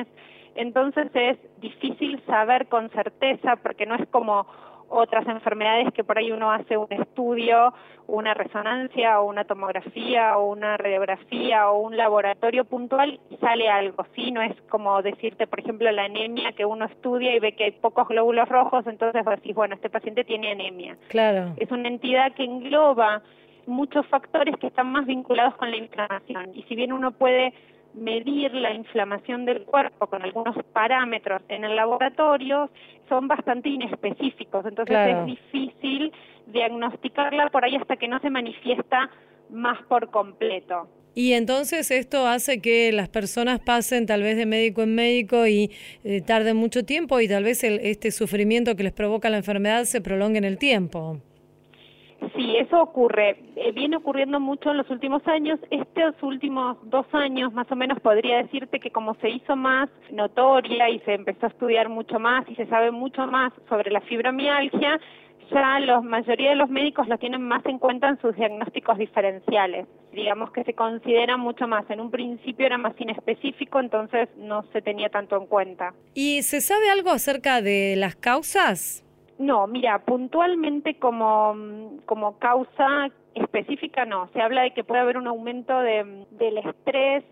Entonces 0.55 1.07
es 1.13 1.37
difícil 1.59 2.21
saber 2.25 2.67
con 2.67 2.89
certeza 2.91 3.57
porque 3.57 3.85
no 3.85 3.95
es 3.95 4.07
como 4.09 4.47
otras 4.89 5.27
enfermedades 5.27 5.91
que 5.93 6.03
por 6.03 6.17
ahí 6.17 6.31
uno 6.31 6.51
hace 6.51 6.77
un 6.77 6.91
estudio, 6.91 7.73
una 8.07 8.33
resonancia 8.33 9.19
o 9.19 9.25
una 9.25 9.45
tomografía 9.45 10.37
o 10.37 10.51
una 10.51 10.77
radiografía 10.77 11.69
o 11.69 11.79
un 11.79 11.97
laboratorio 11.97 12.65
puntual 12.65 13.19
y 13.29 13.37
sale 13.37 13.69
algo, 13.69 14.05
¿sí? 14.15 14.31
No 14.31 14.41
es 14.41 14.53
como 14.69 15.01
decirte, 15.01 15.47
por 15.47 15.59
ejemplo, 15.59 15.91
la 15.91 16.05
anemia 16.05 16.53
que 16.53 16.65
uno 16.65 16.85
estudia 16.85 17.35
y 17.35 17.39
ve 17.39 17.53
que 17.53 17.65
hay 17.65 17.71
pocos 17.71 18.07
glóbulos 18.07 18.47
rojos, 18.47 18.85
entonces 18.87 19.23
vos 19.23 19.35
decís, 19.35 19.55
bueno, 19.55 19.75
este 19.75 19.89
paciente 19.89 20.23
tiene 20.23 20.51
anemia. 20.51 20.97
Claro. 21.09 21.53
Es 21.57 21.71
una 21.71 21.87
entidad 21.87 22.33
que 22.33 22.43
engloba 22.43 23.21
muchos 23.65 24.05
factores 24.07 24.55
que 24.57 24.67
están 24.67 24.91
más 24.91 25.05
vinculados 25.05 25.55
con 25.55 25.71
la 25.71 25.77
inflamación 25.77 26.51
y 26.53 26.63
si 26.63 26.75
bien 26.75 26.93
uno 26.93 27.11
puede 27.11 27.53
medir 27.95 28.53
la 28.53 28.73
inflamación 28.73 29.45
del 29.45 29.63
cuerpo 29.63 30.07
con 30.07 30.21
algunos 30.21 30.55
parámetros 30.73 31.41
en 31.49 31.63
el 31.63 31.75
laboratorio 31.75 32.69
son 33.09 33.27
bastante 33.27 33.69
inespecíficos, 33.69 34.65
entonces 34.65 34.97
es 34.97 35.25
difícil 35.25 36.11
diagnosticarla 36.47 37.49
por 37.49 37.63
ahí 37.63 37.75
hasta 37.75 37.95
que 37.95 38.07
no 38.07 38.19
se 38.19 38.29
manifiesta 38.29 39.09
más 39.49 39.81
por 39.83 40.09
completo. 40.11 40.87
Y 41.17 41.31
entonces 41.31 41.91
esto 41.91 42.27
hace 42.27 42.59
que 42.59 42.91
las 42.91 43.07
personas 43.07 43.61
pasen 43.61 44.05
tal 44.05 44.21
vez 44.21 44.35
de 44.35 44.45
médico 44.45 44.81
en 44.83 44.95
médico 44.95 45.47
y 45.47 45.71
eh, 46.03 46.21
tarden 46.21 46.57
mucho 46.57 46.83
tiempo 46.83 47.21
y 47.21 47.29
tal 47.29 47.45
vez 47.45 47.63
el, 47.63 47.79
este 47.79 48.11
sufrimiento 48.11 48.75
que 48.75 48.83
les 48.83 48.91
provoca 48.91 49.29
la 49.29 49.37
enfermedad 49.37 49.85
se 49.85 50.01
prolongue 50.01 50.39
en 50.39 50.43
el 50.43 50.57
tiempo. 50.57 51.21
Sí, 52.35 52.57
eso 52.57 52.81
ocurre. 52.81 53.37
Eh, 53.55 53.71
viene 53.71 53.95
ocurriendo 53.97 54.39
mucho 54.39 54.71
en 54.71 54.77
los 54.77 54.89
últimos 54.89 55.25
años. 55.27 55.59
Estos 55.69 56.21
últimos 56.21 56.77
dos 56.83 57.05
años, 57.13 57.53
más 57.53 57.71
o 57.71 57.75
menos, 57.75 57.99
podría 58.01 58.37
decirte 58.37 58.79
que 58.79 58.91
como 58.91 59.15
se 59.15 59.29
hizo 59.29 59.55
más 59.55 59.89
notoria 60.11 60.89
y 60.89 60.99
se 60.99 61.13
empezó 61.13 61.45
a 61.45 61.49
estudiar 61.49 61.87
mucho 61.87 62.19
más 62.19 62.43
y 62.49 62.55
se 62.55 62.65
sabe 62.67 62.91
mucho 62.91 63.25
más 63.27 63.53
sobre 63.69 63.89
la 63.89 64.01
fibromialgia, 64.01 64.99
ya 65.51 65.79
la 65.79 66.01
mayoría 66.01 66.49
de 66.49 66.55
los 66.55 66.69
médicos 66.69 67.07
lo 67.07 67.17
tienen 67.17 67.41
más 67.41 67.65
en 67.65 67.79
cuenta 67.79 68.09
en 68.09 68.19
sus 68.19 68.35
diagnósticos 68.35 68.97
diferenciales. 68.97 69.87
Digamos 70.11 70.51
que 70.51 70.63
se 70.63 70.73
considera 70.73 71.37
mucho 71.37 71.67
más. 71.67 71.89
En 71.89 71.99
un 71.99 72.11
principio 72.11 72.65
era 72.65 72.77
más 72.77 72.93
inespecífico, 72.99 73.79
entonces 73.79 74.27
no 74.37 74.63
se 74.73 74.81
tenía 74.81 75.09
tanto 75.09 75.37
en 75.37 75.45
cuenta. 75.47 75.93
¿Y 76.13 76.41
se 76.43 76.61
sabe 76.61 76.89
algo 76.89 77.11
acerca 77.11 77.61
de 77.61 77.95
las 77.95 78.15
causas? 78.15 79.04
No, 79.37 79.67
mira, 79.67 79.99
puntualmente 79.99 80.97
como, 80.97 81.99
como 82.05 82.39
causa 82.39 83.09
específica 83.33 84.05
no. 84.05 84.29
Se 84.33 84.41
habla 84.41 84.61
de 84.61 84.71
que 84.71 84.83
puede 84.83 85.01
haber 85.01 85.17
un 85.17 85.27
aumento 85.27 85.77
de, 85.79 86.25
del 86.31 86.57
estrés 86.59 87.23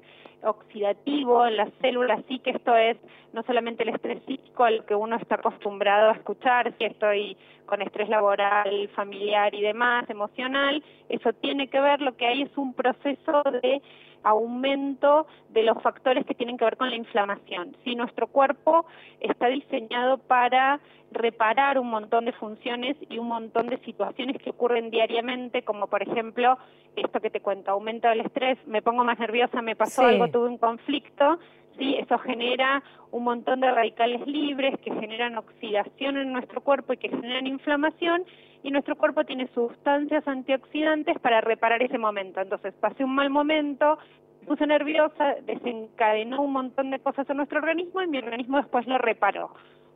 oxidativo 0.44 1.46
en 1.46 1.58
las 1.58 1.70
células, 1.82 2.22
sí 2.28 2.40
que 2.40 2.52
esto 2.52 2.76
es 2.76 2.98
no 3.32 3.44
solamente 3.44 3.84
el 3.84 3.90
estrés 3.90 4.22
psíquico 4.26 4.66
al 4.66 4.86
que 4.86 4.94
uno 4.94 5.16
está 5.16 5.36
acostumbrado 5.36 6.10
a 6.10 6.14
escuchar, 6.14 6.74
si 6.78 6.84
estoy 6.84 7.38
con 7.66 7.82
estrés 7.82 8.10
laboral, 8.10 8.90
familiar 8.90 9.56
y 9.56 9.62
demás, 9.62 10.10
emocional, 10.10 10.84
eso 11.08 11.32
tiene 11.34 11.70
que 11.70 11.80
ver, 11.80 12.02
lo 12.02 12.16
que 12.18 12.28
hay 12.28 12.42
es 12.44 12.58
un 12.58 12.74
proceso 12.74 13.44
de 13.62 13.82
aumento 14.24 15.28
de 15.50 15.64
los 15.64 15.82
factores 15.82 16.26
que 16.26 16.34
tienen 16.34 16.58
que 16.58 16.66
ver 16.66 16.78
con 16.78 16.90
la 16.90 16.96
inflamación. 16.96 17.76
Si 17.84 17.96
nuestro 17.96 18.28
cuerpo 18.28 18.86
está 19.20 19.48
diseñado 19.48 20.18
para 20.18 20.80
reparar 21.12 21.78
un 21.78 21.90
montón 21.90 22.26
de 22.26 22.32
funciones 22.34 22.98
y 23.10 23.20
un 23.20 23.28
montón 23.28 23.68
de 23.68 23.78
situaciones 23.80 24.42
que 24.42 24.50
ocurren 24.50 24.90
diariamente, 24.90 25.64
como 25.64 25.88
por 25.88 26.02
ejemplo 26.02 26.58
esto 26.96 27.20
que 27.20 27.30
te 27.30 27.40
cuento, 27.40 27.72
aumento 27.72 28.08
del 28.08 28.22
estrés, 28.22 28.58
me 28.68 28.82
pongo 28.82 29.04
más 29.04 29.20
nerviosa, 29.20 29.62
me 29.62 29.76
pasó 29.76 30.06
algo, 30.06 30.28
tuve 30.30 30.48
un 30.48 30.58
conflicto, 30.58 31.40
¿sí? 31.78 31.96
Eso 31.96 32.18
genera 32.20 32.84
un 33.12 33.24
montón 33.24 33.60
de 33.60 33.72
radicales 33.72 34.26
libres 34.28 34.78
que 34.80 34.94
generan 34.94 35.38
oxidación 35.38 36.18
en 36.18 36.34
nuestro 36.34 36.62
cuerpo 36.62 36.94
y 36.94 36.98
que 36.98 37.10
generan 37.10 37.48
inflamación 37.48 38.24
y 38.64 38.72
nuestro 38.72 38.96
cuerpo 38.96 39.24
tiene 39.26 39.48
sustancias 39.54 40.28
antioxidantes 40.28 41.20
para 41.20 41.42
reparar 41.42 41.84
ese 41.84 41.98
momento. 41.98 42.42
Entonces, 42.42 42.74
pasé 42.80 43.04
un 43.04 43.14
mal 43.14 43.30
momento, 43.30 43.98
me 44.42 44.48
puse 44.48 44.66
nerviosa, 44.66 45.36
desencadenó 45.46 46.42
un 46.42 46.54
montón 46.54 46.92
de 46.92 47.00
cosas 47.00 47.30
en 47.30 47.38
nuestro 47.38 47.60
organismo 47.60 48.02
y 48.02 48.08
mi 48.08 48.18
organismo 48.18 48.58
después 48.58 48.88
lo 48.88 48.98
reparó. 48.98 49.52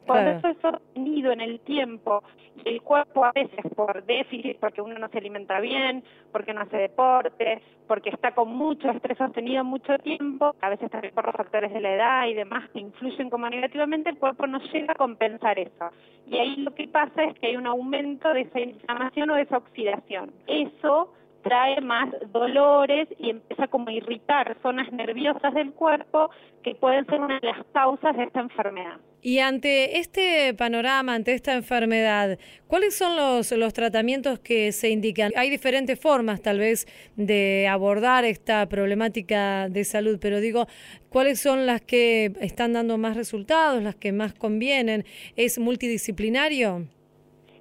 Cuando 0.07 0.31
eso 0.31 0.47
es 0.47 0.57
sostenido 0.59 1.31
en 1.31 1.41
el 1.41 1.59
tiempo 1.59 2.23
y 2.63 2.69
el 2.69 2.81
cuerpo 2.81 3.25
a 3.25 3.31
veces 3.33 3.59
por 3.75 4.03
déficit, 4.05 4.57
porque 4.59 4.81
uno 4.81 4.97
no 4.97 5.09
se 5.09 5.17
alimenta 5.17 5.59
bien, 5.59 6.03
porque 6.31 6.53
no 6.53 6.61
hace 6.61 6.77
deporte, 6.77 7.61
porque 7.87 8.09
está 8.09 8.31
con 8.31 8.55
mucho 8.55 8.89
estrés 8.89 9.17
sostenido 9.17 9.63
mucho 9.63 9.97
tiempo, 9.99 10.55
a 10.61 10.69
veces 10.69 10.89
también 10.89 11.13
por 11.13 11.25
los 11.25 11.35
factores 11.35 11.71
de 11.73 11.81
la 11.81 11.93
edad 11.93 12.27
y 12.27 12.33
demás 12.33 12.69
que 12.71 12.79
influyen 12.79 13.29
como 13.29 13.49
negativamente, 13.49 14.09
el 14.09 14.17
cuerpo 14.17 14.47
no 14.47 14.59
llega 14.59 14.93
a 14.93 14.95
compensar 14.95 15.59
eso. 15.59 15.89
Y 16.25 16.37
ahí 16.37 16.55
lo 16.57 16.73
que 16.73 16.87
pasa 16.87 17.23
es 17.23 17.39
que 17.39 17.47
hay 17.47 17.57
un 17.57 17.67
aumento 17.67 18.33
de 18.33 18.41
esa 18.41 18.59
inflamación 18.59 19.29
o 19.29 19.35
de 19.35 19.41
esa 19.43 19.57
oxidación. 19.57 20.31
Eso 20.47 21.13
trae 21.47 21.79
más 21.81 22.09
dolores 22.33 23.07
y 23.19 23.29
empieza 23.29 23.67
como 23.67 23.89
a 23.89 23.93
irritar 23.93 24.57
zonas 24.61 24.91
nerviosas 24.91 25.53
del 25.53 25.71
cuerpo 25.71 26.29
que 26.63 26.75
pueden 26.75 27.05
ser 27.05 27.21
una 27.21 27.39
de 27.39 27.47
las 27.47 27.65
causas 27.73 28.15
de 28.17 28.23
esta 28.23 28.41
enfermedad. 28.41 28.97
Y 29.21 29.39
ante 29.39 29.99
este 29.99 30.53
panorama, 30.53 31.15
ante 31.15 31.33
esta 31.33 31.53
enfermedad, 31.53 32.37
¿cuáles 32.67 32.95
son 32.95 33.15
los, 33.15 33.51
los 33.51 33.73
tratamientos 33.73 34.39
que 34.39 34.71
se 34.71 34.89
indican? 34.89 35.31
Hay 35.35 35.49
diferentes 35.49 35.99
formas 35.99 36.41
tal 36.41 36.59
vez 36.59 36.85
de 37.15 37.67
abordar 37.67 38.25
esta 38.25 38.67
problemática 38.67 39.69
de 39.69 39.83
salud, 39.85 40.19
pero 40.21 40.39
digo, 40.39 40.67
¿cuáles 41.09 41.39
son 41.39 41.65
las 41.65 41.81
que 41.81 42.33
están 42.41 42.73
dando 42.73 42.97
más 42.97 43.17
resultados, 43.17 43.81
las 43.81 43.95
que 43.95 44.11
más 44.11 44.33
convienen? 44.33 45.05
¿Es 45.35 45.57
multidisciplinario? 45.59 46.87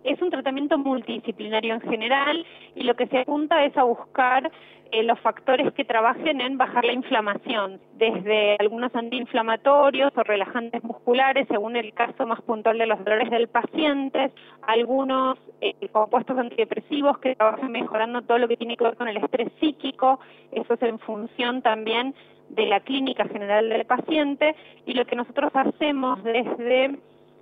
Es 0.07 0.23
un 0.23 0.31
tratamiento 0.31 0.79
multidisciplinario 0.79 1.75
en 1.75 1.81
general 1.81 2.47
y 2.77 2.85
lo 2.85 2.95
que 2.95 3.09
se 3.09 3.19
apunta 3.19 3.65
es 3.65 3.77
a 3.77 3.83
buscar 3.83 4.53
eh, 4.93 5.03
los 5.03 5.19
factores 5.19 5.73
que 5.73 5.85
trabajen 5.85 6.41
en 6.41 6.57
bajar 6.57 6.85
la 6.85 6.93
inflamación, 6.93 7.81
desde 7.95 8.55
algunos 8.61 8.95
antiinflamatorios 8.95 10.13
o 10.17 10.23
relajantes 10.23 10.85
musculares, 10.85 11.49
según 11.49 11.75
el 11.75 11.93
caso 11.93 12.25
más 12.25 12.41
puntual 12.43 12.79
de 12.79 12.87
los 12.87 13.05
dolores 13.05 13.31
del 13.31 13.49
paciente, 13.49 14.31
algunos 14.63 15.39
eh, 15.61 15.75
compuestos 15.91 16.39
antidepresivos 16.39 17.19
que 17.19 17.35
trabajan 17.35 17.73
mejorando 17.73 18.23
todo 18.23 18.39
lo 18.39 18.47
que 18.47 18.57
tiene 18.57 18.77
que 18.77 18.85
ver 18.85 18.97
con 18.97 19.09
el 19.09 19.17
estrés 19.17 19.51
psíquico, 19.59 20.21
eso 20.53 20.75
es 20.75 20.83
en 20.83 21.01
función 21.01 21.63
también 21.63 22.15
de 22.51 22.67
la 22.67 22.79
clínica 22.79 23.25
general 23.27 23.69
del 23.69 23.87
paciente, 23.87 24.55
y 24.87 24.95
lo 24.95 25.05
que 25.05 25.17
nosotros 25.17 25.51
hacemos 25.53 26.23
desde 26.23 26.97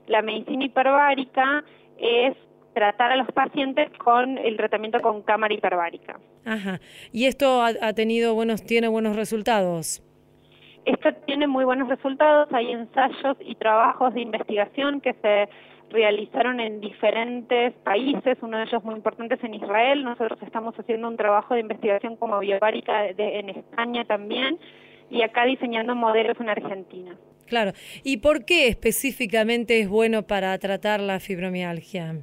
la 0.06 0.22
medicina 0.22 0.64
hiperbárica 0.64 1.62
es 1.98 2.34
tratar 2.74 3.12
a 3.12 3.16
los 3.16 3.28
pacientes 3.28 3.88
con 3.98 4.36
el 4.38 4.56
tratamiento 4.56 5.00
con 5.00 5.22
cámara 5.22 5.54
hiperbárica. 5.54 6.18
Ajá. 6.44 6.80
¿Y 7.12 7.26
esto 7.26 7.62
ha, 7.62 7.92
tenido 7.94 8.34
buenos, 8.34 8.64
tiene 8.64 8.88
buenos 8.88 9.16
resultados? 9.16 10.02
Esto 10.84 11.14
tiene 11.26 11.46
muy 11.46 11.64
buenos 11.64 11.88
resultados. 11.88 12.48
Hay 12.52 12.72
ensayos 12.72 13.36
y 13.40 13.54
trabajos 13.54 14.12
de 14.12 14.20
investigación 14.20 15.00
que 15.00 15.14
se 15.14 15.48
realizaron 15.90 16.60
en 16.60 16.80
diferentes 16.80 17.72
países, 17.84 18.36
uno 18.42 18.58
de 18.58 18.64
ellos 18.64 18.82
muy 18.82 18.96
importante 18.96 19.34
es 19.34 19.44
en 19.44 19.54
Israel. 19.54 20.02
Nosotros 20.02 20.38
estamos 20.42 20.74
haciendo 20.76 21.08
un 21.08 21.16
trabajo 21.16 21.54
de 21.54 21.60
investigación 21.60 22.16
como 22.16 22.38
biobárica 22.40 23.06
en 23.06 23.50
España 23.50 24.04
también 24.04 24.58
y 25.10 25.22
acá 25.22 25.44
diseñando 25.44 25.94
modelos 25.94 26.38
en 26.40 26.48
Argentina. 26.48 27.16
Claro. 27.46 27.72
¿Y 28.02 28.18
por 28.18 28.44
qué 28.44 28.68
específicamente 28.68 29.80
es 29.80 29.88
bueno 29.88 30.26
para 30.26 30.58
tratar 30.58 31.00
la 31.00 31.20
fibromialgia? 31.20 32.16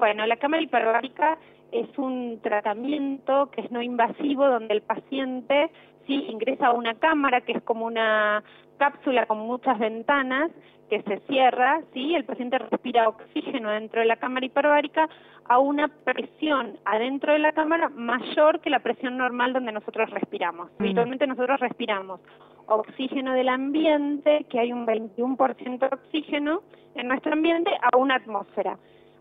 Bueno, 0.00 0.24
la 0.24 0.36
cámara 0.36 0.62
hiperbárica 0.62 1.36
es 1.72 1.86
un 1.98 2.40
tratamiento 2.42 3.50
que 3.50 3.60
es 3.60 3.70
no 3.70 3.82
invasivo 3.82 4.46
donde 4.46 4.72
el 4.72 4.80
paciente 4.80 5.70
sí 6.06 6.24
ingresa 6.30 6.68
a 6.68 6.72
una 6.72 6.94
cámara 6.94 7.42
que 7.42 7.52
es 7.52 7.62
como 7.62 7.84
una 7.84 8.42
cápsula 8.78 9.26
con 9.26 9.40
muchas 9.40 9.78
ventanas 9.78 10.50
que 10.88 11.02
se 11.02 11.18
cierra, 11.28 11.82
sí, 11.92 12.14
el 12.14 12.24
paciente 12.24 12.56
respira 12.56 13.10
oxígeno 13.10 13.70
dentro 13.70 14.00
de 14.00 14.06
la 14.06 14.16
cámara 14.16 14.46
hiperbárica 14.46 15.06
a 15.44 15.58
una 15.58 15.88
presión 15.88 16.78
adentro 16.86 17.34
de 17.34 17.38
la 17.38 17.52
cámara 17.52 17.90
mayor 17.90 18.60
que 18.60 18.70
la 18.70 18.80
presión 18.80 19.18
normal 19.18 19.52
donde 19.52 19.70
nosotros 19.70 20.08
respiramos. 20.08 20.70
Mm. 20.78 20.82
Habitualmente 20.82 21.26
nosotros 21.26 21.60
respiramos 21.60 22.20
oxígeno 22.66 23.34
del 23.34 23.50
ambiente, 23.50 24.46
que 24.48 24.60
hay 24.60 24.72
un 24.72 24.86
21% 24.86 25.78
de 25.78 25.86
oxígeno 25.94 26.62
en 26.94 27.06
nuestro 27.06 27.34
ambiente, 27.34 27.70
a 27.82 27.98
una 27.98 28.14
atmósfera. 28.14 28.78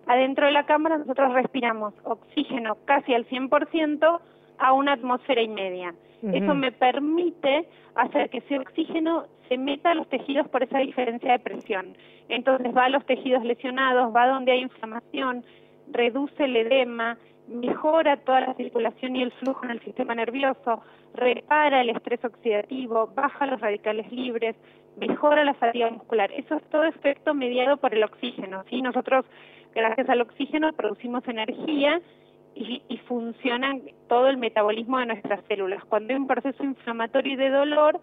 Adentro 0.09 0.47
de 0.47 0.51
la 0.51 0.65
cámara 0.65 0.97
nosotros 0.97 1.31
respiramos 1.33 1.93
oxígeno 2.03 2.77
casi 2.85 3.13
al 3.13 3.27
100% 3.27 4.19
a 4.57 4.73
una 4.73 4.93
atmósfera 4.93 5.39
y 5.39 5.47
media. 5.47 5.93
Eso 6.23 6.55
me 6.55 6.71
permite 6.71 7.67
hacer 7.93 8.31
que 8.31 8.39
ese 8.39 8.57
oxígeno 8.57 9.25
se 9.47 9.59
meta 9.59 9.91
a 9.91 9.93
los 9.93 10.09
tejidos 10.09 10.47
por 10.47 10.63
esa 10.63 10.79
diferencia 10.79 11.33
de 11.33 11.39
presión. 11.39 11.95
Entonces 12.27 12.75
va 12.75 12.85
a 12.85 12.89
los 12.89 13.05
tejidos 13.05 13.45
lesionados, 13.45 14.13
va 14.13 14.27
donde 14.27 14.51
hay 14.53 14.61
inflamación, 14.61 15.45
reduce 15.91 16.43
el 16.43 16.55
edema, 16.55 17.15
mejora 17.47 18.17
toda 18.17 18.41
la 18.41 18.55
circulación 18.55 19.15
y 19.15 19.21
el 19.21 19.31
flujo 19.33 19.63
en 19.65 19.71
el 19.71 19.79
sistema 19.81 20.15
nervioso, 20.15 20.81
repara 21.13 21.81
el 21.81 21.91
estrés 21.91 22.25
oxidativo, 22.25 23.11
baja 23.15 23.45
los 23.45 23.61
radicales 23.61 24.11
libres, 24.11 24.55
mejora 24.99 25.43
la 25.43 25.53
fatiga 25.53 25.89
muscular. 25.89 26.31
Eso 26.31 26.55
es 26.55 26.63
todo 26.69 26.83
efecto 26.83 27.33
mediado 27.33 27.77
por 27.77 27.93
el 27.93 28.03
oxígeno. 28.03 28.63
¿sí? 28.69 28.81
Nosotros 28.81 29.25
gracias 29.73 30.09
al 30.09 30.21
oxígeno 30.21 30.73
producimos 30.73 31.27
energía 31.27 32.01
y, 32.55 32.81
y 32.87 32.97
funciona 32.99 33.75
todo 34.07 34.27
el 34.27 34.37
metabolismo 34.37 34.99
de 34.99 35.07
nuestras 35.07 35.43
células. 35.47 35.83
Cuando 35.85 36.13
hay 36.13 36.19
un 36.19 36.27
proceso 36.27 36.63
inflamatorio 36.63 37.33
y 37.33 37.37
de 37.37 37.49
dolor, 37.49 37.99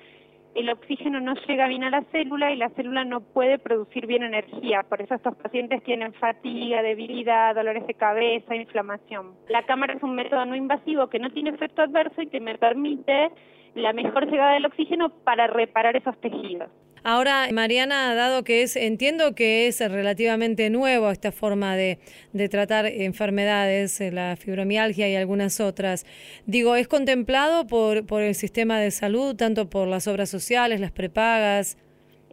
el 0.57 0.71
oxígeno 0.71 1.21
no 1.21 1.35
llega 1.47 1.69
bien 1.69 1.85
a 1.85 1.91
la 1.91 2.03
célula 2.05 2.51
y 2.51 2.57
la 2.57 2.71
célula 2.71 3.05
no 3.05 3.21
puede 3.21 3.59
producir 3.59 4.07
bien 4.07 4.23
energía. 4.23 4.85
Por 4.89 5.03
eso 5.03 5.15
estos 5.15 5.37
pacientes 5.37 5.83
tienen 5.83 6.15
fatiga, 6.15 6.83
debilidad, 6.83 7.55
dolores 7.55 7.87
de 7.87 7.95
cabeza, 7.95 8.57
inflamación. 8.57 9.35
La 9.49 9.65
cámara 9.65 9.93
es 9.93 10.03
un 10.03 10.15
método 10.15 10.47
no 10.47 10.57
invasivo 10.57 11.09
que 11.09 11.19
no 11.19 11.31
tiene 11.31 11.51
efecto 11.51 11.83
adverso 11.83 12.23
y 12.23 12.29
que 12.29 12.41
me 12.41 12.57
permite 12.57 13.31
la 13.75 13.93
mejor 13.93 14.31
llegada 14.31 14.55
del 14.55 14.65
oxígeno 14.65 15.11
para 15.25 15.47
reparar 15.47 15.95
esos 15.95 16.19
tejidos. 16.21 16.71
Ahora, 17.09 17.47
Mariana, 17.53 18.17
dado 18.17 18.43
que 18.43 18.63
es, 18.63 18.75
entiendo 18.75 19.37
que 19.37 19.69
es 19.69 19.79
relativamente 19.79 20.71
nuevo 20.71 21.09
esta 21.13 21.31
forma 21.31 21.77
de, 21.77 22.01
de 22.33 22.49
tratar 22.49 22.85
enfermedades, 22.87 24.01
eh, 24.01 24.11
la 24.11 24.35
fibromialgia 24.35 25.09
y 25.09 25.15
algunas 25.15 25.61
otras, 25.61 26.05
digo, 26.47 26.75
¿es 26.75 26.89
contemplado 26.89 27.65
por, 27.69 28.05
por 28.07 28.23
el 28.23 28.35
sistema 28.35 28.81
de 28.81 28.91
salud, 28.91 29.37
tanto 29.37 29.71
por 29.71 29.87
las 29.87 30.09
obras 30.09 30.29
sociales, 30.29 30.81
las 30.81 30.91
prepagas? 30.91 31.79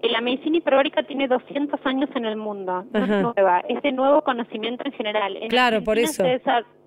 La 0.01 0.21
medicina 0.21 0.57
hiperbárica 0.57 1.03
tiene 1.03 1.27
200 1.27 1.79
años 1.85 2.09
en 2.15 2.25
el 2.25 2.35
mundo, 2.35 2.83
no 2.91 3.03
es 3.03 3.09
nueva, 3.09 3.59
es 3.69 3.79
de 3.83 3.91
nuevo 3.91 4.23
conocimiento 4.23 4.85
en 4.87 4.93
general. 4.93 5.37
claro, 5.49 5.83
por 5.83 5.99
eso. 5.99 6.23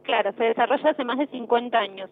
claro, 0.02 0.32
se 0.36 0.42
desarrolla 0.42 0.90
hace 0.90 1.04
más 1.04 1.18
de 1.18 1.28
50 1.28 1.78
años 1.78 2.10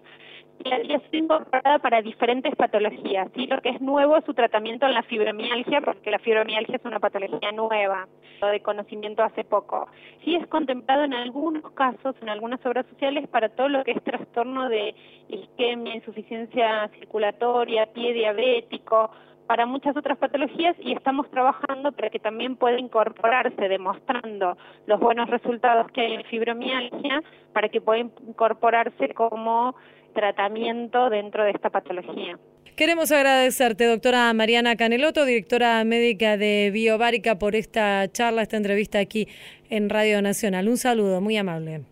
la 0.64 0.76
ha 0.76 1.00
sido 1.10 1.24
incorporada 1.24 1.78
para 1.78 2.02
diferentes 2.02 2.54
patologías. 2.56 3.28
¿sí? 3.34 3.46
Lo 3.46 3.60
que 3.60 3.70
es 3.70 3.80
nuevo 3.80 4.16
es 4.16 4.24
su 4.24 4.34
tratamiento 4.34 4.86
en 4.86 4.94
la 4.94 5.02
fibromialgia, 5.02 5.80
porque 5.80 6.10
la 6.10 6.18
fibromialgia 6.18 6.76
es 6.76 6.84
una 6.84 7.00
patología 7.00 7.52
nueva, 7.52 8.06
de 8.40 8.60
conocimiento 8.60 9.22
hace 9.22 9.44
poco. 9.44 9.88
Sí 10.24 10.36
es 10.36 10.46
contemplado 10.48 11.04
en 11.04 11.14
algunos 11.14 11.70
casos, 11.72 12.14
en 12.20 12.28
algunas 12.28 12.64
obras 12.66 12.86
sociales, 12.86 13.26
para 13.28 13.48
todo 13.48 13.68
lo 13.68 13.84
que 13.84 13.92
es 13.92 14.02
trastorno 14.02 14.68
de 14.68 14.94
isquemia, 15.28 15.94
insuficiencia 15.94 16.88
circulatoria, 16.98 17.86
pie 17.86 18.12
diabético, 18.12 19.10
para 19.46 19.66
muchas 19.66 19.96
otras 19.96 20.16
patologías 20.18 20.74
y 20.80 20.92
estamos 20.92 21.28
trabajando 21.30 21.92
para 21.92 22.10
que 22.10 22.18
también 22.18 22.56
pueda 22.56 22.78
incorporarse, 22.78 23.68
demostrando 23.68 24.56
los 24.86 25.00
buenos 25.00 25.28
resultados 25.28 25.90
que 25.92 26.00
hay 26.00 26.14
en 26.14 26.24
fibromialgia, 26.24 27.22
para 27.52 27.68
que 27.68 27.80
pueda 27.80 28.00
incorporarse 28.00 29.12
como 29.14 29.74
tratamiento 30.14 31.10
dentro 31.10 31.44
de 31.44 31.50
esta 31.50 31.70
patología. 31.70 32.38
Queremos 32.76 33.12
agradecerte, 33.12 33.86
doctora 33.86 34.32
Mariana 34.32 34.74
Caneloto, 34.74 35.24
directora 35.24 35.84
médica 35.84 36.36
de 36.36 36.70
Biobárica, 36.72 37.38
por 37.38 37.54
esta 37.54 38.10
charla, 38.10 38.42
esta 38.42 38.56
entrevista 38.56 38.98
aquí 38.98 39.28
en 39.70 39.90
Radio 39.90 40.20
Nacional. 40.22 40.68
Un 40.68 40.76
saludo, 40.76 41.20
muy 41.20 41.36
amable. 41.36 41.82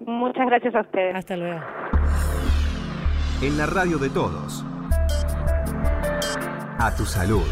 Muchas 0.00 0.46
gracias 0.46 0.74
a 0.74 0.80
ustedes. 0.80 1.14
Hasta 1.14 1.36
luego. 1.36 1.60
En 3.40 3.56
la 3.56 3.66
radio 3.66 3.98
de 3.98 4.10
todos. 4.10 4.64
A 6.78 6.92
tu 6.96 7.04
salud. 7.04 7.46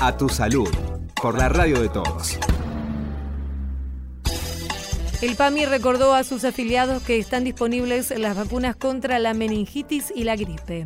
A 0.00 0.16
tu 0.16 0.28
salud. 0.28 0.68
Por 1.20 1.36
la 1.38 1.48
radio 1.48 1.80
de 1.80 1.88
todos. 1.88 2.38
El 5.24 5.36
PAMI 5.36 5.64
recordó 5.64 6.12
a 6.12 6.22
sus 6.22 6.44
afiliados 6.44 7.02
que 7.02 7.18
están 7.18 7.44
disponibles 7.44 8.10
las 8.10 8.36
vacunas 8.36 8.76
contra 8.76 9.18
la 9.18 9.32
meningitis 9.32 10.12
y 10.14 10.24
la 10.24 10.36
gripe. 10.36 10.84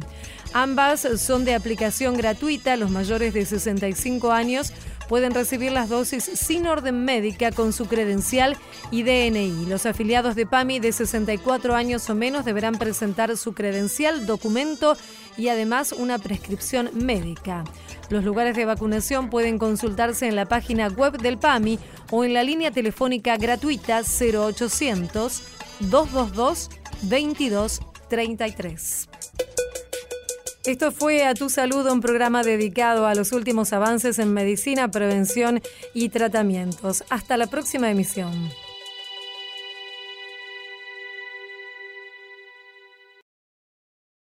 Ambas 0.52 1.08
son 1.16 1.44
de 1.44 1.56
aplicación 1.56 2.16
gratuita. 2.16 2.76
Los 2.76 2.92
mayores 2.92 3.34
de 3.34 3.44
65 3.44 4.30
años 4.30 4.72
pueden 5.08 5.34
recibir 5.34 5.72
las 5.72 5.88
dosis 5.88 6.22
sin 6.22 6.68
orden 6.68 7.04
médica 7.04 7.50
con 7.50 7.72
su 7.72 7.86
credencial 7.86 8.56
y 8.92 9.02
DNI. 9.02 9.66
Los 9.66 9.86
afiliados 9.86 10.36
de 10.36 10.46
PAMI 10.46 10.78
de 10.78 10.92
64 10.92 11.74
años 11.74 12.08
o 12.08 12.14
menos 12.14 12.44
deberán 12.44 12.78
presentar 12.78 13.36
su 13.36 13.54
credencial, 13.54 14.24
documento 14.24 14.96
y 15.36 15.48
además 15.48 15.90
una 15.90 16.16
prescripción 16.18 16.90
médica. 16.94 17.64
Los 18.10 18.24
lugares 18.24 18.56
de 18.56 18.64
vacunación 18.64 19.28
pueden 19.28 19.58
consultarse 19.58 20.26
en 20.26 20.36
la 20.36 20.46
página 20.46 20.88
web 20.88 21.18
del 21.18 21.38
PAMI 21.38 21.78
o 22.10 22.24
en 22.24 22.32
la 22.32 22.42
línea 22.42 22.70
telefónica 22.70 23.36
gratuita 23.36 24.02
0800 24.02 25.42
222 25.80 26.70
2233. 27.02 29.08
Esto 30.64 30.92
fue 30.92 31.24
A 31.24 31.34
Tu 31.34 31.48
Salud, 31.48 31.90
un 31.90 32.00
programa 32.00 32.42
dedicado 32.42 33.06
a 33.06 33.14
los 33.14 33.32
últimos 33.32 33.72
avances 33.72 34.18
en 34.18 34.34
medicina, 34.34 34.90
prevención 34.90 35.62
y 35.94 36.10
tratamientos. 36.10 37.04
Hasta 37.08 37.36
la 37.36 37.46
próxima 37.46 37.90
emisión. 37.90 38.50